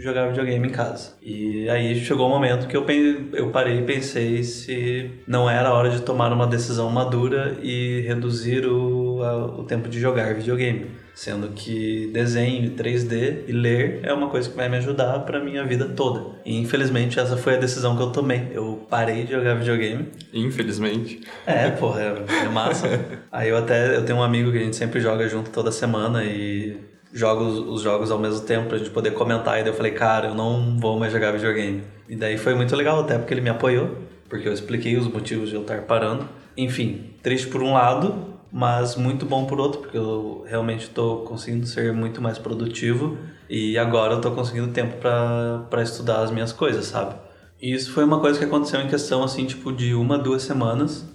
jogar 0.01 0.29
videogame 0.29 0.69
em 0.69 0.71
casa. 0.71 1.17
E 1.23 1.69
aí 1.69 1.95
chegou 2.01 2.27
o 2.27 2.29
um 2.29 2.33
momento 2.33 2.67
que 2.67 2.77
eu, 2.77 2.87
eu 3.33 3.51
parei 3.51 3.81
e 3.81 3.83
pensei 3.83 4.43
se 4.43 5.11
não 5.27 5.49
era 5.49 5.69
a 5.69 5.75
hora 5.75 5.91
de 5.91 6.03
tomar 6.03 6.33
uma 6.33 6.47
decisão 6.47 6.91
madura 6.91 7.57
e 7.63 8.01
reduzir 8.03 8.67
o, 8.67 9.23
a, 9.23 9.61
o 9.61 9.65
tempo 9.65 9.89
de 9.89 10.01
jogar 10.01 10.35
videogame 10.35 10.87
sendo 11.19 11.49
que 11.49 12.09
desenho, 12.13 12.77
3D 12.77 13.43
e 13.49 13.53
ler 13.53 13.99
é 14.05 14.13
uma 14.13 14.29
coisa 14.29 14.49
que 14.49 14.55
vai 14.55 14.69
me 14.69 14.77
ajudar 14.77 15.19
para 15.21 15.43
minha 15.43 15.65
vida 15.65 15.87
toda. 15.87 16.39
E 16.47 16.57
infelizmente 16.57 17.19
essa 17.19 17.37
foi 17.37 17.57
a 17.57 17.59
decisão 17.59 17.97
que 17.97 18.03
eu 18.05 18.13
tomei. 18.13 18.53
Eu 18.53 18.87
parei 18.89 19.25
de 19.25 19.33
jogar 19.33 19.55
videogame. 19.55 20.11
Infelizmente. 20.33 21.21
É, 21.45 21.71
porra, 21.71 22.03
é, 22.03 22.45
é 22.45 22.49
massa. 22.49 22.87
Aí 23.33 23.49
eu 23.49 23.57
até 23.57 23.97
eu 23.97 24.05
tenho 24.05 24.21
um 24.21 24.23
amigo 24.23 24.53
que 24.53 24.59
a 24.59 24.63
gente 24.63 24.77
sempre 24.77 25.01
joga 25.01 25.29
junto 25.29 25.51
toda 25.51 25.73
semana 25.73 26.23
e 26.23 26.77
joga 27.13 27.43
os, 27.43 27.59
os 27.59 27.83
jogos 27.83 28.11
ao 28.11 28.19
mesmo 28.19 28.41
tempo 28.47 28.69
pra 28.69 28.79
gente 28.79 28.91
poder 28.91 29.13
comentar. 29.13 29.59
E 29.59 29.63
daí 29.63 29.73
eu 29.73 29.77
falei, 29.77 29.93
cara, 29.93 30.29
eu 30.29 30.35
não 30.35 30.79
vou 30.79 30.99
mais 30.99 31.13
jogar 31.13 31.33
videogame. 31.33 31.83
E 32.09 32.17
daí 32.17 32.39
foi 32.39 32.55
muito 32.55 32.75
legal 32.75 33.01
até 33.01 33.19
porque 33.19 33.35
ele 33.35 33.41
me 33.41 33.51
apoiou, 33.51 33.97
porque 34.29 34.49
eu 34.49 34.53
expliquei 34.53 34.97
os 34.97 35.07
motivos 35.07 35.49
de 35.49 35.55
eu 35.55 35.63
estar 35.63 35.83
parando. 35.83 36.29
Enfim, 36.57 37.11
triste 37.23 37.47
por 37.49 37.63
um 37.63 37.73
lado, 37.73 38.37
mas 38.53 38.97
muito 38.97 39.27
bom 39.27 39.45
por 39.45 39.61
outro, 39.61 39.81
porque 39.81 39.97
eu 39.97 40.45
realmente 40.47 40.85
estou 40.85 41.23
conseguindo 41.23 41.67
ser 41.67 41.93
muito 41.93 42.21
mais 42.21 42.39
produtivo 42.39 43.19
e 43.49 43.79
agora 43.79 44.15
eu 44.15 44.17
estou 44.17 44.33
conseguindo 44.33 44.69
tempo 44.69 44.97
para 44.97 45.83
estudar 45.83 46.23
as 46.23 46.31
minhas 46.31 46.53
coisas, 46.53 46.87
sabe? 46.87 47.15
E 47.61 47.73
isso 47.73 47.93
foi 47.93 48.05
uma 48.05 48.21
coisa 48.21 48.39
que 48.39 48.45
aconteceu 48.45 48.81
em 48.81 48.89
questão 48.89 49.23
assim, 49.23 49.45
tipo 49.45 49.73
de 49.73 49.95
uma, 49.95 50.19
duas 50.19 50.43
semanas. 50.43 51.07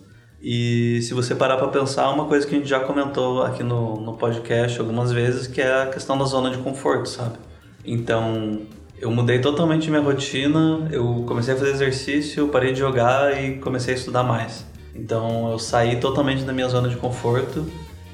E 0.44 1.02
se 1.02 1.14
você 1.14 1.34
parar 1.34 1.56
para 1.56 1.70
pensar, 1.70 2.10
uma 2.10 2.26
coisa 2.26 2.46
que 2.46 2.54
a 2.54 2.58
gente 2.58 2.68
já 2.68 2.82
comentou 2.82 3.44
aqui 3.44 3.64
no, 3.64 4.02
no 4.02 4.14
podcast 4.14 4.78
algumas 4.78 5.12
vezes, 5.12 5.48
que 5.48 5.62
é 5.62 5.84
a 5.84 5.88
questão 5.88 6.18
da 6.18 6.26
zona 6.26 6.52
de 6.52 6.58
conforto, 6.58 7.08
sabe? 7.08 7.38
Então, 7.86 8.60
eu 9.00 9.10
mudei 9.10 9.40
totalmente 9.40 9.90
minha 9.90 10.02
rotina, 10.02 10.88
eu 10.92 11.24
comecei 11.28 11.54
a 11.54 11.58
fazer 11.58 11.72
exercício, 11.72 12.48
parei 12.50 12.74
de 12.74 12.80
jogar 12.80 13.42
e 13.42 13.58
comecei 13.58 13.94
a 13.94 13.98
estudar 13.98 14.24
mais. 14.24 14.66
Então 14.96 15.52
eu 15.52 15.60
saí 15.60 15.98
totalmente 15.98 16.44
da 16.44 16.54
minha 16.54 16.70
zona 16.70 16.88
de 16.88 16.96
conforto 16.96 17.66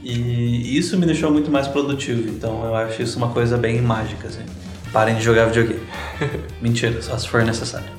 e 0.02 0.78
isso 0.78 0.98
me 0.98 1.06
deixou 1.06 1.32
muito 1.32 1.52
mais 1.52 1.68
produtivo. 1.68 2.30
Então 2.30 2.66
eu 2.66 2.76
acho 2.76 3.02
isso 3.02 3.18
uma 3.18 3.30
coisa 3.30 3.58
bem 3.58 3.82
mágica, 3.82 4.28
assim. 4.28 4.46
Parem 4.92 5.16
de 5.16 5.22
jogar 5.22 5.46
videogame. 5.46 5.86
Mentira, 6.62 7.02
só 7.02 7.18
se 7.18 7.28
for 7.28 7.44
necessário. 7.44 7.99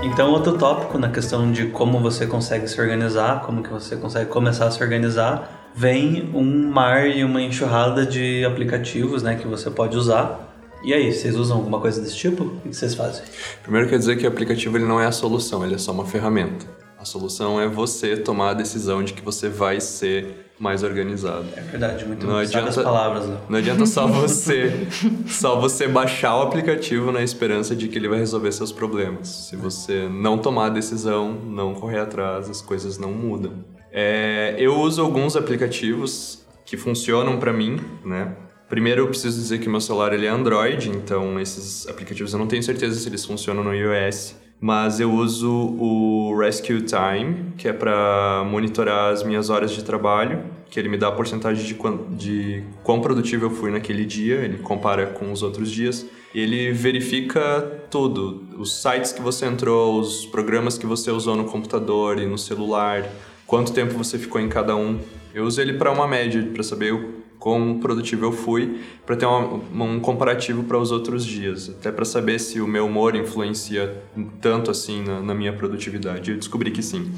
Então, 0.00 0.30
outro 0.30 0.56
tópico 0.56 0.96
na 0.96 1.10
questão 1.10 1.50
de 1.50 1.66
como 1.66 1.98
você 1.98 2.24
consegue 2.24 2.68
se 2.68 2.80
organizar, 2.80 3.42
como 3.42 3.62
que 3.62 3.68
você 3.68 3.96
consegue 3.96 4.30
começar 4.30 4.66
a 4.66 4.70
se 4.70 4.80
organizar, 4.82 5.70
vem 5.74 6.30
um 6.32 6.70
mar 6.70 7.08
e 7.08 7.24
uma 7.24 7.42
enxurrada 7.42 8.06
de 8.06 8.44
aplicativos, 8.44 9.24
né, 9.24 9.34
que 9.34 9.46
você 9.46 9.70
pode 9.70 9.96
usar. 9.96 10.54
E 10.84 10.94
aí, 10.94 11.12
vocês 11.12 11.34
usam 11.36 11.56
alguma 11.56 11.80
coisa 11.80 12.00
desse 12.00 12.16
tipo? 12.16 12.44
O 12.44 12.60
que 12.60 12.74
vocês 12.74 12.94
fazem? 12.94 13.24
Primeiro 13.62 13.88
quer 13.88 13.98
dizer 13.98 14.16
que 14.16 14.24
o 14.24 14.28
aplicativo 14.28 14.76
ele 14.76 14.86
não 14.86 15.00
é 15.00 15.06
a 15.06 15.12
solução, 15.12 15.64
ele 15.64 15.74
é 15.74 15.78
só 15.78 15.90
uma 15.90 16.06
ferramenta. 16.06 16.64
A 16.96 17.04
solução 17.04 17.60
é 17.60 17.66
você 17.66 18.16
tomar 18.16 18.50
a 18.50 18.54
decisão 18.54 19.02
de 19.02 19.12
que 19.12 19.22
você 19.22 19.48
vai 19.48 19.80
ser 19.80 20.47
mais 20.58 20.82
organizado. 20.82 21.46
É 21.56 21.60
verdade, 21.60 22.04
muito 22.04 22.26
não 22.26 22.36
adianta, 22.36 22.68
as 22.68 22.76
palavras. 22.76 23.26
Não. 23.26 23.40
não 23.48 23.58
adianta 23.58 23.86
só 23.86 24.06
você 24.08 24.86
só 25.26 25.60
você 25.60 25.86
baixar 25.86 26.36
o 26.36 26.42
aplicativo 26.42 27.12
na 27.12 27.22
esperança 27.22 27.76
de 27.76 27.88
que 27.88 27.96
ele 27.96 28.08
vai 28.08 28.18
resolver 28.18 28.50
seus 28.52 28.72
problemas. 28.72 29.28
Se 29.28 29.56
você 29.56 30.08
não 30.08 30.38
tomar 30.38 30.66
a 30.66 30.70
decisão, 30.70 31.32
não 31.32 31.74
correr 31.74 32.00
atrás, 32.00 32.50
as 32.50 32.60
coisas 32.60 32.98
não 32.98 33.12
mudam. 33.12 33.64
É, 33.92 34.54
eu 34.58 34.78
uso 34.80 35.00
alguns 35.00 35.36
aplicativos 35.36 36.44
que 36.66 36.76
funcionam 36.76 37.38
para 37.38 37.52
mim, 37.52 37.80
né? 38.04 38.36
Primeiro 38.68 39.02
eu 39.02 39.08
preciso 39.08 39.40
dizer 39.40 39.60
que 39.60 39.68
meu 39.68 39.80
celular 39.80 40.12
ele 40.12 40.26
é 40.26 40.28
Android, 40.28 40.90
então 40.90 41.40
esses 41.40 41.88
aplicativos 41.88 42.34
eu 42.34 42.38
não 42.38 42.46
tenho 42.46 42.62
certeza 42.62 43.00
se 43.00 43.08
eles 43.08 43.24
funcionam 43.24 43.64
no 43.64 43.74
iOS 43.74 44.36
mas 44.60 44.98
eu 44.98 45.12
uso 45.12 45.50
o 45.50 46.36
Rescue 46.36 46.82
Time, 46.82 47.52
que 47.56 47.68
é 47.68 47.72
para 47.72 48.44
monitorar 48.50 49.12
as 49.12 49.22
minhas 49.22 49.50
horas 49.50 49.70
de 49.70 49.84
trabalho, 49.84 50.42
que 50.68 50.78
ele 50.78 50.88
me 50.88 50.96
dá 50.96 51.08
a 51.08 51.12
porcentagem 51.12 51.64
de, 51.64 51.74
quão, 51.74 52.06
de 52.10 52.64
quão 52.82 53.00
produtivo 53.00 53.46
eu 53.46 53.50
fui 53.50 53.70
naquele 53.70 54.04
dia, 54.04 54.36
ele 54.36 54.58
compara 54.58 55.06
com 55.06 55.32
os 55.32 55.42
outros 55.42 55.70
dias. 55.70 56.04
Ele 56.34 56.72
verifica 56.72 57.86
tudo, 57.90 58.46
os 58.58 58.82
sites 58.82 59.12
que 59.12 59.22
você 59.22 59.46
entrou, 59.46 59.98
os 59.98 60.26
programas 60.26 60.76
que 60.76 60.84
você 60.84 61.10
usou 61.10 61.36
no 61.36 61.44
computador 61.44 62.18
e 62.18 62.26
no 62.26 62.36
celular, 62.36 63.04
quanto 63.46 63.72
tempo 63.72 63.94
você 63.94 64.18
ficou 64.18 64.40
em 64.40 64.48
cada 64.48 64.76
um. 64.76 64.98
Eu 65.32 65.44
uso 65.44 65.60
ele 65.60 65.74
para 65.74 65.90
uma 65.90 66.06
média, 66.06 66.42
para 66.52 66.62
saber 66.62 66.92
quão 67.38 67.78
produtivo 67.78 68.26
eu 68.26 68.32
fui, 68.32 68.80
para 69.06 69.16
ter 69.16 69.26
uma, 69.26 69.84
um 69.84 70.00
comparativo 70.00 70.64
para 70.64 70.78
os 70.78 70.90
outros 70.90 71.24
dias, 71.24 71.70
até 71.70 71.90
para 71.90 72.04
saber 72.04 72.38
se 72.38 72.60
o 72.60 72.66
meu 72.66 72.86
humor 72.86 73.14
influencia 73.14 74.02
tanto 74.40 74.70
assim 74.70 75.02
na, 75.02 75.20
na 75.20 75.34
minha 75.34 75.52
produtividade. 75.52 76.30
Eu 76.30 76.36
descobri 76.36 76.70
que 76.70 76.82
sim. 76.82 77.10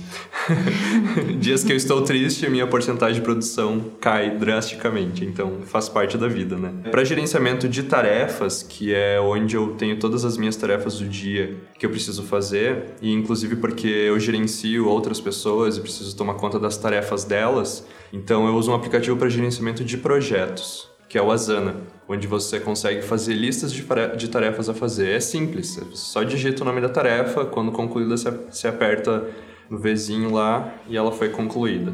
dias 1.41 1.65
que 1.65 1.73
eu 1.73 1.77
estou 1.77 2.03
triste, 2.03 2.47
a 2.47 2.51
minha 2.51 2.67
porcentagem 2.67 3.17
de 3.17 3.23
produção 3.23 3.83
cai 4.01 4.31
drasticamente, 4.31 5.25
então 5.25 5.63
faz 5.65 5.89
parte 5.89 6.17
da 6.17 6.29
vida, 6.29 6.57
né? 6.57 6.73
Para 6.91 7.03
gerenciamento 7.03 7.69
de 7.69 7.83
tarefas, 7.83 8.63
que 8.63 8.95
é 8.95 9.21
onde 9.21 9.57
eu 9.57 9.75
tenho 9.75 9.99
todas 9.99 10.25
as 10.25 10.37
minhas 10.37 10.57
tarefas 10.57 10.99
do 10.99 11.09
dia 11.09 11.57
que 11.79 11.87
eu 11.87 11.91
preciso 11.91 12.23
fazer, 12.23 12.95
e 13.01 13.11
inclusive 13.13 13.57
porque 13.57 13.89
eu 13.89 14.21
gerencio 14.21 14.87
outras 14.87 15.21
pessoas 15.21 15.77
e 15.77 15.81
preciso 15.81 16.15
tomar 16.15 16.35
conta 16.35 16.59
das 16.59 16.77
tarefas 16.77 17.25
delas, 17.25 17.87
então 18.13 18.47
eu 18.47 18.55
uso 18.55 18.71
um 18.71 18.75
aplicativo 18.75 19.17
para 19.17 19.29
gerenciamento 19.29 19.85
de 19.85 19.97
projetos, 20.11 20.89
que 21.09 21.17
é 21.17 21.23
o 21.23 21.31
Asana, 21.31 21.77
onde 22.09 22.27
você 22.27 22.59
consegue 22.59 23.01
fazer 23.01 23.33
listas 23.33 23.71
de 23.73 24.29
tarefas 24.29 24.69
a 24.69 24.75
fazer. 24.75 25.11
É 25.11 25.21
simples, 25.21 25.77
você 25.77 25.85
só 25.93 26.25
digita 26.25 26.63
o 26.63 26.65
nome 26.65 26.81
da 26.81 26.89
tarefa, 26.89 27.45
quando 27.45 27.71
concluída 27.71 28.17
você 28.17 28.67
aperta 28.67 29.25
no 29.71 29.79
Vzinho 29.79 30.33
lá 30.33 30.75
e 30.89 30.97
ela 30.97 31.13
foi 31.13 31.29
concluída. 31.29 31.93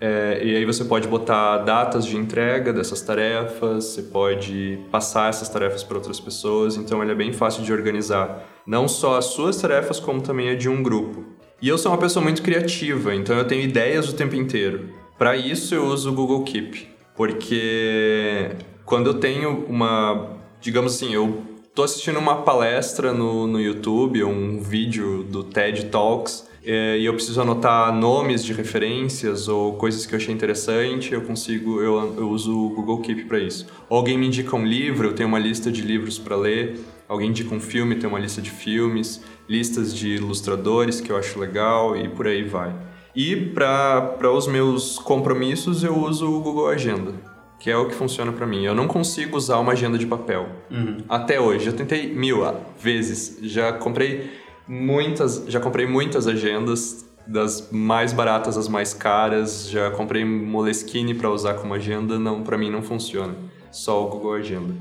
É, 0.00 0.40
e 0.42 0.56
aí 0.56 0.64
você 0.64 0.84
pode 0.84 1.06
botar 1.06 1.58
datas 1.58 2.04
de 2.04 2.16
entrega 2.16 2.72
dessas 2.72 3.00
tarefas, 3.00 3.84
você 3.84 4.02
pode 4.02 4.80
passar 4.90 5.30
essas 5.30 5.48
tarefas 5.48 5.84
para 5.84 5.98
outras 5.98 6.18
pessoas, 6.18 6.76
então 6.76 7.00
ele 7.00 7.12
é 7.12 7.14
bem 7.14 7.32
fácil 7.32 7.62
de 7.62 7.72
organizar, 7.72 8.44
não 8.66 8.88
só 8.88 9.18
as 9.18 9.26
suas 9.26 9.56
tarefas, 9.56 10.00
como 10.00 10.20
também 10.20 10.50
a 10.50 10.56
de 10.56 10.68
um 10.68 10.82
grupo. 10.82 11.24
E 11.62 11.68
eu 11.68 11.78
sou 11.78 11.92
uma 11.92 11.98
pessoa 11.98 12.24
muito 12.24 12.42
criativa, 12.42 13.14
então 13.14 13.38
eu 13.38 13.46
tenho 13.46 13.62
ideias 13.62 14.08
o 14.08 14.16
tempo 14.16 14.34
inteiro. 14.34 14.88
Para 15.16 15.36
isso 15.36 15.72
eu 15.72 15.86
uso 15.86 16.10
o 16.10 16.12
Google 16.12 16.42
Keep, 16.42 16.91
porque 17.14 18.50
quando 18.84 19.08
eu 19.08 19.14
tenho 19.14 19.64
uma, 19.68 20.36
digamos 20.60 20.94
assim, 20.94 21.14
eu 21.14 21.42
tô 21.74 21.82
assistindo 21.82 22.18
uma 22.18 22.42
palestra 22.42 23.12
no, 23.12 23.46
no 23.46 23.60
YouTube, 23.60 24.22
um 24.24 24.60
vídeo 24.60 25.22
do 25.22 25.42
TED 25.44 25.86
Talks, 25.86 26.50
é, 26.64 26.96
e 26.98 27.04
eu 27.04 27.14
preciso 27.14 27.40
anotar 27.40 27.92
nomes 27.92 28.44
de 28.44 28.52
referências 28.52 29.48
ou 29.48 29.74
coisas 29.74 30.06
que 30.06 30.14
eu 30.14 30.16
achei 30.16 30.32
interessante, 30.32 31.12
eu 31.12 31.22
consigo, 31.22 31.80
eu, 31.80 32.14
eu 32.16 32.30
uso 32.30 32.56
o 32.56 32.70
Google 32.70 33.00
Keep 33.00 33.24
para 33.24 33.40
isso. 33.40 33.66
Ou 33.88 33.98
alguém 33.98 34.16
me 34.16 34.28
indica 34.28 34.54
um 34.54 34.64
livro, 34.64 35.08
eu 35.08 35.12
tenho 35.12 35.28
uma 35.28 35.40
lista 35.40 35.72
de 35.72 35.82
livros 35.82 36.18
para 36.18 36.36
ler. 36.36 36.78
Alguém 37.08 37.30
indica 37.30 37.52
um 37.52 37.60
filme, 37.60 37.96
tem 37.96 38.08
uma 38.08 38.18
lista 38.18 38.40
de 38.40 38.50
filmes, 38.50 39.22
listas 39.48 39.94
de 39.94 40.14
ilustradores 40.14 41.00
que 41.00 41.10
eu 41.10 41.16
acho 41.16 41.38
legal 41.38 41.96
e 41.96 42.08
por 42.08 42.28
aí 42.28 42.44
vai. 42.44 42.74
E 43.14 43.36
para 43.36 44.32
os 44.32 44.46
meus 44.46 44.98
compromissos 44.98 45.84
eu 45.84 45.98
uso 45.98 46.30
o 46.30 46.40
Google 46.40 46.68
Agenda, 46.68 47.12
que 47.60 47.70
é 47.70 47.76
o 47.76 47.86
que 47.86 47.94
funciona 47.94 48.32
para 48.32 48.46
mim. 48.46 48.64
Eu 48.64 48.74
não 48.74 48.88
consigo 48.88 49.36
usar 49.36 49.58
uma 49.58 49.72
agenda 49.72 49.98
de 49.98 50.06
papel. 50.06 50.48
Uhum. 50.70 50.98
Até 51.08 51.38
hoje. 51.38 51.66
Eu 51.66 51.74
tentei 51.74 52.12
mil 52.12 52.40
vezes. 52.78 53.38
Já 53.42 53.72
comprei 53.72 54.30
muitas, 54.66 55.44
já 55.46 55.60
comprei 55.60 55.86
muitas 55.86 56.26
agendas, 56.26 57.06
das 57.26 57.70
mais 57.70 58.14
baratas 58.14 58.56
às 58.56 58.66
mais 58.66 58.94
caras. 58.94 59.68
Já 59.68 59.90
comprei 59.90 60.24
Moleskine 60.24 61.12
para 61.12 61.30
usar 61.30 61.54
como 61.54 61.74
agenda. 61.74 62.18
Não, 62.18 62.42
para 62.42 62.56
mim 62.56 62.70
não 62.70 62.82
funciona. 62.82 63.34
Só 63.70 64.06
o 64.06 64.08
Google 64.08 64.34
Agenda. 64.34 64.74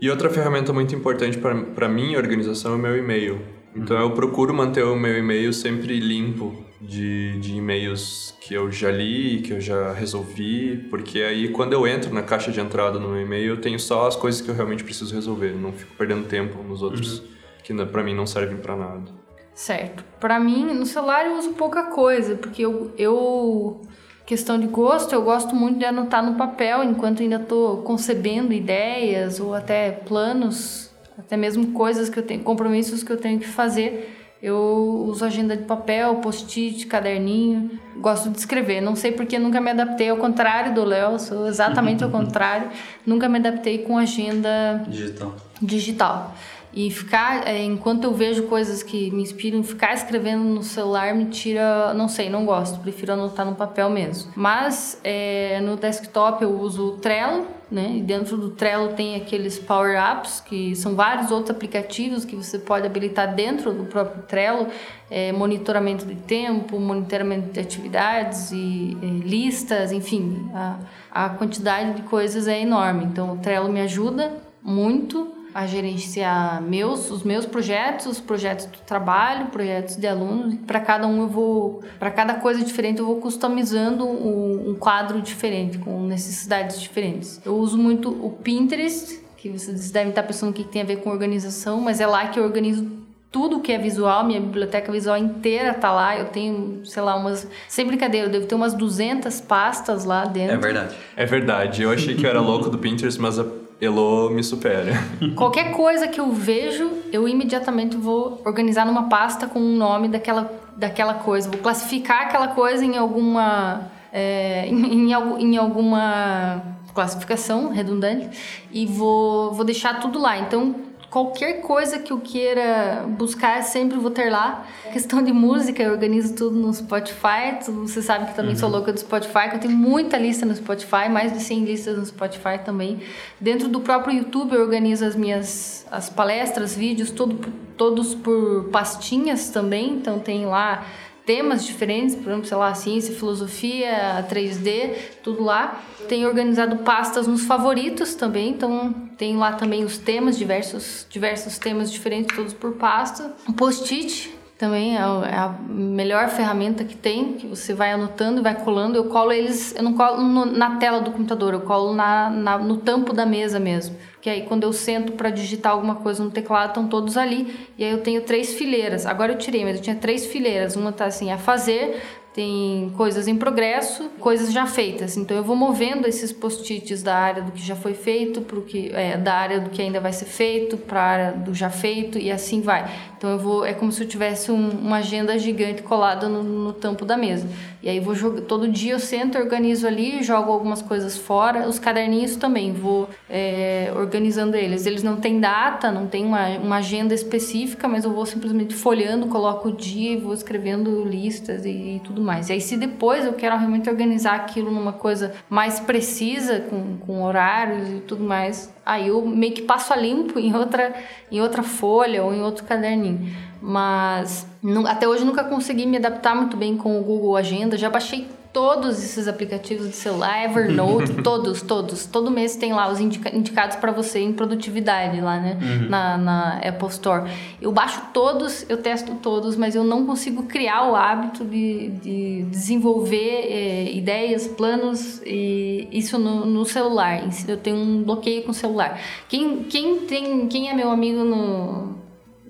E 0.00 0.08
outra 0.10 0.30
ferramenta 0.30 0.72
muito 0.72 0.94
importante 0.94 1.36
para 1.36 1.88
minha 1.88 2.16
organização 2.16 2.72
é 2.72 2.76
o 2.76 2.78
meu 2.78 2.96
e-mail. 2.96 3.38
Então 3.76 3.98
eu 4.00 4.12
procuro 4.12 4.54
manter 4.54 4.82
o 4.82 4.96
meu 4.96 5.16
e-mail 5.18 5.52
sempre 5.52 6.00
limpo 6.00 6.69
de, 6.80 7.38
de 7.38 7.54
e-mails 7.56 8.34
que 8.40 8.54
eu 8.54 8.72
já 8.72 8.90
li, 8.90 9.42
que 9.42 9.52
eu 9.52 9.60
já 9.60 9.92
resolvi, 9.92 10.76
porque 10.88 11.20
aí 11.20 11.48
quando 11.48 11.74
eu 11.74 11.86
entro 11.86 12.12
na 12.12 12.22
caixa 12.22 12.50
de 12.50 12.60
entrada 12.60 12.98
no 12.98 13.08
meu 13.08 13.20
e-mail, 13.20 13.54
eu 13.54 13.60
tenho 13.60 13.78
só 13.78 14.06
as 14.06 14.16
coisas 14.16 14.40
que 14.40 14.48
eu 14.48 14.54
realmente 14.54 14.82
preciso 14.82 15.14
resolver, 15.14 15.52
não 15.52 15.72
fico 15.72 15.94
perdendo 15.96 16.26
tempo 16.26 16.62
nos 16.62 16.82
outros 16.82 17.18
uhum. 17.18 17.26
que 17.62 17.74
para 17.86 18.02
mim 18.02 18.14
não 18.14 18.26
servem 18.26 18.56
para 18.56 18.76
nada. 18.76 19.20
Certo. 19.54 20.04
Para 20.18 20.40
mim, 20.40 20.72
no 20.72 20.86
celular 20.86 21.26
eu 21.26 21.36
uso 21.36 21.50
pouca 21.50 21.84
coisa, 21.90 22.36
porque 22.36 22.64
eu, 22.64 22.92
eu 22.96 23.82
questão 24.24 24.58
de 24.58 24.66
gosto, 24.66 25.12
eu 25.12 25.22
gosto 25.22 25.54
muito 25.54 25.78
de 25.78 25.84
anotar 25.84 26.24
no 26.24 26.36
papel 26.36 26.82
enquanto 26.82 27.22
ainda 27.22 27.36
estou 27.36 27.82
concebendo 27.82 28.52
ideias 28.54 29.38
ou 29.38 29.54
até 29.54 29.90
planos, 29.90 30.90
até 31.18 31.36
mesmo 31.36 31.72
coisas 31.72 32.08
que 32.08 32.18
eu 32.18 32.22
tenho, 32.22 32.42
compromissos 32.42 33.02
que 33.02 33.12
eu 33.12 33.18
tenho 33.18 33.38
que 33.38 33.46
fazer. 33.46 34.19
Eu 34.42 35.04
uso 35.06 35.24
agenda 35.24 35.54
de 35.54 35.64
papel, 35.64 36.16
post-it, 36.16 36.86
caderninho. 36.86 37.78
Gosto 37.98 38.30
de 38.30 38.38
escrever. 38.38 38.80
Não 38.80 38.96
sei 38.96 39.12
porque 39.12 39.38
nunca 39.38 39.60
me 39.60 39.70
adaptei 39.70 40.08
ao 40.08 40.16
contrário 40.16 40.74
do 40.74 40.82
Léo, 40.82 41.18
sou 41.18 41.46
exatamente 41.46 42.02
ao 42.02 42.08
contrário. 42.10 42.68
Nunca 43.04 43.28
me 43.28 43.38
adaptei 43.38 43.78
com 43.78 43.98
agenda 43.98 44.82
digital. 44.88 45.36
digital. 45.60 46.34
E 46.72 46.90
ficar, 46.90 47.48
é, 47.48 47.64
enquanto 47.64 48.04
eu 48.04 48.14
vejo 48.14 48.44
coisas 48.44 48.82
que 48.82 49.10
me 49.10 49.22
inspiram, 49.22 49.62
ficar 49.62 49.92
escrevendo 49.92 50.44
no 50.44 50.62
celular 50.62 51.14
me 51.14 51.26
tira, 51.26 51.92
não 51.94 52.08
sei, 52.08 52.30
não 52.30 52.44
gosto, 52.46 52.78
prefiro 52.78 53.12
anotar 53.12 53.44
no 53.44 53.56
papel 53.56 53.90
mesmo. 53.90 54.32
Mas 54.36 55.00
é, 55.02 55.60
no 55.60 55.76
desktop 55.76 56.42
eu 56.42 56.60
uso 56.60 56.90
o 56.90 56.92
Trello, 56.98 57.46
né? 57.68 57.94
E 57.96 58.02
dentro 58.02 58.36
do 58.36 58.50
Trello 58.50 58.92
tem 58.94 59.16
aqueles 59.16 59.58
Power 59.58 59.96
Apps, 59.96 60.40
que 60.40 60.76
são 60.76 60.94
vários 60.94 61.32
outros 61.32 61.50
aplicativos 61.50 62.24
que 62.24 62.36
você 62.36 62.58
pode 62.58 62.86
habilitar 62.86 63.34
dentro 63.34 63.72
do 63.72 63.84
próprio 63.84 64.22
Trello, 64.22 64.68
é, 65.10 65.32
monitoramento 65.32 66.06
de 66.06 66.14
tempo, 66.14 66.78
monitoramento 66.78 67.52
de 67.52 67.58
atividades 67.58 68.52
e 68.52 68.96
é, 69.02 69.06
listas, 69.26 69.90
enfim, 69.90 70.48
a, 70.54 70.78
a 71.10 71.28
quantidade 71.30 71.94
de 71.94 72.02
coisas 72.02 72.46
é 72.46 72.60
enorme. 72.60 73.04
Então 73.06 73.32
o 73.32 73.38
Trello 73.38 73.68
me 73.68 73.80
ajuda 73.80 74.32
muito 74.62 75.39
a 75.54 75.66
gerenciar 75.66 76.62
meus, 76.62 77.10
os 77.10 77.22
meus 77.22 77.46
projetos, 77.46 78.06
os 78.06 78.20
projetos 78.20 78.66
do 78.66 78.78
trabalho, 78.78 79.46
projetos 79.46 79.96
de 79.96 80.06
alunos. 80.06 80.54
Para 80.66 80.80
cada 80.80 81.06
um 81.06 81.22
eu 81.22 81.28
vou, 81.28 81.82
para 81.98 82.10
cada 82.10 82.34
coisa 82.34 82.64
diferente 82.64 83.00
eu 83.00 83.06
vou 83.06 83.16
customizando 83.16 84.06
um, 84.06 84.70
um, 84.70 84.74
quadro 84.74 85.20
diferente 85.20 85.78
com 85.78 86.00
necessidades 86.06 86.80
diferentes. 86.80 87.40
Eu 87.44 87.56
uso 87.56 87.76
muito 87.76 88.10
o 88.10 88.30
Pinterest, 88.30 89.20
que 89.36 89.48
vocês 89.48 89.90
devem 89.90 90.10
estar 90.10 90.22
pensando 90.22 90.52
que 90.52 90.64
tem 90.64 90.82
a 90.82 90.84
ver 90.84 90.96
com 90.96 91.10
organização, 91.10 91.80
mas 91.80 92.00
é 92.00 92.06
lá 92.06 92.28
que 92.28 92.38
eu 92.38 92.44
organizo 92.44 93.00
tudo 93.30 93.60
que 93.60 93.70
é 93.70 93.78
visual, 93.78 94.24
minha 94.24 94.40
biblioteca 94.40 94.90
visual 94.90 95.16
inteira 95.16 95.72
tá 95.72 95.92
lá. 95.92 96.18
Eu 96.18 96.26
tenho, 96.26 96.84
sei 96.84 97.00
lá, 97.00 97.14
umas. 97.14 97.46
Sem 97.68 97.86
brincadeira, 97.86 98.26
eu 98.26 98.30
devo 98.30 98.46
ter 98.46 98.54
umas 98.56 98.74
200 98.74 99.40
pastas 99.42 100.04
lá 100.04 100.24
dentro. 100.24 100.54
É 100.54 100.58
verdade. 100.58 100.96
É 101.16 101.24
verdade. 101.24 101.82
Eu 101.82 101.92
achei 101.92 102.16
que 102.16 102.26
eu 102.26 102.30
era 102.30 102.40
louco 102.40 102.68
do 102.68 102.78
Pinterest, 102.78 103.20
mas 103.20 103.38
a 103.38 103.46
Elo 103.80 104.30
me 104.30 104.42
supera. 104.42 104.92
Qualquer 105.34 105.72
coisa 105.72 106.06
que 106.06 106.20
eu 106.20 106.30
vejo, 106.32 106.90
eu 107.12 107.26
imediatamente 107.26 107.96
vou 107.96 108.40
organizar 108.44 108.84
numa 108.84 109.08
pasta 109.08 109.46
com 109.46 109.58
o 109.58 109.76
nome 109.76 110.08
daquela, 110.08 110.52
daquela 110.76 111.14
coisa. 111.14 111.48
Vou 111.48 111.60
classificar 111.60 112.22
aquela 112.22 112.48
coisa 112.48 112.84
em 112.84 112.96
alguma. 112.96 113.90
É, 114.12 114.66
em, 114.66 115.08
em, 115.08 115.12
em 115.12 115.56
alguma 115.56 116.60
classificação 116.92 117.68
redundante 117.68 118.28
e 118.72 118.84
vou, 118.84 119.52
vou 119.52 119.64
deixar 119.64 120.00
tudo 120.00 120.18
lá. 120.18 120.36
Então, 120.36 120.74
qualquer 121.10 121.60
coisa 121.60 121.98
que 121.98 122.12
eu 122.12 122.20
queira 122.20 123.04
buscar, 123.08 123.62
sempre 123.64 123.98
vou 123.98 124.10
ter 124.10 124.30
lá. 124.30 124.64
Questão 124.92 125.22
de 125.22 125.32
música, 125.32 125.82
eu 125.82 125.90
organizo 125.92 126.34
tudo 126.34 126.56
no 126.56 126.72
Spotify. 126.72 127.58
Você 127.66 128.00
sabe 128.00 128.26
que 128.26 128.34
também 128.34 128.52
uhum. 128.52 128.58
sou 128.58 128.68
louca 128.68 128.92
do 128.92 129.00
Spotify, 129.00 129.50
que 129.50 129.56
eu 129.56 129.60
tenho 129.60 129.76
muita 129.76 130.16
lista 130.16 130.46
no 130.46 130.54
Spotify, 130.54 131.08
mais 131.10 131.32
de 131.32 131.40
100 131.40 131.64
listas 131.64 131.98
no 131.98 132.06
Spotify 132.06 132.60
também. 132.64 133.00
Dentro 133.40 133.68
do 133.68 133.80
próprio 133.80 134.16
YouTube, 134.16 134.54
eu 134.54 134.62
organizo 134.62 135.04
as 135.04 135.16
minhas 135.16 135.84
as 135.90 136.08
palestras, 136.08 136.76
vídeos, 136.76 137.10
todo, 137.10 137.36
todos 137.76 138.14
por 138.14 138.68
pastinhas 138.70 139.50
também. 139.50 139.94
Então, 139.94 140.20
tem 140.20 140.46
lá 140.46 140.86
temas 141.24 141.64
diferentes, 141.64 142.14
por 142.14 142.28
exemplo, 142.28 142.46
sei 142.46 142.56
lá, 142.56 142.74
ciência, 142.74 143.14
filosofia, 143.14 144.26
3D, 144.28 144.94
tudo 145.22 145.42
lá. 145.42 145.80
Tenho 146.08 146.28
organizado 146.28 146.78
pastas 146.78 147.26
nos 147.26 147.44
favoritos 147.44 148.14
também, 148.14 148.50
então 148.50 148.92
tem 149.16 149.36
lá 149.36 149.52
também 149.52 149.84
os 149.84 149.98
temas, 149.98 150.36
diversos, 150.36 151.06
diversos 151.08 151.58
temas 151.58 151.92
diferentes, 151.92 152.34
todos 152.34 152.52
por 152.52 152.72
pasta. 152.72 153.34
O 153.48 153.52
post-it 153.52 154.39
também 154.60 154.94
é, 154.94 155.00
é 155.00 155.34
a 155.36 155.56
melhor 155.70 156.28
ferramenta 156.28 156.84
que 156.84 156.94
tem, 156.94 157.32
que 157.32 157.46
você 157.46 157.72
vai 157.72 157.92
anotando 157.92 158.40
e 158.40 158.42
vai 158.42 158.54
colando. 158.54 158.94
Eu 158.94 159.04
colo 159.06 159.32
eles, 159.32 159.74
eu 159.74 159.82
não 159.82 159.94
colo 159.94 160.20
no, 160.20 160.44
na 160.44 160.76
tela 160.76 161.00
do 161.00 161.10
computador, 161.10 161.54
eu 161.54 161.62
colo 161.62 161.94
na, 161.94 162.28
na, 162.28 162.58
no 162.58 162.76
tampo 162.76 163.14
da 163.14 163.24
mesa 163.24 163.58
mesmo 163.58 163.96
que 164.20 164.28
aí 164.28 164.42
quando 164.42 164.64
eu 164.64 164.72
sento 164.72 165.12
para 165.12 165.30
digitar 165.30 165.72
alguma 165.72 165.94
coisa 165.96 166.22
no 166.22 166.30
teclado 166.30 166.70
estão 166.70 166.86
todos 166.86 167.16
ali 167.16 167.70
e 167.78 167.84
aí 167.84 167.90
eu 167.90 168.02
tenho 168.02 168.20
três 168.20 168.52
fileiras. 168.52 169.06
Agora 169.06 169.32
eu 169.32 169.38
tirei, 169.38 169.64
mas 169.64 169.76
eu 169.76 169.82
tinha 169.82 169.96
três 169.96 170.26
fileiras. 170.26 170.76
Uma 170.76 170.92
tá 170.92 171.06
assim 171.06 171.32
a 171.32 171.38
fazer, 171.38 172.02
tem 172.32 172.92
coisas 172.96 173.26
em 173.26 173.36
progresso, 173.36 174.08
coisas 174.20 174.52
já 174.52 174.64
feitas. 174.64 175.16
Então 175.16 175.36
eu 175.36 175.42
vou 175.42 175.56
movendo 175.56 176.06
esses 176.06 176.32
post-its 176.32 177.02
da 177.02 177.16
área 177.16 177.42
do 177.42 177.50
que 177.50 177.60
já 177.60 177.74
foi 177.74 177.92
feito 177.92 178.40
para 178.42 178.60
que 178.60 178.90
é, 178.92 179.16
da 179.16 179.34
área 179.34 179.60
do 179.60 179.70
que 179.70 179.82
ainda 179.82 179.98
vai 179.98 180.12
ser 180.12 180.26
feito 180.26 180.76
para 180.76 181.00
a 181.00 181.04
área 181.04 181.32
do 181.32 181.52
já 181.52 181.70
feito 181.70 182.18
e 182.18 182.30
assim 182.30 182.60
vai. 182.60 182.88
Então 183.18 183.30
eu 183.30 183.38
vou 183.38 183.66
é 183.66 183.74
como 183.74 183.90
se 183.90 184.02
eu 184.02 184.08
tivesse 184.08 184.52
um, 184.52 184.70
uma 184.70 184.98
agenda 184.98 185.36
gigante 185.38 185.82
colada 185.82 186.28
no, 186.28 186.42
no, 186.42 186.72
tampo 186.72 187.04
da 187.04 187.16
mesa. 187.16 187.48
E 187.82 187.88
aí 187.88 187.98
vou 187.98 188.14
jogar 188.14 188.42
todo 188.42 188.68
dia 188.68 188.92
eu 188.92 189.00
sento, 189.00 189.36
organizo 189.36 189.86
ali, 189.86 190.22
jogo 190.22 190.52
algumas 190.52 190.80
coisas 190.80 191.18
fora. 191.18 191.68
Os 191.68 191.80
caderninhos 191.80 192.36
também 192.36 192.72
vou 192.72 193.08
é, 193.28 193.92
organizando 193.96 194.56
eles. 194.56 194.86
Eles 194.86 195.02
não 195.02 195.16
têm 195.16 195.40
data, 195.40 195.90
não 195.90 196.06
tem 196.06 196.24
uma, 196.24 196.46
uma 196.58 196.76
agenda 196.76 197.12
específica, 197.12 197.88
mas 197.88 198.04
eu 198.04 198.12
vou 198.12 198.24
simplesmente 198.24 198.74
folhando, 198.74 199.26
coloco 199.26 199.68
o 199.68 199.72
dia 199.72 200.12
e 200.12 200.16
vou 200.16 200.32
escrevendo 200.32 201.04
listas 201.04 201.64
e, 201.64 201.96
e 201.96 202.00
tudo 202.04 202.19
tudo 202.20 202.24
mais. 202.24 202.50
E 202.50 202.52
aí, 202.52 202.60
se 202.60 202.76
depois 202.76 203.24
eu 203.24 203.32
quero 203.32 203.56
realmente 203.56 203.88
organizar 203.88 204.34
aquilo 204.34 204.70
numa 204.70 204.92
coisa 204.92 205.32
mais 205.48 205.80
precisa, 205.80 206.60
com, 206.60 206.98
com 206.98 207.22
horários 207.24 207.88
e 207.88 208.00
tudo 208.00 208.22
mais, 208.22 208.72
aí 208.84 209.08
eu 209.08 209.26
meio 209.26 209.54
que 209.54 209.62
passo 209.62 209.92
a 209.92 209.96
limpo 209.96 210.38
em 210.38 210.54
outra, 210.54 210.94
em 211.32 211.40
outra 211.40 211.62
folha 211.62 212.22
ou 212.22 212.32
em 212.34 212.42
outro 212.42 212.64
caderninho. 212.64 213.34
Mas 213.60 214.46
até 214.86 215.08
hoje 215.08 215.24
nunca 215.24 215.42
consegui 215.42 215.86
me 215.86 215.96
adaptar 215.96 216.36
muito 216.36 216.56
bem 216.56 216.76
com 216.76 217.00
o 217.00 217.02
Google 217.02 217.36
Agenda. 217.36 217.76
Já 217.76 217.88
baixei 217.88 218.28
todos 218.52 219.02
esses 219.02 219.28
aplicativos 219.28 219.88
de 219.88 219.94
celular, 219.94 220.44
Evernote, 220.44 221.14
todos, 221.22 221.62
todos. 221.62 222.06
Todo 222.06 222.30
mês 222.30 222.56
tem 222.56 222.72
lá 222.72 222.90
os 222.90 222.98
indica 223.00 223.34
indicados 223.34 223.76
para 223.76 223.92
você 223.92 224.18
em 224.18 224.32
produtividade 224.32 225.20
lá, 225.20 225.38
né? 225.38 225.58
Uhum. 225.60 225.88
Na, 225.88 226.18
na 226.18 226.58
Apple 226.58 226.88
Store. 226.88 227.30
Eu 227.60 227.70
baixo 227.70 228.02
todos, 228.12 228.68
eu 228.68 228.78
testo 228.78 229.14
todos, 229.16 229.56
mas 229.56 229.74
eu 229.74 229.84
não 229.84 230.04
consigo 230.04 230.44
criar 230.44 230.90
o 230.90 230.96
hábito 230.96 231.44
de, 231.44 231.90
de 232.02 232.42
desenvolver 232.50 233.46
é, 233.48 233.92
ideias, 233.92 234.46
planos 234.48 235.22
e 235.24 235.88
isso 235.92 236.18
no, 236.18 236.44
no, 236.44 236.64
celular. 236.64 237.22
Eu 237.46 237.56
tenho 237.56 237.76
um 237.76 238.02
bloqueio 238.02 238.42
com 238.42 238.50
o 238.50 238.54
celular. 238.54 238.98
Quem, 239.28 239.64
quem, 239.64 240.00
tem, 240.00 240.46
quem 240.48 240.68
é 240.68 240.74
meu 240.74 240.90
amigo 240.90 241.24
no 241.24 241.99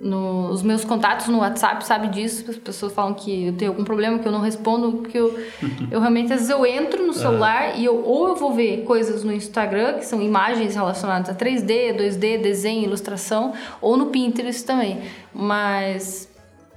no, 0.01 0.49
os 0.49 0.63
meus 0.63 0.83
contatos 0.83 1.29
no 1.29 1.39
WhatsApp 1.39 1.85
sabe 1.87 2.09
disso. 2.09 2.51
As 2.51 2.57
pessoas 2.57 2.93
falam 2.93 3.13
que 3.13 3.49
eu 3.49 3.53
tenho 3.53 3.71
algum 3.71 3.85
problema 3.85 4.19
que 4.19 4.27
eu 4.27 4.33
não 4.33 4.41
respondo, 4.41 4.93
porque 4.93 5.19
eu, 5.19 5.39
eu 5.91 6.01
realmente, 6.01 6.33
às 6.33 6.41
vezes, 6.41 6.49
eu 6.49 6.65
entro 6.65 7.07
no 7.07 7.13
celular 7.13 7.79
e 7.79 7.85
eu 7.85 8.03
ou 8.03 8.29
eu 8.29 8.37
vou 8.37 8.55
ver 8.55 8.85
coisas 8.85 9.23
no 9.23 9.33
Instagram, 9.33 9.99
que 9.99 10.07
são 10.07 10.23
imagens 10.23 10.75
relacionadas 10.75 11.29
a 11.29 11.35
3D, 11.35 11.95
2D, 11.97 12.41
desenho, 12.41 12.85
ilustração, 12.85 13.53
ou 13.81 13.97
no 13.97 14.07
Pinterest 14.07 14.65
também. 14.65 15.03
Mas 15.35 16.31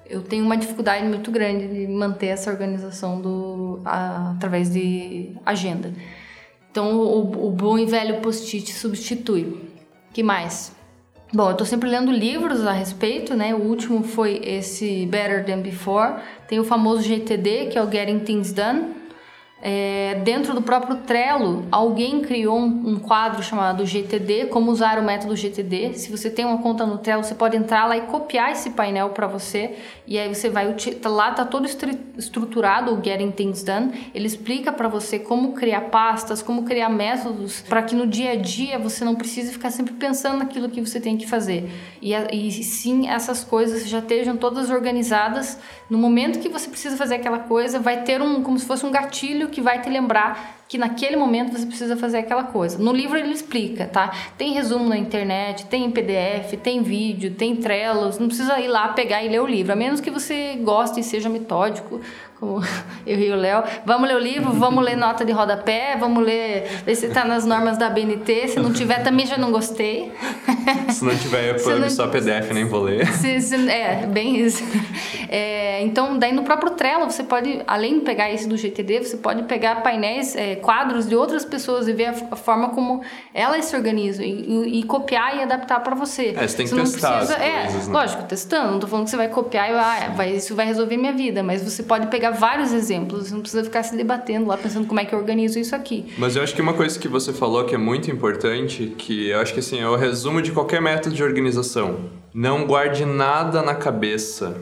eu 0.05 0.21
tenho 0.21 0.43
uma 0.43 0.57
dificuldade 0.57 1.05
muito 1.05 1.31
grande 1.31 1.67
de 1.67 1.88
manter 1.88 2.27
essa 2.27 2.51
organização 2.51 3.21
do, 3.21 3.79
a, 3.86 4.31
através 4.31 4.69
de 4.69 5.31
agenda. 5.45 5.93
Então, 6.69 6.97
o, 6.97 7.47
o 7.47 7.51
bom 7.51 7.77
e 7.77 7.86
velho 7.86 8.19
post-it 8.19 8.73
substitui. 8.73 9.62
que 10.12 10.21
mais? 10.21 10.75
Bom, 11.35 11.47
eu 11.47 11.53
estou 11.53 11.65
sempre 11.65 11.89
lendo 11.89 12.11
livros 12.11 12.63
a 12.63 12.71
respeito, 12.71 13.34
né? 13.34 13.55
O 13.55 13.57
último 13.57 14.03
foi 14.03 14.39
esse 14.43 15.07
Better 15.07 15.43
Than 15.43 15.61
Before. 15.61 16.21
Tem 16.47 16.59
o 16.59 16.63
famoso 16.63 17.01
GTD, 17.01 17.69
que 17.71 17.77
é 17.77 17.81
o 17.81 17.89
Getting 17.89 18.19
Things 18.19 18.53
Done 18.53 19.03
é, 19.66 20.16
dentro 20.26 20.53
do 20.53 20.61
próprio 20.61 20.97
Trello, 20.97 21.64
alguém 21.72 22.20
criou 22.20 22.59
um, 22.59 22.89
um, 22.89 22.99
quadro 22.99 23.41
chamado 23.41 23.86
GTD, 23.86 24.47
como 24.47 24.70
usar 24.70 24.99
o 24.99 25.03
método 25.03 25.38
GTD. 25.38 25.93
Se 25.93 26.11
você 26.11 26.30
tem 26.30 26.43
uma 26.43 26.57
conta 26.57 26.86
no 26.86 26.97
Trello, 26.97 27.24
você 27.24 27.34
pode 27.34 27.55
entrar 27.55 27.86
lá 27.86 27.95
e 27.95 28.01
copiar 28.01 28.51
esse 28.51 28.72
painel 28.72 29.11
para 29.11 29.26
você. 29.26 29.78
E 30.05 30.20
aí 30.20 30.28
você 30.28 30.49
vai 30.49 30.76
tá 31.01 31.07
lá 31.07 31.32
tá 31.32 31.45
todo 31.45 31.66
estruturado 32.18 32.93
o 32.93 33.01
Getting 33.01 33.32
Things 33.32 33.64
Done. 33.64 34.11
Ele 34.14 34.28
explica 34.28 34.74
para 34.74 34.89
você 34.89 35.18
como 35.18 35.53
criar 35.53 35.84
pastas, 35.84 36.41
como 36.41 36.64
criar 36.64 36.89
métodos 36.89 37.61
para 37.61 37.82
que 37.84 37.95
no 37.95 38.05
dia 38.05 38.32
a 38.32 38.36
dia 38.36 38.78
você 38.78 39.05
não 39.05 39.16
precise 39.16 39.53
ficar 39.53 39.72
sempre 39.72 39.93
pensando 39.93 40.39
naquilo 40.39 40.68
que 40.68 40.82
você 40.82 40.99
tem 40.99 41.16
que 41.16 41.26
fazer. 41.26 41.72
E, 42.01 42.14
e 42.14 42.51
sim, 42.51 43.07
essas 43.07 43.45
coisas 43.45 43.88
já 43.88 43.99
estejam 43.99 44.36
todas 44.36 44.70
organizadas. 44.70 45.57
No 45.89 45.97
momento 45.97 46.39
que 46.39 46.49
você 46.49 46.70
precisa 46.70 46.97
fazer 46.97 47.16
aquela 47.16 47.39
coisa, 47.39 47.80
vai 47.80 48.03
ter 48.03 48.22
um 48.22 48.43
como 48.43 48.59
se 48.59 48.66
fosse 48.66 48.86
um 48.86 48.91
gatilho 48.91 49.53
que 49.54 49.62
vai 49.62 49.82
te 49.82 49.89
lembrar 49.89 50.62
que 50.68 50.78
naquele 50.78 51.16
momento 51.16 51.57
você 51.57 51.66
precisa 51.66 51.95
fazer 51.95 52.20
aquela 52.20 52.43
coisa. 52.43 52.78
No 52.78 52.91
livro 52.91 53.18
ele 53.18 53.32
explica, 53.32 53.86
tá? 53.86 54.11
Tem 54.38 54.53
resumo 54.53 54.88
na 54.88 54.97
internet, 54.97 55.66
tem 55.66 55.86
em 55.86 55.91
PDF, 55.91 56.57
tem 56.61 56.82
vídeo, 56.82 57.32
tem 57.32 57.55
trelos, 57.55 58.18
não 58.18 58.28
precisa 58.28 58.59
ir 58.59 58.68
lá 58.68 58.89
pegar 58.89 59.24
e 59.24 59.30
ler 59.30 59.41
o 59.41 59.45
livro, 59.45 59.74
a 59.74 59.76
menos 59.76 60.01
que 60.01 60.09
você 60.09 60.55
goste 60.61 60.99
e 60.99 61.03
seja 61.03 61.30
metódico, 61.30 62.01
como 62.43 62.61
eu 63.07 63.20
e 63.20 63.32
o 63.32 63.36
Léo. 63.36 63.64
Vamos 63.86 64.07
ler 64.07 64.16
o 64.16 64.20
livro, 64.20 64.51
vamos 64.51 64.84
ler 64.84 64.97
nota 64.97 65.24
de 65.24 65.32
rodapé, 65.32 65.95
vamos 65.97 66.24
ler, 66.24 66.68
ver 66.86 66.95
se 66.95 67.07
está 67.07 67.24
nas 67.24 67.45
normas 67.45 67.78
da 67.78 67.89
BNT. 67.89 68.49
Se 68.49 68.59
não 68.59 68.74
tiver, 68.74 69.01
também 69.01 69.26
já 69.26 69.38
não 69.38 69.51
gostei. 69.51 70.11
Se 70.89 71.03
não 71.03 71.16
tiver 71.16 71.55
EPUB, 71.55 71.80
não... 71.80 71.89
só 71.89 72.07
PDF, 72.07 72.51
nem 72.53 72.66
vou 72.66 72.82
ler. 72.82 73.07
Se, 73.07 73.39
se, 73.41 73.70
é, 73.70 74.05
bem 74.05 74.39
isso. 74.39 74.64
É, 75.30 75.82
então, 75.84 76.18
daí 76.18 76.34
no 76.34 76.43
próprio 76.43 76.72
Trello, 76.72 77.09
você 77.09 77.24
pode, 77.24 77.61
além 77.66 77.99
de 77.99 78.05
pegar 78.05 78.32
esse 78.32 78.47
do 78.47 78.57
GTD, 78.57 79.03
você 79.03 79.18
pode 79.18 79.43
pegar 79.43 79.82
painéis, 79.82 80.36
é, 80.36 80.53
quadros 80.58 81.08
de 81.08 81.16
outras 81.16 81.43
pessoas 81.45 81.88
e 81.88 81.93
ver 81.93 82.06
a, 82.06 82.16
a 82.32 82.36
forma 82.36 82.70
como 82.70 83.01
elas 83.34 83.66
se 83.66 83.76
organizam 83.76 84.26
e, 84.26 84.30
e, 84.30 84.80
e 84.80 84.84
copiar 84.84 85.38
e 85.38 85.41
adaptar 85.41 85.80
para 85.82 85.95
você. 85.95 86.34
É, 86.36 86.47
você 86.47 86.58
tem 86.58 86.68
que 86.68 86.74
você 86.74 86.93
testar 86.93 87.18
precisa, 87.18 87.38
É, 87.39 87.64
coisas, 87.64 87.88
né? 87.88 87.93
lógico, 87.93 88.24
testando. 88.24 88.72
Não 88.72 88.80
tô 88.80 88.88
falando 88.88 89.06
que 89.06 89.12
você 89.12 89.18
vai 89.18 89.28
copiar 89.30 89.70
e 89.70 89.74
ah, 89.74 90.14
vai, 90.16 90.32
isso 90.32 90.56
vai 90.56 90.66
resolver 90.66 90.97
minha 90.97 91.14
vida, 91.14 91.43
mas 91.43 91.64
você 91.64 91.84
pode 91.84 92.08
pegar 92.08 92.32
vários 92.32 92.74
exemplos, 92.74 93.32
não 93.32 93.41
precisa 93.41 93.64
ficar 93.64 93.84
se 93.84 93.95
debatendo 93.95 94.47
lá 94.47 94.58
pensando 94.58 94.88
como 94.88 94.99
é 94.99 95.06
que 95.06 95.14
eu 95.14 95.20
organizo 95.20 95.60
isso 95.60 95.76
aqui. 95.76 96.14
Mas 96.18 96.36
eu 96.36 96.43
acho 96.43 96.54
que 96.56 96.62
uma 96.62 96.74
coisa 96.74 96.97
que 96.99 97.08
você 97.08 97.34
falou 97.34 97.66
que 97.66 97.76
é 97.76 97.78
muito 97.78 98.10
importante, 98.12 98.93
que 98.97 99.30
eu 99.30 99.39
acho 99.39 99.54
que 99.54 99.60
assim, 99.60 99.80
é 99.80 99.88
o 99.88 99.95
resumo 99.95 100.41
de 100.41 100.51
qualquer 100.51 100.82
método 100.82 101.16
de 101.16 101.24
organização. 101.24 102.12
Não 102.34 102.66
guarde 102.66 103.06
nada 103.06 103.62
na 103.62 103.76
cabeça. 103.76 104.56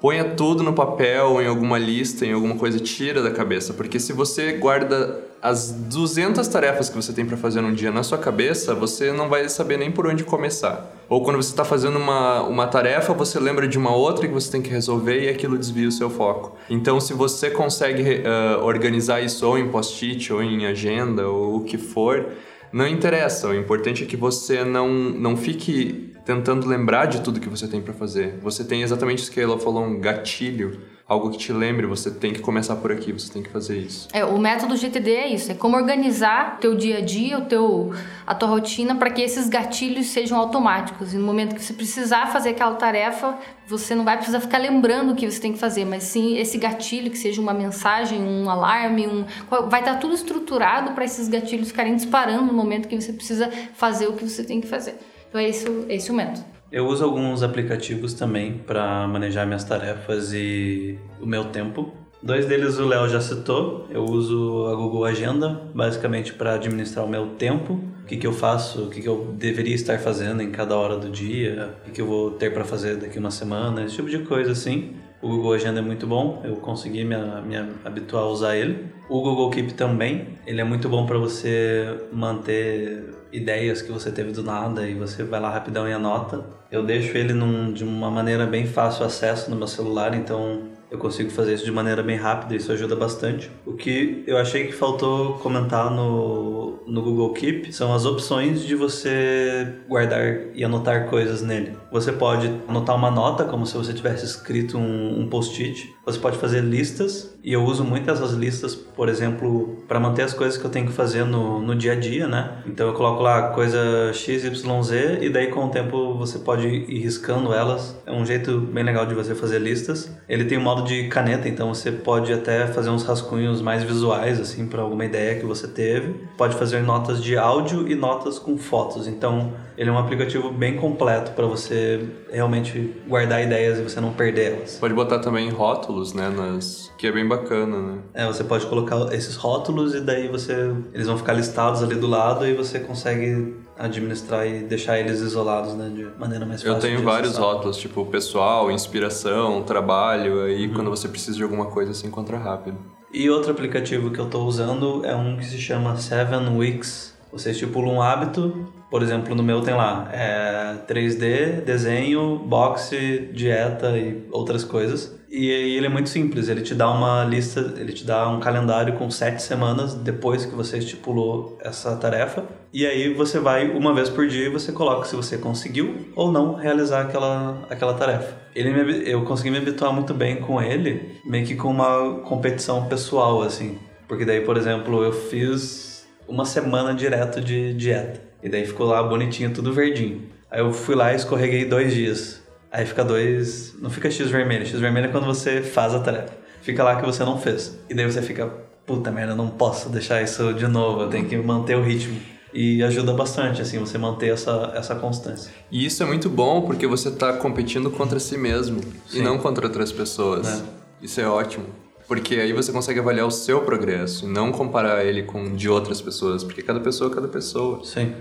Ponha 0.00 0.24
tudo 0.24 0.62
no 0.62 0.72
papel, 0.72 1.40
em 1.40 1.46
alguma 1.46 1.78
lista, 1.78 2.24
em 2.24 2.32
alguma 2.32 2.54
coisa, 2.56 2.78
tira 2.78 3.22
da 3.22 3.30
cabeça, 3.30 3.72
porque 3.72 3.98
se 3.98 4.12
você 4.12 4.52
guarda 4.52 5.18
as 5.46 5.70
200 5.70 6.48
tarefas 6.48 6.88
que 6.88 6.96
você 6.96 7.12
tem 7.12 7.24
para 7.24 7.36
fazer 7.36 7.60
num 7.60 7.72
dia 7.72 7.92
na 7.92 8.02
sua 8.02 8.18
cabeça, 8.18 8.74
você 8.74 9.12
não 9.12 9.28
vai 9.28 9.48
saber 9.48 9.78
nem 9.78 9.92
por 9.92 10.04
onde 10.04 10.24
começar. 10.24 10.92
Ou 11.08 11.22
quando 11.22 11.36
você 11.36 11.50
está 11.50 11.64
fazendo 11.64 12.00
uma, 12.00 12.42
uma 12.42 12.66
tarefa, 12.66 13.12
você 13.14 13.38
lembra 13.38 13.68
de 13.68 13.78
uma 13.78 13.94
outra 13.94 14.26
que 14.26 14.34
você 14.34 14.50
tem 14.50 14.60
que 14.60 14.68
resolver 14.68 15.22
e 15.22 15.28
aquilo 15.28 15.56
desvia 15.56 15.86
o 15.86 15.92
seu 15.92 16.10
foco. 16.10 16.56
Então, 16.68 16.98
se 16.98 17.14
você 17.14 17.48
consegue 17.48 18.02
uh, 18.02 18.64
organizar 18.64 19.20
isso 19.20 19.46
ou 19.46 19.56
em 19.56 19.68
post-it, 19.68 20.32
ou 20.32 20.42
em 20.42 20.66
agenda, 20.66 21.28
ou 21.28 21.58
o 21.58 21.60
que 21.60 21.78
for, 21.78 22.26
não 22.72 22.88
interessa. 22.88 23.46
O 23.46 23.54
importante 23.54 24.02
é 24.02 24.06
que 24.06 24.16
você 24.16 24.64
não, 24.64 24.92
não 24.92 25.36
fique 25.36 26.12
tentando 26.24 26.66
lembrar 26.66 27.06
de 27.06 27.20
tudo 27.20 27.38
que 27.38 27.48
você 27.48 27.68
tem 27.68 27.80
para 27.80 27.94
fazer. 27.94 28.36
Você 28.42 28.64
tem 28.64 28.82
exatamente 28.82 29.22
isso 29.22 29.30
que 29.30 29.40
ela 29.40 29.60
falou, 29.60 29.84
um 29.84 30.00
gatilho 30.00 30.80
algo 31.08 31.30
que 31.30 31.38
te 31.38 31.52
lembre, 31.52 31.86
você 31.86 32.10
tem 32.10 32.32
que 32.32 32.40
começar 32.40 32.76
por 32.76 32.90
aqui, 32.90 33.12
você 33.12 33.32
tem 33.32 33.40
que 33.40 33.48
fazer 33.48 33.78
isso. 33.78 34.08
É, 34.12 34.24
o 34.24 34.38
método 34.38 34.76
GTD 34.76 35.10
é 35.12 35.28
isso, 35.28 35.52
é 35.52 35.54
como 35.54 35.76
organizar 35.76 36.58
teu 36.58 36.74
dia 36.74 36.98
a 36.98 37.00
dia, 37.00 37.38
o 37.38 37.42
teu 37.42 37.92
a 38.26 38.34
tua 38.34 38.48
rotina 38.48 38.96
para 38.96 39.10
que 39.10 39.22
esses 39.22 39.48
gatilhos 39.48 40.06
sejam 40.06 40.36
automáticos. 40.36 41.14
E 41.14 41.16
no 41.16 41.24
momento 41.24 41.54
que 41.54 41.62
você 41.62 41.72
precisar 41.72 42.26
fazer 42.26 42.50
aquela 42.50 42.74
tarefa, 42.74 43.38
você 43.68 43.94
não 43.94 44.04
vai 44.04 44.16
precisar 44.16 44.40
ficar 44.40 44.58
lembrando 44.58 45.12
o 45.12 45.14
que 45.14 45.30
você 45.30 45.40
tem 45.40 45.52
que 45.52 45.58
fazer, 45.58 45.84
mas 45.84 46.02
sim 46.02 46.36
esse 46.38 46.58
gatilho 46.58 47.10
que 47.10 47.18
seja 47.18 47.40
uma 47.40 47.54
mensagem, 47.54 48.20
um 48.20 48.50
alarme, 48.50 49.06
um 49.06 49.24
vai 49.68 49.80
estar 49.80 49.96
tudo 49.96 50.14
estruturado 50.14 50.90
para 50.90 51.04
esses 51.04 51.28
gatilhos 51.28 51.68
ficarem 51.68 51.94
disparando 51.94 52.46
no 52.46 52.52
momento 52.52 52.88
que 52.88 53.00
você 53.00 53.12
precisa 53.12 53.48
fazer 53.74 54.08
o 54.08 54.14
que 54.14 54.28
você 54.28 54.42
tem 54.42 54.60
que 54.60 54.66
fazer. 54.66 54.98
Então 55.28 55.40
é 55.40 55.48
esse, 55.48 55.66
esse 55.88 56.10
o 56.10 56.14
método. 56.14 56.55
Eu 56.76 56.86
uso 56.88 57.02
alguns 57.02 57.42
aplicativos 57.42 58.12
também 58.12 58.58
para 58.58 59.08
manejar 59.08 59.46
minhas 59.46 59.64
tarefas 59.64 60.34
e 60.34 60.98
o 61.18 61.24
meu 61.24 61.44
tempo. 61.44 61.90
Dois 62.22 62.44
deles 62.44 62.78
o 62.78 62.86
Léo 62.86 63.08
já 63.08 63.18
citou. 63.18 63.86
Eu 63.88 64.04
uso 64.04 64.66
a 64.66 64.74
Google 64.74 65.06
Agenda 65.06 65.58
basicamente 65.74 66.34
para 66.34 66.52
administrar 66.52 67.06
o 67.06 67.08
meu 67.08 67.28
tempo, 67.28 67.80
o 68.02 68.06
que, 68.06 68.18
que 68.18 68.26
eu 68.26 68.32
faço, 68.34 68.82
o 68.82 68.90
que, 68.90 69.00
que 69.00 69.08
eu 69.08 69.34
deveria 69.38 69.74
estar 69.74 69.98
fazendo 69.98 70.42
em 70.42 70.50
cada 70.50 70.76
hora 70.76 70.98
do 70.98 71.08
dia, 71.08 71.74
o 71.80 71.84
que, 71.86 71.92
que 71.92 72.02
eu 72.02 72.06
vou 72.06 72.32
ter 72.32 72.52
para 72.52 72.62
fazer 72.62 72.96
daqui 72.96 73.18
uma 73.18 73.30
semana, 73.30 73.82
esse 73.82 73.96
tipo 73.96 74.10
de 74.10 74.18
coisa 74.18 74.52
assim. 74.52 74.96
O 75.22 75.28
Google 75.28 75.54
Agenda 75.54 75.78
é 75.78 75.82
muito 75.82 76.06
bom, 76.06 76.42
eu 76.44 76.56
consegui 76.56 77.04
me, 77.04 77.16
me 77.16 77.56
habituar 77.86 78.24
a 78.24 78.26
usar 78.26 78.54
ele. 78.54 78.84
O 79.08 79.22
Google 79.22 79.48
Keep 79.48 79.72
também, 79.72 80.36
ele 80.46 80.60
é 80.60 80.64
muito 80.64 80.90
bom 80.90 81.06
para 81.06 81.16
você 81.16 82.06
manter 82.12 83.15
ideias 83.32 83.82
que 83.82 83.90
você 83.92 84.10
teve 84.10 84.32
do 84.32 84.42
nada 84.42 84.88
e 84.88 84.94
você 84.94 85.22
vai 85.22 85.40
lá 85.40 85.50
rapidão 85.50 85.88
e 85.88 85.92
anota. 85.92 86.44
Eu 86.70 86.84
deixo 86.84 87.16
ele 87.16 87.32
num, 87.32 87.72
de 87.72 87.84
uma 87.84 88.10
maneira 88.10 88.46
bem 88.46 88.66
fácil 88.66 89.04
acesso 89.04 89.50
no 89.50 89.56
meu 89.56 89.66
celular, 89.66 90.14
então 90.14 90.75
eu 90.96 90.98
consigo 90.98 91.30
fazer 91.30 91.54
isso 91.54 91.64
de 91.64 91.70
maneira 91.70 92.02
bem 92.02 92.16
rápida 92.16 92.56
isso 92.56 92.72
ajuda 92.72 92.96
bastante. 92.96 93.50
O 93.64 93.74
que 93.74 94.24
eu 94.26 94.36
achei 94.36 94.66
que 94.66 94.72
faltou 94.72 95.34
comentar 95.34 95.90
no, 95.90 96.78
no 96.86 97.02
Google 97.02 97.32
Keep 97.34 97.72
são 97.72 97.92
as 97.92 98.04
opções 98.04 98.64
de 98.64 98.74
você 98.74 99.74
guardar 99.88 100.54
e 100.54 100.64
anotar 100.64 101.08
coisas 101.08 101.42
nele. 101.42 101.76
Você 101.92 102.12
pode 102.12 102.50
anotar 102.66 102.96
uma 102.96 103.10
nota, 103.10 103.44
como 103.44 103.66
se 103.66 103.76
você 103.76 103.92
tivesse 103.92 104.24
escrito 104.24 104.78
um, 104.78 105.20
um 105.20 105.28
post-it. 105.28 105.94
Você 106.04 106.18
pode 106.18 106.38
fazer 106.38 106.60
listas, 106.60 107.36
e 107.42 107.52
eu 107.52 107.64
uso 107.64 107.84
muito 107.84 108.08
essas 108.10 108.32
listas, 108.32 108.74
por 108.74 109.08
exemplo, 109.08 109.82
para 109.88 109.98
manter 109.98 110.22
as 110.22 110.32
coisas 110.32 110.56
que 110.56 110.64
eu 110.64 110.70
tenho 110.70 110.86
que 110.86 110.92
fazer 110.92 111.24
no, 111.24 111.60
no 111.60 111.74
dia 111.74 111.92
a 111.92 111.94
dia, 111.96 112.28
né? 112.28 112.58
Então 112.64 112.86
eu 112.86 112.94
coloco 112.94 113.22
lá 113.22 113.48
coisa 113.50 114.12
XYZ, 114.12 114.92
e 115.20 115.28
daí 115.28 115.48
com 115.48 115.64
o 115.64 115.68
tempo 115.68 116.14
você 116.14 116.38
pode 116.38 116.66
ir 116.66 117.00
riscando 117.00 117.52
elas. 117.52 118.00
É 118.06 118.12
um 118.12 118.24
jeito 118.24 118.60
bem 118.60 118.84
legal 118.84 119.04
de 119.04 119.14
você 119.14 119.34
fazer 119.34 119.58
listas. 119.58 120.16
Ele 120.28 120.44
tem 120.44 120.58
um 120.58 120.62
modo 120.62 120.85
de 120.86 121.08
caneta, 121.08 121.48
então 121.48 121.74
você 121.74 121.92
pode 121.92 122.32
até 122.32 122.66
fazer 122.66 122.90
uns 122.90 123.04
rascunhos 123.04 123.60
mais 123.60 123.82
visuais, 123.82 124.40
assim, 124.40 124.66
para 124.66 124.82
alguma 124.82 125.04
ideia 125.04 125.38
que 125.38 125.44
você 125.44 125.68
teve. 125.68 126.14
Pode 126.36 126.54
fazer 126.56 126.82
notas 126.82 127.22
de 127.22 127.36
áudio 127.36 127.88
e 127.88 127.94
notas 127.94 128.38
com 128.38 128.56
fotos. 128.56 129.06
Então, 129.06 129.52
ele 129.76 129.90
é 129.90 129.92
um 129.92 129.98
aplicativo 129.98 130.50
bem 130.50 130.76
completo 130.76 131.32
para 131.32 131.46
você 131.46 132.08
realmente 132.30 132.94
guardar 133.06 133.42
ideias 133.42 133.78
e 133.78 133.82
você 133.82 134.00
não 134.00 134.12
perder 134.12 134.54
elas. 134.54 134.78
Pode 134.78 134.94
botar 134.94 135.18
também 135.18 135.50
rótulos, 135.50 136.14
né, 136.14 136.30
nas 136.30 136.86
que 136.96 137.06
é 137.06 137.12
bem 137.12 137.26
bacana, 137.26 137.78
né? 137.78 137.98
É, 138.14 138.26
você 138.26 138.42
pode 138.42 138.66
colocar 138.66 139.12
esses 139.12 139.36
rótulos 139.36 139.94
e 139.94 140.00
daí 140.00 140.28
você 140.28 140.72
eles 140.94 141.06
vão 141.06 141.18
ficar 141.18 141.34
listados 141.34 141.82
ali 141.82 141.94
do 141.94 142.06
lado 142.06 142.46
e 142.46 142.54
você 142.54 142.80
consegue 142.80 143.54
administrar 143.78 144.46
e 144.46 144.60
deixar 144.60 144.98
eles 144.98 145.20
isolados, 145.20 145.74
né, 145.74 145.90
de 145.94 146.04
maneira 146.18 146.46
mais 146.46 146.62
fácil. 146.62 146.76
Eu 146.76 146.80
tenho 146.80 147.02
vários 147.02 147.36
rótulos, 147.36 147.76
tipo 147.76 148.04
pessoal, 148.06 148.70
inspiração, 148.70 149.62
trabalho, 149.62 150.42
aí 150.42 150.66
uhum. 150.66 150.74
quando 150.74 150.90
você 150.90 151.08
precisa 151.08 151.36
de 151.36 151.42
alguma 151.42 151.66
coisa 151.66 151.92
você 151.92 152.06
encontra 152.06 152.38
rápido. 152.38 152.78
E 153.12 153.30
outro 153.30 153.50
aplicativo 153.50 154.10
que 154.10 154.18
eu 154.18 154.26
estou 154.26 154.46
usando 154.46 155.04
é 155.04 155.14
um 155.14 155.36
que 155.36 155.44
se 155.44 155.58
chama 155.58 155.96
Seven 155.96 156.56
Weeks. 156.56 157.14
Você 157.32 157.50
estipula 157.50 157.88
um 157.88 158.00
hábito, 158.00 158.66
por 158.90 159.02
exemplo, 159.02 159.34
no 159.34 159.42
meu 159.42 159.60
tem 159.60 159.74
lá 159.74 160.08
é 160.12 160.76
3D, 160.88 161.62
desenho, 161.64 162.38
boxe, 162.38 163.30
dieta 163.32 163.96
e 163.98 164.26
outras 164.30 164.64
coisas. 164.64 165.18
E 165.36 165.50
ele 165.50 165.84
é 165.84 165.88
muito 165.90 166.08
simples, 166.08 166.48
ele 166.48 166.62
te 166.62 166.74
dá 166.74 166.90
uma 166.90 167.22
lista, 167.22 167.74
ele 167.76 167.92
te 167.92 168.06
dá 168.06 168.26
um 168.26 168.40
calendário 168.40 168.94
com 168.94 169.10
sete 169.10 169.42
semanas 169.42 169.92
depois 169.92 170.46
que 170.46 170.54
você 170.54 170.78
estipulou 170.78 171.58
essa 171.60 171.94
tarefa. 171.94 172.42
E 172.72 172.86
aí 172.86 173.12
você 173.12 173.38
vai 173.38 173.68
uma 173.68 173.92
vez 173.92 174.08
por 174.08 174.26
dia 174.26 174.46
e 174.46 174.48
você 174.48 174.72
coloca 174.72 175.04
se 175.06 175.14
você 175.14 175.36
conseguiu 175.36 176.08
ou 176.16 176.32
não 176.32 176.54
realizar 176.54 177.02
aquela, 177.02 177.66
aquela 177.68 177.92
tarefa. 177.92 178.34
Ele 178.54 178.70
me, 178.70 179.10
eu 179.10 179.26
consegui 179.26 179.50
me 179.50 179.58
habituar 179.58 179.92
muito 179.92 180.14
bem 180.14 180.36
com 180.36 180.62
ele, 180.62 181.20
meio 181.22 181.46
que 181.46 181.54
com 181.54 181.68
uma 181.68 182.20
competição 182.20 182.86
pessoal, 182.86 183.42
assim. 183.42 183.78
Porque 184.08 184.24
daí, 184.24 184.40
por 184.40 184.56
exemplo, 184.56 185.04
eu 185.04 185.12
fiz 185.12 186.08
uma 186.26 186.46
semana 186.46 186.94
direto 186.94 187.42
de 187.42 187.74
dieta. 187.74 188.22
E 188.42 188.48
daí 188.48 188.64
ficou 188.64 188.86
lá 188.86 189.02
bonitinho, 189.02 189.52
tudo 189.52 189.70
verdinho. 189.70 190.22
Aí 190.50 190.60
eu 190.60 190.72
fui 190.72 190.94
lá 190.94 191.12
e 191.12 191.16
escorreguei 191.16 191.66
dois 191.66 191.92
dias. 191.92 192.45
Aí 192.76 192.84
fica 192.84 193.02
dois. 193.02 193.74
Não 193.80 193.88
fica 193.88 194.10
X 194.10 194.28
vermelho. 194.28 194.66
X 194.66 194.78
vermelho 194.78 195.06
é 195.06 195.08
quando 195.08 195.24
você 195.24 195.62
faz 195.62 195.94
a 195.94 195.98
tarefa. 195.98 196.34
Fica 196.60 196.84
lá 196.84 196.96
que 196.96 197.06
você 197.06 197.24
não 197.24 197.38
fez. 197.38 197.78
E 197.88 197.94
daí 197.94 198.04
você 198.04 198.20
fica, 198.20 198.52
puta 198.84 199.10
merda, 199.10 199.34
não 199.34 199.48
posso 199.48 199.88
deixar 199.88 200.22
isso 200.22 200.52
de 200.52 200.66
novo, 200.66 201.02
eu 201.02 201.08
tenho 201.08 201.26
que 201.26 201.38
manter 201.38 201.74
o 201.74 201.82
ritmo. 201.82 202.20
E 202.52 202.82
ajuda 202.82 203.14
bastante, 203.14 203.62
assim, 203.62 203.78
você 203.78 203.96
manter 203.96 204.28
essa, 204.28 204.72
essa 204.74 204.94
constância. 204.94 205.50
E 205.72 205.86
isso 205.86 206.02
é 206.02 206.06
muito 206.06 206.28
bom 206.28 206.62
porque 206.62 206.86
você 206.86 207.08
está 207.08 207.32
competindo 207.32 207.90
contra 207.90 208.20
si 208.20 208.36
mesmo 208.36 208.80
Sim. 209.06 209.20
e 209.20 209.22
não 209.22 209.38
contra 209.38 209.66
outras 209.66 209.90
pessoas. 209.90 210.60
É. 210.60 210.64
Isso 211.00 211.18
é 211.18 211.26
ótimo. 211.26 211.64
Porque 212.06 212.34
aí 212.34 212.52
você 212.52 212.72
consegue 212.72 213.00
avaliar 213.00 213.26
o 213.26 213.30
seu 213.30 213.62
progresso 213.62 214.26
e 214.26 214.28
não 214.28 214.52
comparar 214.52 215.02
ele 215.02 215.22
com 215.22 215.54
de 215.54 215.68
outras 215.68 216.02
pessoas, 216.02 216.44
porque 216.44 216.60
cada 216.60 216.80
pessoa 216.80 217.10
é 217.10 217.14
cada 217.14 217.28
pessoa. 217.28 217.82
Sim. 217.84 218.12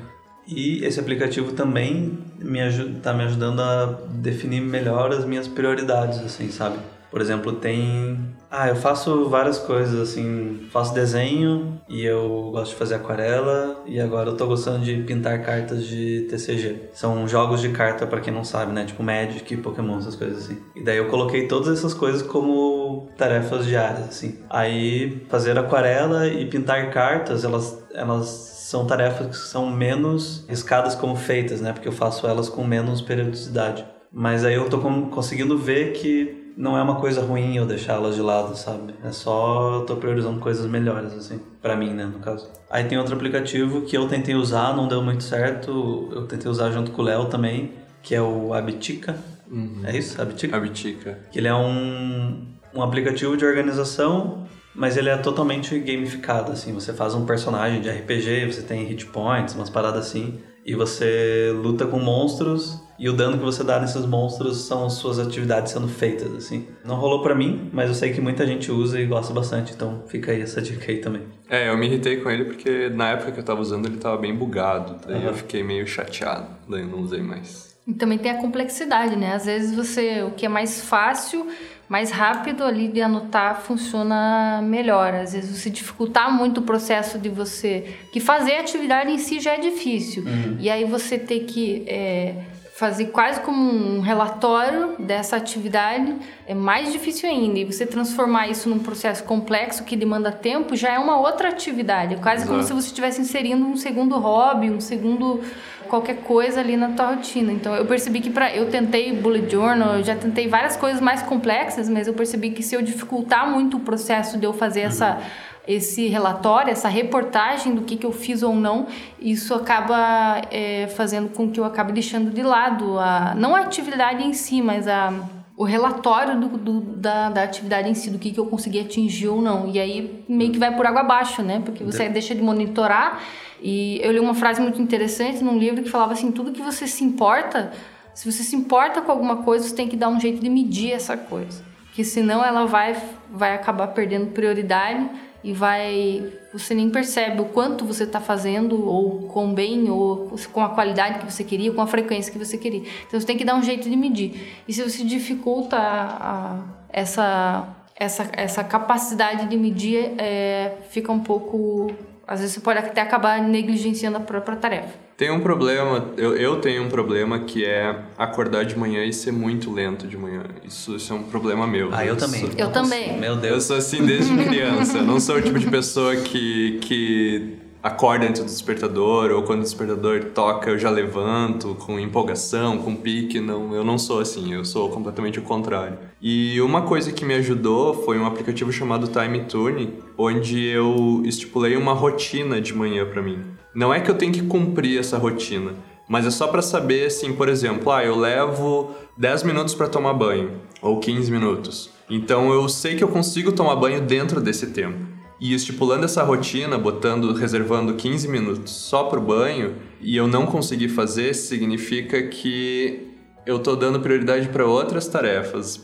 E 0.48 0.84
esse 0.84 1.00
aplicativo 1.00 1.54
também 1.54 2.18
me 2.40 2.62
ajuda, 2.62 3.00
tá 3.02 3.14
me 3.14 3.24
ajudando 3.24 3.62
a 3.62 4.00
definir 4.10 4.62
melhor 4.62 5.12
as 5.12 5.26
minhas 5.26 5.48
prioridades, 5.48 6.20
assim, 6.20 6.50
sabe? 6.50 6.78
Por 7.16 7.22
exemplo, 7.22 7.54
tem. 7.54 8.20
Ah, 8.52 8.68
eu 8.68 8.76
faço 8.76 9.30
várias 9.30 9.58
coisas, 9.58 9.98
assim. 10.10 10.68
Faço 10.70 10.94
desenho 10.94 11.82
e 11.88 12.04
eu 12.04 12.50
gosto 12.52 12.72
de 12.72 12.78
fazer 12.78 12.96
aquarela. 12.96 13.84
E 13.86 14.02
agora 14.02 14.32
eu 14.32 14.36
tô 14.36 14.46
gostando 14.46 14.84
de 14.84 15.02
pintar 15.04 15.42
cartas 15.42 15.86
de 15.86 16.28
TCG. 16.30 16.90
São 16.92 17.26
jogos 17.26 17.62
de 17.62 17.70
carta, 17.70 18.06
para 18.06 18.20
quem 18.20 18.34
não 18.34 18.44
sabe, 18.44 18.74
né? 18.74 18.84
Tipo 18.84 19.02
Magic, 19.02 19.56
Pokémon, 19.58 19.98
essas 19.98 20.16
coisas 20.18 20.44
assim. 20.44 20.58
E 20.76 20.84
daí 20.84 20.98
eu 20.98 21.08
coloquei 21.08 21.48
todas 21.48 21.70
essas 21.70 21.94
coisas 21.94 22.22
como 22.22 23.08
tarefas 23.18 23.66
diárias, 23.66 24.10
assim. 24.10 24.40
Aí, 24.50 25.26
fazer 25.30 25.58
aquarela 25.58 26.28
e 26.28 26.46
pintar 26.48 26.92
cartas, 26.92 27.46
elas. 27.46 27.82
elas 27.94 28.55
são 28.66 28.88
tarefas 28.88 29.28
que 29.28 29.38
são 29.38 29.70
menos 29.70 30.44
riscadas 30.50 30.96
como 30.96 31.16
feitas, 31.16 31.62
né? 31.62 31.72
Porque 31.72 31.88
eu 31.88 31.92
faço 31.92 32.26
elas 32.26 32.50
com 32.50 32.64
menos 32.64 33.00
periodicidade. 33.00 33.86
Mas 34.12 34.44
aí 34.44 34.56
eu 34.56 34.68
tô 34.68 34.80
conseguindo 34.80 35.56
ver 35.56 35.94
que 35.94 36.52
não 36.58 36.76
é 36.76 36.82
uma 36.82 36.96
coisa 36.96 37.22
ruim 37.22 37.56
eu 37.58 37.66
deixá-las 37.68 38.16
de 38.16 38.22
lado, 38.22 38.58
sabe? 38.58 38.96
É 39.04 39.12
só 39.12 39.76
eu 39.76 39.86
tô 39.86 39.98
priorizando 39.98 40.40
coisas 40.40 40.66
melhores, 40.66 41.14
assim, 41.14 41.40
para 41.62 41.76
mim, 41.76 41.92
né, 41.92 42.06
no 42.06 42.18
caso. 42.18 42.50
Aí 42.68 42.86
tem 42.86 42.98
outro 42.98 43.14
aplicativo 43.14 43.82
que 43.82 43.96
eu 43.96 44.08
tentei 44.08 44.34
usar, 44.34 44.76
não 44.76 44.88
deu 44.88 45.04
muito 45.04 45.24
certo, 45.24 46.10
eu 46.12 46.26
tentei 46.26 46.50
usar 46.50 46.72
junto 46.72 46.90
com 46.90 47.04
o 47.04 47.06
Léo 47.06 47.26
também, 47.26 47.74
que 48.02 48.16
é 48.16 48.22
o 48.22 48.52
Abitica. 48.52 49.16
Uhum. 49.48 49.82
É 49.84 49.96
isso? 49.96 50.20
Abitica? 50.20 50.58
Abitica. 50.58 51.20
Que 51.32 51.38
ele 51.38 51.48
é 51.48 51.54
um, 51.54 52.48
um 52.74 52.82
aplicativo 52.82 53.38
de 53.38 53.46
organização, 53.46 54.48
mas 54.76 54.98
ele 54.98 55.10
é 55.10 55.18
totalmente 55.18 55.78
gamificado, 55.80 56.52
assim. 56.52 56.74
Você 56.74 56.94
faz 56.94 57.16
um 57.16 57.26
personagem 57.26 57.82
de 57.82 57.90
RPG, 57.90 58.52
você 58.52 58.62
tem 58.62 58.84
hit 58.84 59.06
points, 59.08 59.56
umas 59.56 59.70
paradas 59.70 60.08
assim, 60.08 60.40
e 60.66 60.76
você 60.76 61.52
luta 61.56 61.86
com 61.86 62.00
monstros 62.00 62.84
e 62.98 63.10
o 63.10 63.14
dano 63.14 63.38
que 63.38 63.44
você 63.44 63.64
dá 63.64 63.80
nesses 63.80 64.06
monstros 64.06 64.66
são 64.66 64.90
suas 64.90 65.20
atividades 65.20 65.74
sendo 65.74 65.88
feitas, 65.88 66.34
assim. 66.34 66.68
Não 66.84 66.96
rolou 66.96 67.22
para 67.22 67.36
mim, 67.36 67.70
mas 67.74 67.90
eu 67.90 67.96
sei 67.96 68.14
que 68.14 68.22
muita 68.22 68.48
gente 68.48 68.72
usa 68.72 69.00
e 69.00 69.06
gosta 69.06 69.34
bastante, 69.34 69.74
então 69.74 70.04
fica 70.08 70.32
aí 70.32 70.42
essa 70.42 70.62
dica 70.62 70.92
aí 70.92 71.00
também. 71.00 71.24
É, 71.50 71.70
eu 71.70 71.78
me 71.78 71.86
irritei 71.86 72.18
com 72.18 72.30
ele 72.30 72.46
porque 72.46 72.90
na 72.90 73.12
época 73.12 73.32
que 73.32 73.40
eu 73.40 73.44
tava 73.44 73.62
usando 73.62 73.86
ele 73.86 73.98
tava 73.98 74.18
bem 74.18 74.34
bugado, 74.34 74.98
daí 75.06 75.22
uhum. 75.22 75.28
eu 75.28 75.34
fiquei 75.34 75.62
meio 75.62 75.86
chateado, 75.86 76.48
daí 76.70 76.82
eu 76.82 76.88
não 76.88 77.00
usei 77.00 77.22
mais. 77.22 77.76
E 77.88 77.94
também 77.94 78.18
tem 78.18 78.32
a 78.32 78.42
complexidade, 78.42 79.16
né? 79.16 79.36
Às 79.36 79.46
vezes 79.46 79.76
você, 79.76 80.24
o 80.24 80.32
que 80.32 80.46
é 80.46 80.50
mais 80.50 80.82
fácil, 80.82 81.48
mais 81.88 82.12
rápido 82.12 82.64
ali 82.64 82.88
de 82.88 83.02
anotar 83.02 83.62
funciona 83.62 84.62
melhor. 84.64 85.14
Às 85.14 85.34
vezes 85.34 85.58
você 85.58 85.70
dificultar 85.70 86.32
muito 86.32 86.60
o 86.60 86.64
processo 86.64 87.20
de 87.20 87.30
você, 87.30 87.96
que 88.12 88.20
fazer 88.20 88.56
a 88.56 88.60
atividade 88.62 89.12
em 89.12 89.18
si 89.18 89.40
já 89.40 89.54
é 89.54 89.60
difícil. 89.60 90.24
Uhum. 90.24 90.58
E 90.60 90.70
aí 90.70 90.84
você 90.84 91.18
ter 91.18 91.42
que 91.42 91.84
é, 91.88 92.36
fazer 92.76 93.06
quase 93.06 93.40
como 93.40 93.72
um 93.72 94.02
relatório 94.02 94.96
dessa 95.00 95.38
atividade 95.38 96.14
é 96.46 96.54
mais 96.54 96.92
difícil 96.92 97.30
ainda. 97.30 97.60
E 97.60 97.64
você 97.64 97.86
transformar 97.86 98.50
isso 98.50 98.68
num 98.68 98.80
processo 98.80 99.24
complexo 99.24 99.86
que 99.86 99.96
demanda 99.96 100.30
tempo 100.30 100.76
já 100.76 100.92
é 100.92 101.00
uma 101.00 101.18
outra 101.18 101.48
atividade. 101.48 102.16
É 102.16 102.18
quase 102.18 102.44
Exato. 102.44 102.52
como 102.52 102.64
se 102.64 102.74
você 102.74 102.88
estivesse 102.88 103.22
inserindo 103.22 103.66
um 103.66 103.78
segundo 103.78 104.18
hobby, 104.18 104.70
um 104.70 104.82
segundo 104.82 105.42
qualquer 105.86 106.18
coisa 106.18 106.60
ali 106.60 106.76
na 106.76 106.90
tua 106.90 107.16
rotina. 107.16 107.52
Então 107.52 107.74
eu 107.76 107.86
percebi 107.86 108.20
que 108.20 108.30
para 108.30 108.56
eu 108.56 108.70
tentei 108.70 109.14
bullet 109.14 109.52
journal, 109.52 109.98
eu 109.98 110.04
já 110.04 110.16
tentei 110.16 110.48
várias 110.48 110.76
coisas 110.76 111.02
mais 111.02 111.22
complexas, 111.22 111.90
mas 111.90 112.08
eu 112.08 112.14
percebi 112.14 112.52
que 112.52 112.62
se 112.62 112.76
eu 112.76 112.82
dificultar 112.82 113.50
muito 113.50 113.78
o 113.78 113.80
processo 113.80 114.38
de 114.38 114.46
eu 114.46 114.54
fazer 114.54 114.82
uhum. 114.82 114.88
essa 114.88 115.22
esse 115.68 116.08
relatório, 116.08 116.72
essa 116.72 116.88
reportagem 116.88 117.74
do 117.74 117.82
que, 117.82 117.96
que 117.96 118.06
eu 118.06 118.12
fiz 118.12 118.44
ou 118.44 118.56
não, 118.56 118.86
isso 119.20 119.54
acaba 119.54 120.42
é, 120.52 120.88
fazendo 120.96 121.30
com 121.30 121.50
que 121.50 121.60
eu 121.60 121.66
acabe 121.66 121.92
deixando 121.92 122.30
de 122.30 122.44
lado 122.44 123.00
a, 123.00 123.34
não 123.36 123.56
a 123.56 123.62
atividade 123.62 124.24
em 124.24 124.32
si, 124.32 124.62
mas 124.62 124.88
a, 124.88 125.12
o 125.58 125.64
relatório 125.64 126.40
do, 126.40 126.50
do, 126.58 126.82
da, 126.82 127.30
da 127.30 127.44
atividade 127.44 127.90
em 127.90 127.94
si, 127.94 128.10
do 128.10 128.20
que, 128.20 128.32
que 128.32 128.40
eu 128.40 128.46
consegui 128.46 128.80
atingir 128.80 129.30
ou 129.30 129.42
não. 129.42 129.68
E 129.70 129.80
aí 129.80 130.24
meio 130.28 130.52
que 130.52 130.60
vai 130.60 130.76
por 130.76 130.86
água 130.86 131.02
abaixo, 131.02 131.42
né? 131.42 131.62
Porque 131.64 131.84
você 131.84 132.10
deixa 132.10 132.36
de 132.36 132.42
monitorar. 132.42 133.22
E 133.68 134.00
eu 134.04 134.12
li 134.12 134.20
uma 134.20 134.36
frase 134.36 134.62
muito 134.62 134.80
interessante 134.80 135.44
num 135.44 135.58
livro 135.58 135.82
que 135.82 135.90
falava 135.90 136.14
assim: 136.14 136.32
tudo 136.32 136.52
que 136.52 136.62
você 136.62 136.86
se 136.86 137.04
importa, 137.04 137.74
se 138.14 138.32
você 138.32 138.44
se 138.44 138.56
importa 138.56 139.02
com 139.02 139.12
alguma 139.12 139.38
coisa, 139.38 139.68
você 139.68 139.74
tem 139.74 139.88
que 139.88 139.98
dar 139.98 140.08
um 140.08 140.20
jeito 140.20 140.40
de 140.40 140.48
medir 140.48 140.92
essa 140.92 141.18
coisa. 141.18 141.64
Que 141.92 142.04
senão 142.04 142.46
ela 142.46 142.66
vai, 142.66 142.96
vai 143.28 143.56
acabar 143.56 143.88
perdendo 143.88 144.28
prioridade 144.28 145.10
e 145.44 145.52
vai 145.52 146.32
você 146.54 146.76
nem 146.76 146.92
percebe 146.92 147.42
o 147.42 147.46
quanto 147.46 147.86
você 147.86 148.04
está 148.04 148.22
fazendo 148.22 148.88
ou 148.88 149.24
com 149.30 149.52
bem 149.52 149.90
ou 149.90 150.36
com 150.54 150.62
a 150.62 150.70
qualidade 150.70 151.18
que 151.18 151.34
você 151.34 151.44
queria, 151.44 151.72
com 151.72 151.82
a 151.82 151.88
frequência 151.88 152.32
que 152.32 152.38
você 152.38 152.60
queria. 152.60 152.84
Então 153.08 153.20
você 153.20 153.26
tem 153.26 153.36
que 153.36 153.44
dar 153.44 153.56
um 153.56 153.64
jeito 153.64 153.90
de 153.90 153.96
medir. 153.96 154.62
E 154.68 154.74
se 154.74 154.84
você 154.84 155.04
dificulta 155.04 155.76
a, 155.76 156.04
a, 156.32 156.60
essa 156.90 157.68
essa 157.96 158.30
essa 158.34 158.64
capacidade 158.64 159.48
de 159.48 159.58
medir, 159.58 160.14
é, 160.20 160.78
fica 160.90 161.12
um 161.12 161.20
pouco 161.20 161.90
às 162.28 162.40
vezes 162.40 162.56
você 162.56 162.62
pode 162.62 162.80
até 162.80 163.02
acabar 163.02 163.42
negligenciando 163.42 164.18
a 164.18 164.20
própria 164.20 164.56
tarefa. 164.58 165.06
Tem 165.18 165.32
um 165.32 165.40
problema, 165.40 166.12
eu, 166.18 166.36
eu 166.36 166.60
tenho 166.60 166.84
um 166.84 166.90
problema 166.90 167.40
que 167.40 167.64
é 167.64 168.04
acordar 168.18 168.66
de 168.66 168.78
manhã 168.78 169.06
e 169.06 169.14
ser 169.14 169.32
muito 169.32 169.72
lento 169.72 170.08
de 170.08 170.18
manhã. 170.18 170.44
Isso, 170.64 170.96
isso 170.96 171.14
é 171.14 171.16
um 171.16 171.24
problema 171.24 171.66
meu. 171.66 171.90
Ah, 171.94 172.06
eu 172.06 172.18
também. 172.18 172.50
Eu 172.58 172.70
também. 172.70 173.18
Meu 173.18 173.38
Deus. 173.38 173.54
Eu 173.54 173.62
sou 173.62 173.78
assim 173.78 174.06
desde 174.06 174.36
criança. 174.44 175.02
não 175.02 175.20
sou 175.20 175.38
o 175.38 175.42
tipo 175.42 175.58
de 175.58 175.68
pessoa 175.68 176.16
que, 176.18 176.80
que 176.82 177.58
acorda 177.86 178.26
antes 178.26 178.42
do 178.42 178.48
despertador 178.48 179.30
ou 179.30 179.44
quando 179.44 179.60
o 179.60 179.64
despertador 179.64 180.24
toca 180.34 180.72
eu 180.72 180.80
já 180.80 180.90
levanto 180.90 181.76
com 181.76 182.00
empolgação, 182.00 182.80
com 182.80 182.96
pique, 182.96 183.40
não, 183.40 183.76
eu 183.76 183.84
não 183.84 184.00
sou 184.00 184.20
assim, 184.20 184.56
eu 184.56 184.66
sou 184.66 184.90
completamente 184.90 185.38
o 185.38 185.44
contrário. 185.44 186.00
E 186.20 186.60
uma 186.62 186.82
coisa 186.82 187.12
que 187.12 187.24
me 187.24 187.36
ajudou 187.36 187.94
foi 187.94 188.18
um 188.18 188.26
aplicativo 188.26 188.72
chamado 188.72 189.08
Time 189.08 189.42
Tune, 189.42 190.00
onde 190.18 190.66
eu 190.66 191.22
estipulei 191.26 191.78
uma 191.78 191.94
rotina 191.94 192.60
de 192.60 192.74
manhã 192.74 193.06
para 193.06 193.22
mim. 193.22 193.38
Não 193.76 193.94
é 193.94 194.00
que 194.00 194.10
eu 194.10 194.16
tenho 194.16 194.34
que 194.34 194.42
cumprir 194.42 195.00
essa 195.00 195.20
rotina, 195.20 195.74
mas 196.10 196.26
é 196.26 196.32
só 196.32 196.48
para 196.48 196.64
saber 196.64 197.06
assim, 197.06 197.34
por 197.34 197.48
exemplo, 197.48 197.92
ah, 197.92 198.04
eu 198.04 198.18
levo 198.18 198.96
10 199.16 199.44
minutos 199.44 199.76
para 199.76 199.88
tomar 199.88 200.14
banho 200.16 200.54
ou 200.82 201.00
15 201.00 201.32
minutos. 201.32 201.92
Então 202.10 202.52
eu 202.52 202.68
sei 202.68 202.96
que 202.96 203.04
eu 203.04 203.10
consigo 203.10 203.52
tomar 203.52 203.76
banho 203.76 204.02
dentro 204.02 204.42
desse 204.42 204.72
tempo. 204.72 205.15
E 205.40 205.54
estipulando 205.54 206.06
essa 206.06 206.24
rotina, 206.24 206.78
botando, 206.78 207.34
reservando 207.34 207.94
15 207.94 208.28
minutos 208.28 208.72
só 208.72 209.04
para 209.04 209.20
o 209.20 209.22
banho, 209.22 209.76
e 210.00 210.16
eu 210.16 210.28
não 210.28 210.46
conseguir 210.46 210.90
fazer, 210.90 211.34
significa 211.34 212.24
que 212.24 213.12
eu 213.46 213.58
estou 213.58 213.76
dando 213.76 214.00
prioridade 214.00 214.48
para 214.50 214.66
outras 214.66 215.08
tarefas 215.08 215.80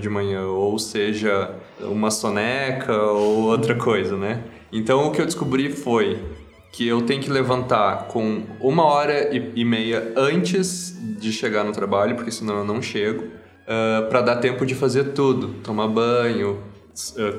de 0.00 0.08
manhã, 0.08 0.46
ou 0.46 0.78
seja, 0.78 1.54
uma 1.80 2.10
soneca 2.10 2.96
ou 2.96 3.44
outra 3.44 3.76
coisa, 3.76 4.16
né? 4.16 4.42
Então 4.72 5.06
o 5.06 5.12
que 5.12 5.20
eu 5.20 5.26
descobri 5.26 5.70
foi 5.70 6.18
que 6.72 6.88
eu 6.88 7.02
tenho 7.02 7.22
que 7.22 7.30
levantar 7.30 8.08
com 8.08 8.42
uma 8.60 8.84
hora 8.84 9.30
e 9.32 9.64
meia 9.64 10.12
antes 10.16 10.98
de 11.20 11.32
chegar 11.32 11.62
no 11.62 11.70
trabalho, 11.70 12.16
porque 12.16 12.32
senão 12.32 12.58
eu 12.58 12.64
não 12.64 12.82
chego, 12.82 13.22
uh, 13.22 13.28
ah, 13.68 14.06
para 14.08 14.20
dar 14.20 14.36
tempo 14.36 14.66
de 14.66 14.74
fazer 14.74 15.12
tudo: 15.12 15.54
tomar 15.62 15.86
banho, 15.86 16.58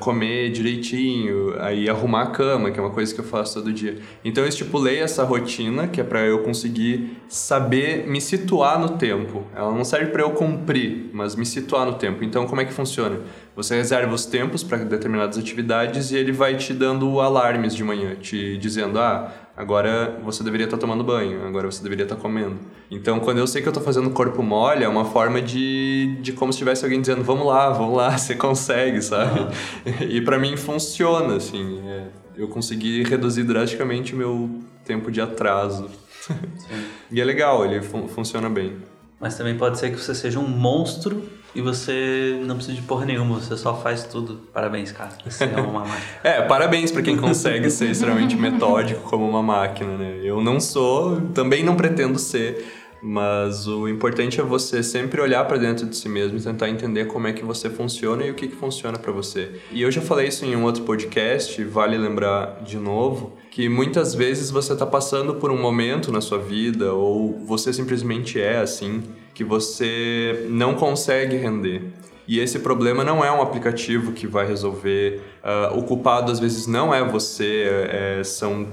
comer 0.00 0.50
direitinho, 0.50 1.54
aí 1.58 1.88
arrumar 1.88 2.22
a 2.22 2.26
cama, 2.26 2.70
que 2.70 2.78
é 2.78 2.82
uma 2.82 2.90
coisa 2.90 3.14
que 3.14 3.20
eu 3.20 3.24
faço 3.24 3.54
todo 3.54 3.72
dia. 3.72 3.98
Então 4.24 4.44
eu 4.44 4.48
estipulei 4.48 4.98
essa 4.98 5.24
rotina, 5.24 5.88
que 5.88 6.00
é 6.00 6.04
para 6.04 6.20
eu 6.20 6.42
conseguir 6.42 7.16
saber 7.28 8.06
me 8.06 8.20
situar 8.20 8.78
no 8.78 8.90
tempo. 8.90 9.44
Ela 9.54 9.72
não 9.72 9.84
serve 9.84 10.10
para 10.10 10.22
eu 10.22 10.30
cumprir, 10.32 11.10
mas 11.12 11.34
me 11.34 11.46
situar 11.46 11.86
no 11.86 11.94
tempo. 11.94 12.22
Então 12.22 12.46
como 12.46 12.60
é 12.60 12.64
que 12.64 12.72
funciona? 12.72 13.20
Você 13.54 13.74
reserva 13.74 14.14
os 14.14 14.26
tempos 14.26 14.62
para 14.62 14.78
determinadas 14.78 15.38
atividades 15.38 16.10
e 16.10 16.16
ele 16.16 16.32
vai 16.32 16.56
te 16.56 16.74
dando 16.74 17.20
alarmes 17.20 17.74
de 17.74 17.82
manhã, 17.82 18.14
te 18.14 18.58
dizendo: 18.58 18.98
"Ah, 18.98 19.32
agora 19.56 20.20
você 20.22 20.44
deveria 20.44 20.66
estar 20.66 20.76
tá 20.76 20.80
tomando 20.80 21.02
banho, 21.02 21.46
agora 21.46 21.70
você 21.70 21.82
deveria 21.82 22.04
estar 22.04 22.16
tá 22.16 22.20
comendo. 22.20 22.56
Então, 22.90 23.18
quando 23.18 23.38
eu 23.38 23.46
sei 23.46 23.62
que 23.62 23.68
eu 23.68 23.70
estou 23.70 23.82
fazendo 23.82 24.10
corpo 24.10 24.42
mole, 24.42 24.84
é 24.84 24.88
uma 24.88 25.04
forma 25.04 25.40
de, 25.40 26.18
de 26.20 26.32
como 26.32 26.52
se 26.52 26.58
tivesse 26.58 26.84
alguém 26.84 27.00
dizendo, 27.00 27.24
vamos 27.24 27.46
lá, 27.46 27.70
vamos 27.70 27.96
lá, 27.96 28.10
você 28.18 28.34
consegue, 28.34 29.00
sabe? 29.00 29.40
Uhum. 29.40 30.08
E 30.08 30.20
para 30.20 30.38
mim 30.38 30.56
funciona, 30.56 31.36
assim, 31.36 31.80
é, 31.86 32.04
eu 32.36 32.48
consegui 32.48 33.02
reduzir 33.02 33.44
drasticamente 33.44 34.14
o 34.14 34.16
meu 34.16 34.60
tempo 34.84 35.10
de 35.10 35.20
atraso. 35.20 35.90
e 37.10 37.20
é 37.20 37.24
legal, 37.24 37.64
ele 37.64 37.80
fun 37.80 38.06
funciona 38.08 38.50
bem. 38.50 38.76
Mas 39.18 39.36
também 39.36 39.56
pode 39.56 39.78
ser 39.78 39.90
que 39.90 39.98
você 39.98 40.14
seja 40.14 40.38
um 40.38 40.46
monstro 40.46 41.22
e 41.56 41.62
você 41.62 42.38
não 42.44 42.56
precisa 42.56 42.76
de 42.76 42.82
porra 42.82 43.06
nenhuma, 43.06 43.40
você 43.40 43.56
só 43.56 43.74
faz 43.74 44.04
tudo. 44.04 44.42
Parabéns, 44.52 44.92
cara. 44.92 45.12
Você 45.24 45.44
é 45.44 45.56
uma 45.56 45.86
máquina. 45.86 46.04
é, 46.22 46.42
parabéns 46.42 46.92
para 46.92 47.00
quem 47.00 47.16
consegue 47.16 47.70
ser 47.70 47.90
extremamente 47.90 48.36
metódico 48.36 49.00
como 49.08 49.26
uma 49.26 49.42
máquina, 49.42 49.96
né? 49.96 50.20
Eu 50.22 50.42
não 50.42 50.60
sou, 50.60 51.18
também 51.32 51.64
não 51.64 51.74
pretendo 51.74 52.18
ser, 52.18 52.62
mas 53.02 53.66
o 53.66 53.88
importante 53.88 54.38
é 54.38 54.44
você 54.44 54.82
sempre 54.82 55.18
olhar 55.18 55.46
para 55.46 55.56
dentro 55.56 55.86
de 55.86 55.96
si 55.96 56.10
mesmo 56.10 56.36
e 56.36 56.42
tentar 56.42 56.68
entender 56.68 57.06
como 57.06 57.26
é 57.26 57.32
que 57.32 57.42
você 57.42 57.70
funciona 57.70 58.26
e 58.26 58.30
o 58.30 58.34
que, 58.34 58.48
que 58.48 58.56
funciona 58.56 58.98
para 58.98 59.10
você. 59.10 59.52
E 59.72 59.80
eu 59.80 59.90
já 59.90 60.02
falei 60.02 60.28
isso 60.28 60.44
em 60.44 60.54
um 60.54 60.62
outro 60.62 60.82
podcast, 60.82 61.64
vale 61.64 61.96
lembrar 61.96 62.62
de 62.66 62.76
novo, 62.76 63.32
que 63.50 63.66
muitas 63.66 64.14
vezes 64.14 64.50
você 64.50 64.74
está 64.74 64.84
passando 64.84 65.36
por 65.36 65.50
um 65.50 65.58
momento 65.58 66.12
na 66.12 66.20
sua 66.20 66.38
vida 66.38 66.92
ou 66.92 67.38
você 67.46 67.72
simplesmente 67.72 68.38
é 68.38 68.58
assim 68.58 69.02
que 69.36 69.44
você 69.44 70.46
não 70.48 70.74
consegue 70.74 71.36
render. 71.36 71.82
E 72.26 72.40
esse 72.40 72.58
problema 72.58 73.04
não 73.04 73.22
é 73.22 73.30
um 73.30 73.42
aplicativo 73.42 74.12
que 74.12 74.26
vai 74.26 74.46
resolver. 74.46 75.20
Uh, 75.44 75.78
o 75.78 75.82
culpado 75.82 76.32
às 76.32 76.40
vezes 76.40 76.66
não 76.66 76.92
é 76.92 77.04
você, 77.04 77.66
é, 77.68 78.24
são 78.24 78.66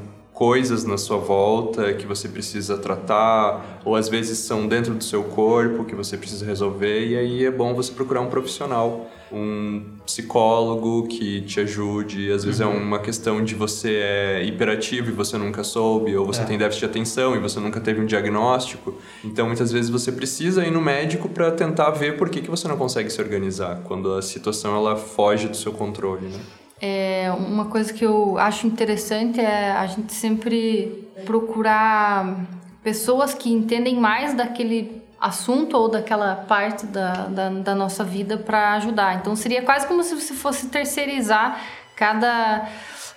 coisas 0.44 0.84
na 0.84 0.98
sua 0.98 1.16
volta 1.16 1.94
que 1.94 2.06
você 2.06 2.28
precisa 2.28 2.78
tratar, 2.78 3.80
ou 3.86 3.96
às 3.96 4.10
vezes 4.10 4.40
são 4.40 4.68
dentro 4.68 4.94
do 4.94 5.02
seu 5.02 5.24
corpo 5.24 5.86
que 5.86 5.96
você 5.96 6.18
precisa 6.18 6.46
resolver, 6.46 7.08
e 7.08 7.16
aí 7.16 7.46
é 7.46 7.50
bom 7.50 7.74
você 7.74 7.94
procurar 7.94 8.20
um 8.20 8.28
profissional, 8.28 9.10
um 9.32 9.82
psicólogo 10.06 11.08
que 11.08 11.40
te 11.44 11.62
ajude. 11.62 12.30
Às 12.30 12.44
vezes 12.44 12.60
é 12.60 12.66
uhum. 12.66 12.74
é 12.74 12.76
uma 12.76 13.00
questão 13.00 13.42
de 13.42 13.56
você 13.56 14.02
é 14.04 14.44
hiperativo 14.44 15.12
e 15.12 15.14
você 15.14 15.38
nunca 15.38 15.64
soube, 15.64 16.14
ou 16.14 16.26
você 16.26 16.42
é. 16.42 16.44
tem 16.44 16.58
déficit 16.58 16.82
de 16.82 16.86
atenção 16.88 17.38
e 17.38 17.40
você 17.40 17.62
nunca 17.62 17.80
teve 17.80 18.02
um 18.02 18.06
diagnóstico. 18.06 18.96
Então 19.24 19.48
muitas 19.48 19.72
vezes 19.72 19.90
você 19.90 20.12
precisa 20.12 20.66
ir 20.66 20.72
no 20.72 20.82
médico 20.82 21.30
para 21.30 21.52
tentar 21.52 21.92
ver 21.92 22.18
por 22.18 22.30
que, 22.30 22.42
que 22.42 22.50
você 22.50 22.68
não 22.68 22.76
consegue 22.76 23.10
se 23.10 23.22
organizar, 23.22 23.80
quando 23.86 24.14
a 24.14 24.22
situação 24.22 24.76
ela 24.76 24.98
foge 24.98 25.48
do 25.48 25.56
seu 25.56 25.72
controle, 25.72 26.28
né? 26.28 26.40
É, 26.86 27.32
uma 27.38 27.64
coisa 27.64 27.94
que 27.94 28.04
eu 28.04 28.38
acho 28.38 28.68
interessante 28.68 29.40
é 29.40 29.72
a 29.72 29.88
gente 29.88 30.12
sempre 30.12 31.08
procurar 31.26 32.46
pessoas 32.84 33.34
que 33.34 33.50
entendem 33.50 33.96
mais 33.96 34.34
daquele 34.34 35.02
assunto 35.18 35.78
ou 35.78 35.88
daquela 35.88 36.36
parte 36.36 36.86
da, 36.86 37.28
da, 37.28 37.50
da 37.50 37.74
nossa 37.74 38.04
vida 38.04 38.38
para 38.38 38.74
ajudar. 38.74 39.16
Então 39.16 39.34
seria 39.34 39.62
quase 39.62 39.88
como 39.88 40.04
se 40.04 40.14
você 40.14 40.34
fosse 40.34 40.68
terceirizar 40.68 41.58
cada 41.96 42.68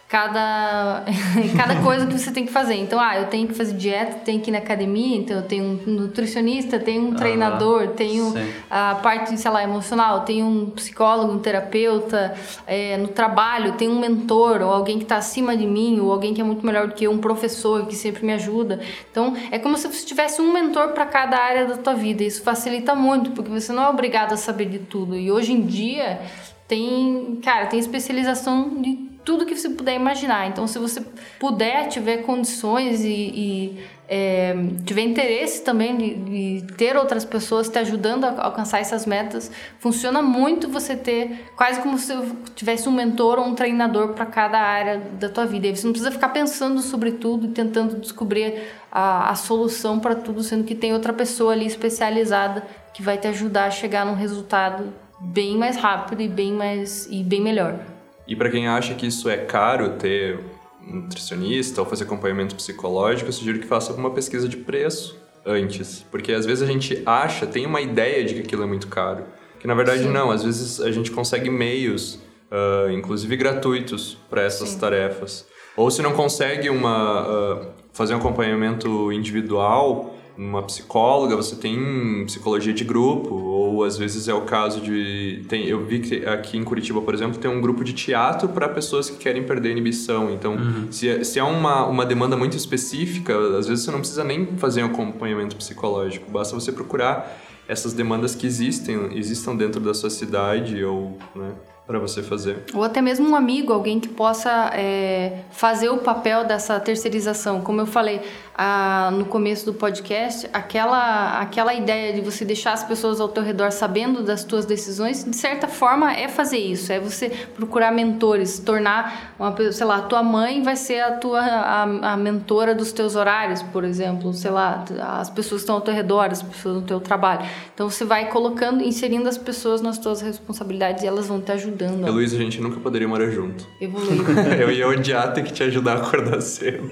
cada, 0.09 1.05
cada 1.57 1.83
coisa 1.83 2.07
que 2.07 2.17
você 2.17 2.31
tem 2.31 2.47
que 2.47 2.53
fazer. 2.53 2.75
Então, 2.75 3.01
ah, 3.01 3.19
eu 3.19 3.27
tenho 3.27 3.49
que 3.49 3.55
fazer 3.55 3.75
dieta, 3.75 4.19
tenho 4.25 4.41
que 4.41 4.51
ir 4.51 4.53
na 4.53 4.59
academia, 4.59 5.17
então 5.17 5.37
eu 5.37 5.43
tenho 5.43 5.65
um 5.65 5.91
nutricionista, 5.91 6.79
tenho 6.79 7.09
um 7.09 7.15
treinador, 7.15 7.89
tenho 7.89 8.31
sim. 8.31 8.53
a 8.71 8.95
parte, 8.97 9.37
sei 9.37 9.51
lá, 9.51 9.63
emocional, 9.63 10.21
tenho 10.21 10.47
um 10.47 10.71
psicólogo, 10.71 11.33
um 11.33 11.39
terapeuta, 11.39 12.35
é, 12.67 12.97
no 12.97 13.09
trabalho, 13.09 13.73
tenho 13.73 13.93
um 13.93 13.99
mentor, 13.99 14.63
ou 14.63 14.73
alguém 14.73 14.99
que 14.99 15.05
está 15.05 15.17
acima 15.17 15.57
de 15.57 15.67
mim, 15.67 15.99
ou 15.99 16.13
alguém 16.13 16.33
que 16.33 16.41
é 16.41 16.45
muito 16.45 16.65
melhor 16.65 16.87
do 16.87 16.95
que 16.95 17.05
eu, 17.05 17.11
um 17.11 17.19
professor 17.19 17.87
que 17.87 17.97
sempre 17.97 18.25
me 18.25 18.33
ajuda. 18.33 18.81
Então, 19.11 19.35
é 19.51 19.59
como 19.59 19.77
se 19.77 19.89
você 19.89 20.07
tivesse 20.07 20.41
um 20.41 20.53
mentor 20.53 20.89
para 20.89 21.05
cada 21.05 21.37
área 21.37 21.67
da 21.67 21.77
tua 21.77 21.95
vida. 21.95 22.23
Isso 22.23 22.43
facilita 22.43 22.95
muito, 22.95 23.33
porque 23.33 23.51
você 23.51 23.73
não 23.73 23.83
é 23.83 23.89
obrigado 23.89 24.33
a 24.33 24.37
saber 24.37 24.67
de 24.67 24.79
tudo. 24.79 25.17
E 25.17 25.33
hoje 25.33 25.53
em 25.53 25.63
dia 25.63 26.21
tem, 26.69 27.39
cara, 27.43 27.67
tem 27.67 27.79
especialização 27.79 28.81
de 28.81 29.06
tudo 29.27 29.45
que 29.45 29.57
você 29.57 29.69
puder 29.69 29.97
imaginar. 29.97 30.47
Então, 30.47 30.69
se 30.69 30.79
você 30.79 31.03
puder, 31.41 31.89
tiver 31.89 32.19
condições 32.19 33.05
e, 33.05 33.09
e 33.09 33.85
é, 34.09 34.55
tiver 34.85 35.03
interesse 35.03 35.65
também 35.65 35.97
de, 35.97 36.15
de, 36.61 36.75
ter 36.75 36.97
outras 36.97 37.25
pessoas 37.25 37.69
te 37.69 37.77
ajudando 37.77 38.25
a 38.25 38.45
alcançar 38.45 38.79
essas 38.79 39.05
metas, 39.05 39.51
funciona 39.81 40.23
muito 40.23 40.69
você 40.69 40.95
ter 40.95 41.51
quase 41.57 41.81
como 41.81 41.99
se 41.99 42.15
tivesse 42.55 42.89
um 42.89 42.93
mentor 42.93 43.41
ou 43.41 43.47
um 43.47 43.55
treinador 43.57 44.11
para 44.11 44.27
cada 44.27 44.61
área 44.61 44.99
da 45.19 45.29
tua 45.29 45.45
vida. 45.45 45.67
E 45.67 45.77
você 45.77 45.85
não 45.85 45.93
precisa 45.93 46.13
ficar 46.13 46.29
pensando 46.29 46.81
sobre 46.81 47.11
tudo 47.11 47.47
e 47.47 47.51
tentando 47.51 47.97
descobrir 47.97 48.69
a, 48.93 49.31
a 49.31 49.35
solução 49.35 49.99
para 49.99 50.15
tudo, 50.15 50.41
sendo 50.45 50.63
que 50.63 50.75
tem 50.77 50.93
outra 50.93 51.13
pessoa 51.13 51.53
ali 51.53 51.67
especializada 51.67 52.65
que 52.95 53.03
vai 53.03 53.19
te 53.19 53.27
ajudar 53.27 53.65
a 53.65 53.71
chegar 53.73 54.07
num 54.07 54.15
resultado 54.15 54.95
bem 55.19 55.59
mais 55.59 55.77
rápido 55.77 56.23
e 56.23 56.29
bem 56.29 56.53
mais 56.53 57.09
e 57.11 57.25
bem 57.25 57.41
melhor. 57.41 57.96
E 58.27 58.35
para 58.35 58.51
quem 58.51 58.67
acha 58.67 58.95
que 58.95 59.07
isso 59.07 59.29
é 59.29 59.37
caro 59.37 59.91
ter 59.91 60.39
um 60.87 61.03
nutricionista 61.03 61.81
ou 61.81 61.87
fazer 61.87 62.05
acompanhamento 62.05 62.55
psicológico, 62.55 63.29
eu 63.29 63.33
sugiro 63.33 63.59
que 63.59 63.67
faça 63.67 63.93
uma 63.93 64.11
pesquisa 64.11 64.49
de 64.49 64.57
preço 64.57 65.19
antes, 65.45 66.05
porque 66.11 66.33
às 66.33 66.45
vezes 66.45 66.63
a 66.63 66.67
gente 66.67 67.03
acha, 67.07 67.47
tem 67.47 67.67
uma 67.67 67.81
ideia 67.81 68.25
de 68.25 68.35
que 68.35 68.41
aquilo 68.41 68.65
é 68.65 68.67
muito 68.67 68.89
caro, 68.89 69.25
que 69.61 69.67
na 69.67 69.75
verdade 69.75 70.03
Sim. 70.03 70.11
não, 70.11 70.31
às 70.31 70.43
vezes 70.43 70.81
a 70.81 70.91
gente 70.91 71.11
consegue 71.11 71.49
meios, 71.49 72.17
uh, 72.51 72.91
inclusive 72.91 73.37
gratuitos, 73.37 74.19
para 74.29 74.43
essas 74.43 74.71
Sim. 74.71 74.79
tarefas. 74.79 75.47
Ou 75.77 75.91
se 75.91 76.03
não 76.03 76.13
consegue 76.15 76.69
uma, 76.69 77.29
uh, 77.29 77.67
fazer 77.93 78.15
um 78.15 78.19
acompanhamento 78.19 79.13
individual, 79.13 80.16
uma 80.37 80.63
psicóloga, 80.63 81.35
você 81.35 81.57
tem 81.57 82.25
psicologia 82.27 82.73
de 82.73 82.85
grupo, 82.85 83.35
ou 83.35 83.85
às 83.85 83.97
vezes 83.97 84.29
é 84.29 84.35
o 84.35 84.43
caso 84.43 84.81
de. 84.81 85.45
Tem, 85.49 85.67
eu 85.67 85.85
vi 85.85 86.01
que 86.01 86.27
aqui 86.27 86.59
em 86.59 86.65
Curitiba, 86.65 87.01
por 87.01 87.15
exemplo, 87.15 87.39
tem 87.39 87.51
um 87.51 87.61
grupo 87.61 87.83
de 87.83 87.93
teatro 87.93 88.49
para 88.49 88.69
pessoas 88.69 89.09
que 89.09 89.17
querem 89.17 89.45
perder 89.45 89.71
a 89.71 89.73
inibição. 89.73 90.31
Então, 90.33 90.55
uhum. 90.55 90.89
se, 90.91 91.09
é, 91.09 91.25
se 91.25 91.39
é 91.39 91.43
uma, 91.43 91.87
uma 91.87 92.05
demanda 92.05 92.37
muito 92.37 92.57
específica, 92.57 93.35
às 93.59 93.67
vezes 93.67 93.85
você 93.85 93.91
não 93.91 94.01
precisa 94.01 94.25
nem 94.25 94.47
fazer 94.59 94.83
um 94.83 94.87
acompanhamento 94.87 95.57
psicológico, 95.57 96.31
basta 96.31 96.55
você 96.55 96.71
procurar 96.71 97.41
essas 97.69 97.93
demandas 97.93 98.35
que 98.35 98.47
existem, 98.47 99.17
existam 99.17 99.57
dentro 99.57 99.81
da 99.81 99.95
sua 99.95 100.11
cidade 100.11 100.85
ou. 100.85 101.19
Né, 101.35 101.53
para 101.87 102.01
você 102.01 102.23
fazer. 102.23 102.65
Ou 102.75 102.83
até 102.83 103.01
mesmo 103.01 103.29
um 103.29 103.37
amigo, 103.37 103.73
alguém 103.73 104.01
que 104.01 104.09
possa 104.09 104.71
é, 104.75 105.45
fazer 105.53 105.89
o 105.89 105.99
papel 105.99 106.45
dessa 106.45 106.81
terceirização. 106.81 107.61
Como 107.61 107.81
eu 107.81 107.87
falei, 107.87 108.21
a, 108.57 109.11
no 109.13 109.27
começo 109.27 109.67
do 109.67 109.75
podcast, 109.75 110.49
aquela, 110.51 111.41
aquela 111.41 111.75
ideia 111.75 112.15
de 112.15 112.23
você 112.23 112.43
deixar 112.43 112.73
as 112.73 112.83
pessoas 112.83 113.21
ao 113.21 113.29
teu 113.29 113.43
redor 113.43 113.71
sabendo 113.71 114.23
das 114.23 114.45
tuas 114.45 114.65
decisões, 114.65 115.25
de 115.25 115.37
certa 115.37 115.69
forma 115.69 116.11
é 116.13 116.27
fazer 116.27 116.57
isso, 116.57 116.91
é 116.91 116.99
você 116.99 117.29
procurar 117.55 117.93
mentores, 117.93 118.59
tornar 118.59 119.35
uma 119.39 119.55
sei 119.73 119.87
lá, 119.87 119.99
a 119.99 120.03
tua 120.03 120.23
mãe 120.23 120.63
vai 120.63 120.75
ser 120.75 121.01
a 121.01 121.13
tua 121.13 121.41
a, 121.41 121.83
a 122.13 122.17
mentora 122.17 122.75
dos 122.75 122.93
teus 122.93 123.15
horários, 123.15 123.63
por 123.63 123.85
exemplo, 123.85 124.33
sei 124.33 124.51
lá, 124.51 124.85
as 125.21 125.29
pessoas 125.29 125.61
que 125.61 125.65
estão 125.65 125.75
ao 125.75 125.83
teu 125.83 125.93
redor, 125.93 126.31
as 126.31 126.43
pessoas 126.43 126.77
no 126.77 126.83
teu 126.83 126.99
trabalho. 126.99 127.47
Então 127.75 127.91
você 127.91 128.07
vai 128.07 128.31
colocando, 128.31 128.83
inserindo 128.83 129.29
as 129.29 129.37
pessoas 129.37 129.83
nas 129.83 129.99
tuas 129.99 130.23
responsabilidades 130.23 131.05
e 131.05 131.07
elas 131.07 131.27
vão 131.27 131.43
te 131.43 131.53
ajudando. 131.53 132.11
Luiz, 132.11 132.33
a 132.33 132.39
gente 132.39 132.61
nunca 132.61 132.81
poderia 132.81 133.07
morar 133.07 133.29
junto. 133.31 133.67
Evoluir. 133.81 134.23
eu 134.59 134.71
ia 134.73 134.89
odiar 134.89 135.35
ter 135.35 135.45
que 135.45 135.53
te 135.53 135.63
ajudar 135.63 135.93
a 135.93 135.97
acordar 135.97 136.41
cedo. 136.43 136.91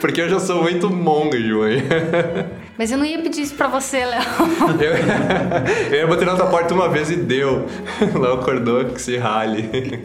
Porque 0.00 0.20
eu 0.20 0.28
já 0.28 0.40
sou 0.40 0.62
muito 0.62 0.90
monga. 1.02 1.36
Mas 2.78 2.90
eu 2.90 2.98
não 2.98 3.04
ia 3.04 3.18
pedir 3.20 3.42
isso 3.42 3.54
pra 3.54 3.68
você, 3.68 4.04
Léo. 4.04 4.22
eu, 4.80 5.92
eu 5.92 5.98
ia 6.00 6.06
bater 6.06 6.26
na 6.26 6.34
tua 6.34 6.46
porta 6.46 6.72
uma 6.74 6.88
vez 6.88 7.10
e 7.10 7.16
deu. 7.16 7.66
Léo 8.00 8.34
acordou 8.34 8.84
que 8.86 9.00
se 9.00 9.16
rale. 9.18 10.04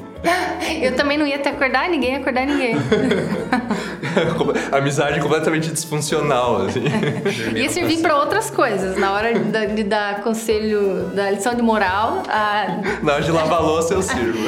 Eu 0.81 0.95
também 0.95 1.17
não 1.17 1.25
ia 1.25 1.39
te 1.39 1.47
acordar, 1.47 1.89
ninguém 1.89 2.11
ia 2.13 2.19
acordar 2.19 2.45
ninguém. 2.45 2.75
Amizade 4.71 5.19
completamente 5.21 5.71
disfuncional, 5.71 6.63
assim. 6.63 6.83
ia 7.55 7.69
servir 7.69 7.99
para 7.99 8.17
outras 8.17 8.49
coisas. 8.49 8.97
Na 8.97 9.13
hora 9.13 9.33
de, 9.33 9.67
de, 9.75 9.83
dar 9.83 10.21
conselho, 10.21 11.11
da 11.13 11.31
lição 11.31 11.55
de 11.55 11.61
moral. 11.61 12.23
A... 12.27 12.79
Na 13.01 13.13
hora 13.13 13.23
de 13.23 13.31
lavar 13.31 13.61
louça 13.61 13.93
eu 13.93 14.01
sirvo. 14.01 14.39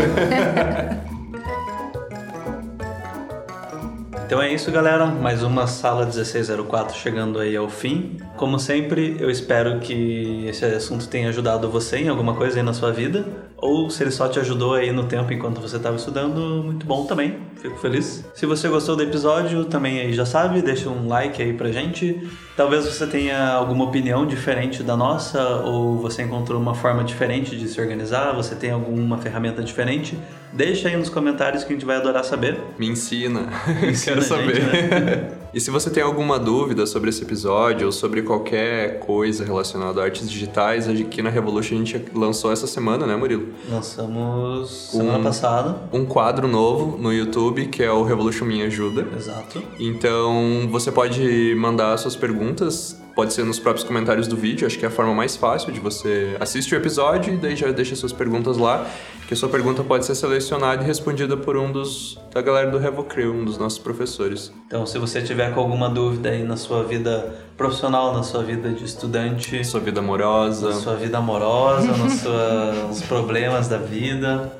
Então 4.30 4.40
é 4.40 4.54
isso, 4.54 4.72
galera. 4.72 5.08
Mais 5.08 5.42
uma 5.42 5.66
sala 5.66 6.06
1604 6.06 6.96
chegando 6.96 7.40
aí 7.40 7.56
ao 7.56 7.68
fim. 7.68 8.18
Como 8.38 8.60
sempre, 8.60 9.18
eu 9.20 9.28
espero 9.28 9.80
que 9.80 10.46
esse 10.46 10.64
assunto 10.66 11.08
tenha 11.08 11.30
ajudado 11.30 11.68
você 11.68 11.98
em 11.98 12.10
alguma 12.10 12.36
coisa 12.36 12.60
aí 12.60 12.64
na 12.64 12.72
sua 12.72 12.92
vida. 12.92 13.26
Ou 13.58 13.90
se 13.90 14.04
ele 14.04 14.12
só 14.12 14.28
te 14.30 14.40
ajudou 14.40 14.76
aí 14.76 14.92
no 14.92 15.08
tempo 15.08 15.34
enquanto 15.34 15.60
você 15.60 15.78
estava 15.78 15.96
estudando, 15.96 16.62
muito 16.64 16.86
bom 16.86 17.06
também. 17.06 17.40
Fico 17.62 17.78
feliz. 17.78 18.24
Se 18.34 18.45
você 18.45 18.70
gostou 18.70 18.95
do 18.95 19.03
episódio, 19.03 19.66
também 19.66 19.99
aí 19.99 20.14
já 20.14 20.26
sabe, 20.26 20.62
deixa 20.62 20.89
um 20.89 21.07
like 21.07 21.41
aí 21.41 21.53
pra 21.53 21.72
gente. 21.72 22.30
Talvez 22.55 22.86
você 22.86 23.05
tenha 23.05 23.49
alguma 23.49 23.84
opinião 23.84 24.26
diferente 24.26 24.82
da 24.82 24.95
nossa, 24.95 25.41
ou 25.66 25.97
você 25.97 26.24
encontrou 26.24 26.60
uma 26.60 26.74
forma 26.74 27.03
diferente 27.03 27.57
de 27.57 27.68
se 27.68 27.80
organizar, 27.82 28.32
você 28.34 28.55
tem 28.55 28.72
alguma 28.72 29.18
ferramenta 29.18 29.62
diferente. 29.62 30.18
Deixa 30.53 30.88
aí 30.88 30.95
nos 30.95 31.10
comentários 31.10 31.64
que 31.64 31.74
a 31.74 31.76
gente 31.76 31.86
vai 31.86 31.97
adorar 31.97 32.24
saber. 32.24 32.57
Me 32.78 32.88
ensina. 32.88 33.49
Me 33.82 33.91
ensina 33.91 34.16
Quero 34.20 34.22
saber. 34.22 34.55
Gente, 34.55 34.99
né? 35.03 35.32
E 35.52 35.60
se 35.60 35.72
você 35.72 35.89
tem 35.89 36.04
alguma 36.04 36.38
dúvida 36.38 36.86
sobre 36.86 37.10
esse 37.10 37.24
episódio 37.24 37.88
ou 37.88 37.91
sobre 37.91 38.22
qualquer 38.22 39.00
coisa 39.00 39.43
relacionada 39.43 40.00
a 40.00 40.04
artes 40.04 40.30
digitais, 40.30 40.88
aqui 40.88 41.24
na 41.24 41.30
Revolution 41.32 41.74
a 41.76 41.78
gente 41.80 42.06
lançou 42.14 42.52
essa 42.52 42.68
semana, 42.68 43.08
né, 43.08 43.16
Murilo? 43.16 43.47
Lançamos 43.68 44.70
semana 44.91 45.18
Um- 45.18 45.24
passada. 45.24 45.76
Um 45.91 46.06
quadro 46.06 46.47
novo 46.47 46.97
no 47.00 47.12
YouTube 47.12 47.66
que 47.66 47.82
é 47.82 47.91
o 47.91 48.04
Revolution 48.04 48.45
Me 48.45 48.62
Ajuda. 48.62 49.08
Exato. 49.18 49.64
Então 49.80 50.68
você 50.70 50.91
pode 50.91 51.56
mandar 51.58 51.97
suas 51.97 52.16
perguntas, 52.16 53.02
pode 53.16 53.34
ser 53.34 53.43
nos 53.43 53.58
próprios 53.58 53.84
comentários 53.88 54.28
do 54.28 54.36
vídeo, 54.38 54.68
acho 54.68 54.78
que 54.78 54.86
é 54.86 54.88
a 54.88 54.91
forma 54.91 55.16
mais 55.16 55.36
fácil 55.36 55.72
de 55.74 55.80
você 55.80 56.38
assistir 56.39 56.76
o 56.76 56.78
episódio 56.78 57.34
e 57.34 57.38
daí 57.38 57.56
já 57.56 57.72
deixa 57.72 57.95
suas 57.95 58.14
perguntas 58.14 58.56
lá, 58.56 58.86
que 59.30 59.36
a 59.36 59.38
sua 59.38 59.48
pergunta 59.48 59.84
pode 59.84 60.08
ser 60.08 60.16
selecionada 60.16 60.82
e 60.82 60.88
respondida 60.88 61.38
por 61.38 61.56
um 61.56 61.72
dos 61.72 62.20
da 62.34 62.42
galera 62.42 62.72
do 62.72 62.80
Revocreu, 62.80 63.32
um 63.32 63.46
dos 63.46 63.60
nossos 63.60 63.78
professores. 63.78 64.52
Então, 64.66 64.88
se 64.88 64.98
você 64.98 65.22
tiver 65.22 65.54
com 65.54 65.60
alguma 65.60 65.88
dúvida 65.88 66.30
aí 66.30 66.42
na 66.42 66.58
sua 66.58 66.84
vida 66.84 67.36
profissional, 67.56 68.12
na 68.12 68.24
sua 68.24 68.42
vida 68.42 68.72
de 68.72 68.84
estudante, 68.84 69.64
Sua 69.64 69.80
vida 69.80 70.00
amorosa, 70.00 70.70
na 70.70 70.76
sua 70.78 70.96
vida 70.96 71.20
amorosa, 71.20 71.96
nos, 71.96 72.14
sua, 72.22 72.74
nos 72.88 73.04
problemas 73.04 73.68
da 73.68 73.78
vida, 73.78 74.52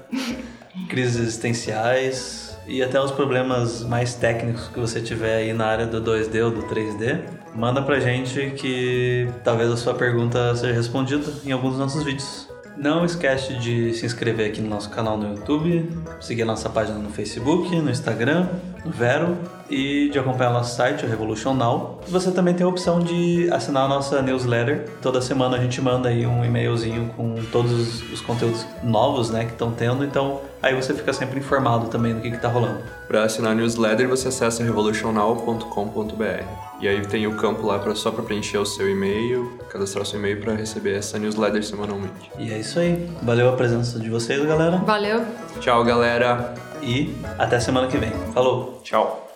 crises 0.88 1.20
existenciais 1.20 2.56
e 2.68 2.84
até 2.84 3.02
os 3.02 3.10
problemas 3.10 3.82
mais 3.82 4.14
técnicos 4.14 4.68
que 4.68 4.80
você 4.80 5.02
tiver 5.02 5.38
aí 5.38 5.52
na 5.52 5.66
área 5.66 5.88
do 5.88 6.00
2D 6.00 6.46
ou 6.46 6.52
do 6.52 6.62
3D, 6.68 7.24
manda 7.56 7.82
pra 7.82 8.00
gente 8.00 8.52
que 8.52 9.28
talvez 9.44 9.72
a 9.72 9.78
sua 9.78 9.96
pergunta 9.96 10.56
seja 10.56 10.76
respondida 10.76 11.26
em 11.44 11.52
alguns 11.52 11.72
dos 11.72 11.80
nossos 11.80 12.04
vídeos. 12.04 12.49
Não 12.80 13.04
esquece 13.04 13.56
de 13.56 13.94
se 13.94 14.06
inscrever 14.06 14.50
aqui 14.50 14.62
no 14.62 14.70
nosso 14.70 14.90
canal 14.90 15.18
no 15.18 15.36
YouTube, 15.36 15.92
seguir 16.22 16.46
nossa 16.46 16.70
página 16.70 16.98
no 16.98 17.10
Facebook, 17.10 17.76
no 17.76 17.92
Instagram, 17.92 18.48
no 18.86 18.92
Vero 18.92 19.38
e 19.70 20.08
de 20.10 20.18
acompanhar 20.18 20.54
nosso 20.54 20.78
site, 20.78 21.06
o 21.06 21.10
Revolution 21.10 21.54
Now. 21.54 22.00
Você 22.08 22.32
também 22.32 22.54
tem 22.54 22.66
a 22.66 22.70
opção 22.70 23.02
de 23.02 23.50
assinar 23.52 23.84
a 23.84 23.88
nossa 23.90 24.22
newsletter. 24.22 24.88
Toda 25.02 25.20
semana 25.20 25.58
a 25.58 25.60
gente 25.60 25.82
manda 25.82 26.08
aí 26.08 26.26
um 26.26 26.46
e-mailzinho 26.46 27.14
com 27.18 27.36
todos 27.52 28.02
os 28.14 28.22
conteúdos 28.22 28.66
novos, 28.82 29.30
né, 29.30 29.44
que 29.44 29.52
estão 29.52 29.74
tendo. 29.74 30.06
Então, 30.06 30.40
aí 30.64 30.74
você 30.74 30.94
fica 30.94 31.12
sempre 31.12 31.38
informado 31.38 31.88
também 31.88 32.16
do 32.16 32.22
que 32.22 32.30
está 32.30 32.48
rolando. 32.48 32.80
Para 33.10 33.26
assinar 33.26 33.52
a 33.52 33.56
newsletter, 33.56 34.08
você 34.08 34.30
acessa 34.30 34.64
revolutionnow.com.br. 34.64 36.69
E 36.80 36.88
aí 36.88 37.06
tem 37.06 37.28
o 37.28 37.36
campo 37.36 37.66
lá 37.66 37.78
pra, 37.78 37.94
só 37.94 38.10
para 38.10 38.24
preencher 38.24 38.58
o 38.58 38.66
seu 38.66 38.90
e-mail, 38.90 39.60
cadastrar 39.70 40.04
o 40.04 40.06
seu 40.06 40.18
e-mail 40.18 40.40
para 40.40 40.54
receber 40.54 40.96
essa 40.96 41.20
newsletter 41.20 41.64
semanalmente. 41.64 42.32
E 42.38 42.52
é 42.52 42.60
isso 42.60 42.80
aí. 42.80 43.10
Valeu 43.22 43.50
a 43.50 43.56
presença 43.56 44.00
de 44.00 44.10
vocês, 44.10 44.46
galera. 44.46 44.78
Valeu. 44.78 45.26
Tchau, 45.60 45.84
galera. 45.84 46.54
E 46.82 47.14
até 47.38 47.60
semana 47.60 47.88
que 47.88 47.98
vem. 47.98 48.12
Falou! 48.34 48.80
Tchau. 48.84 49.28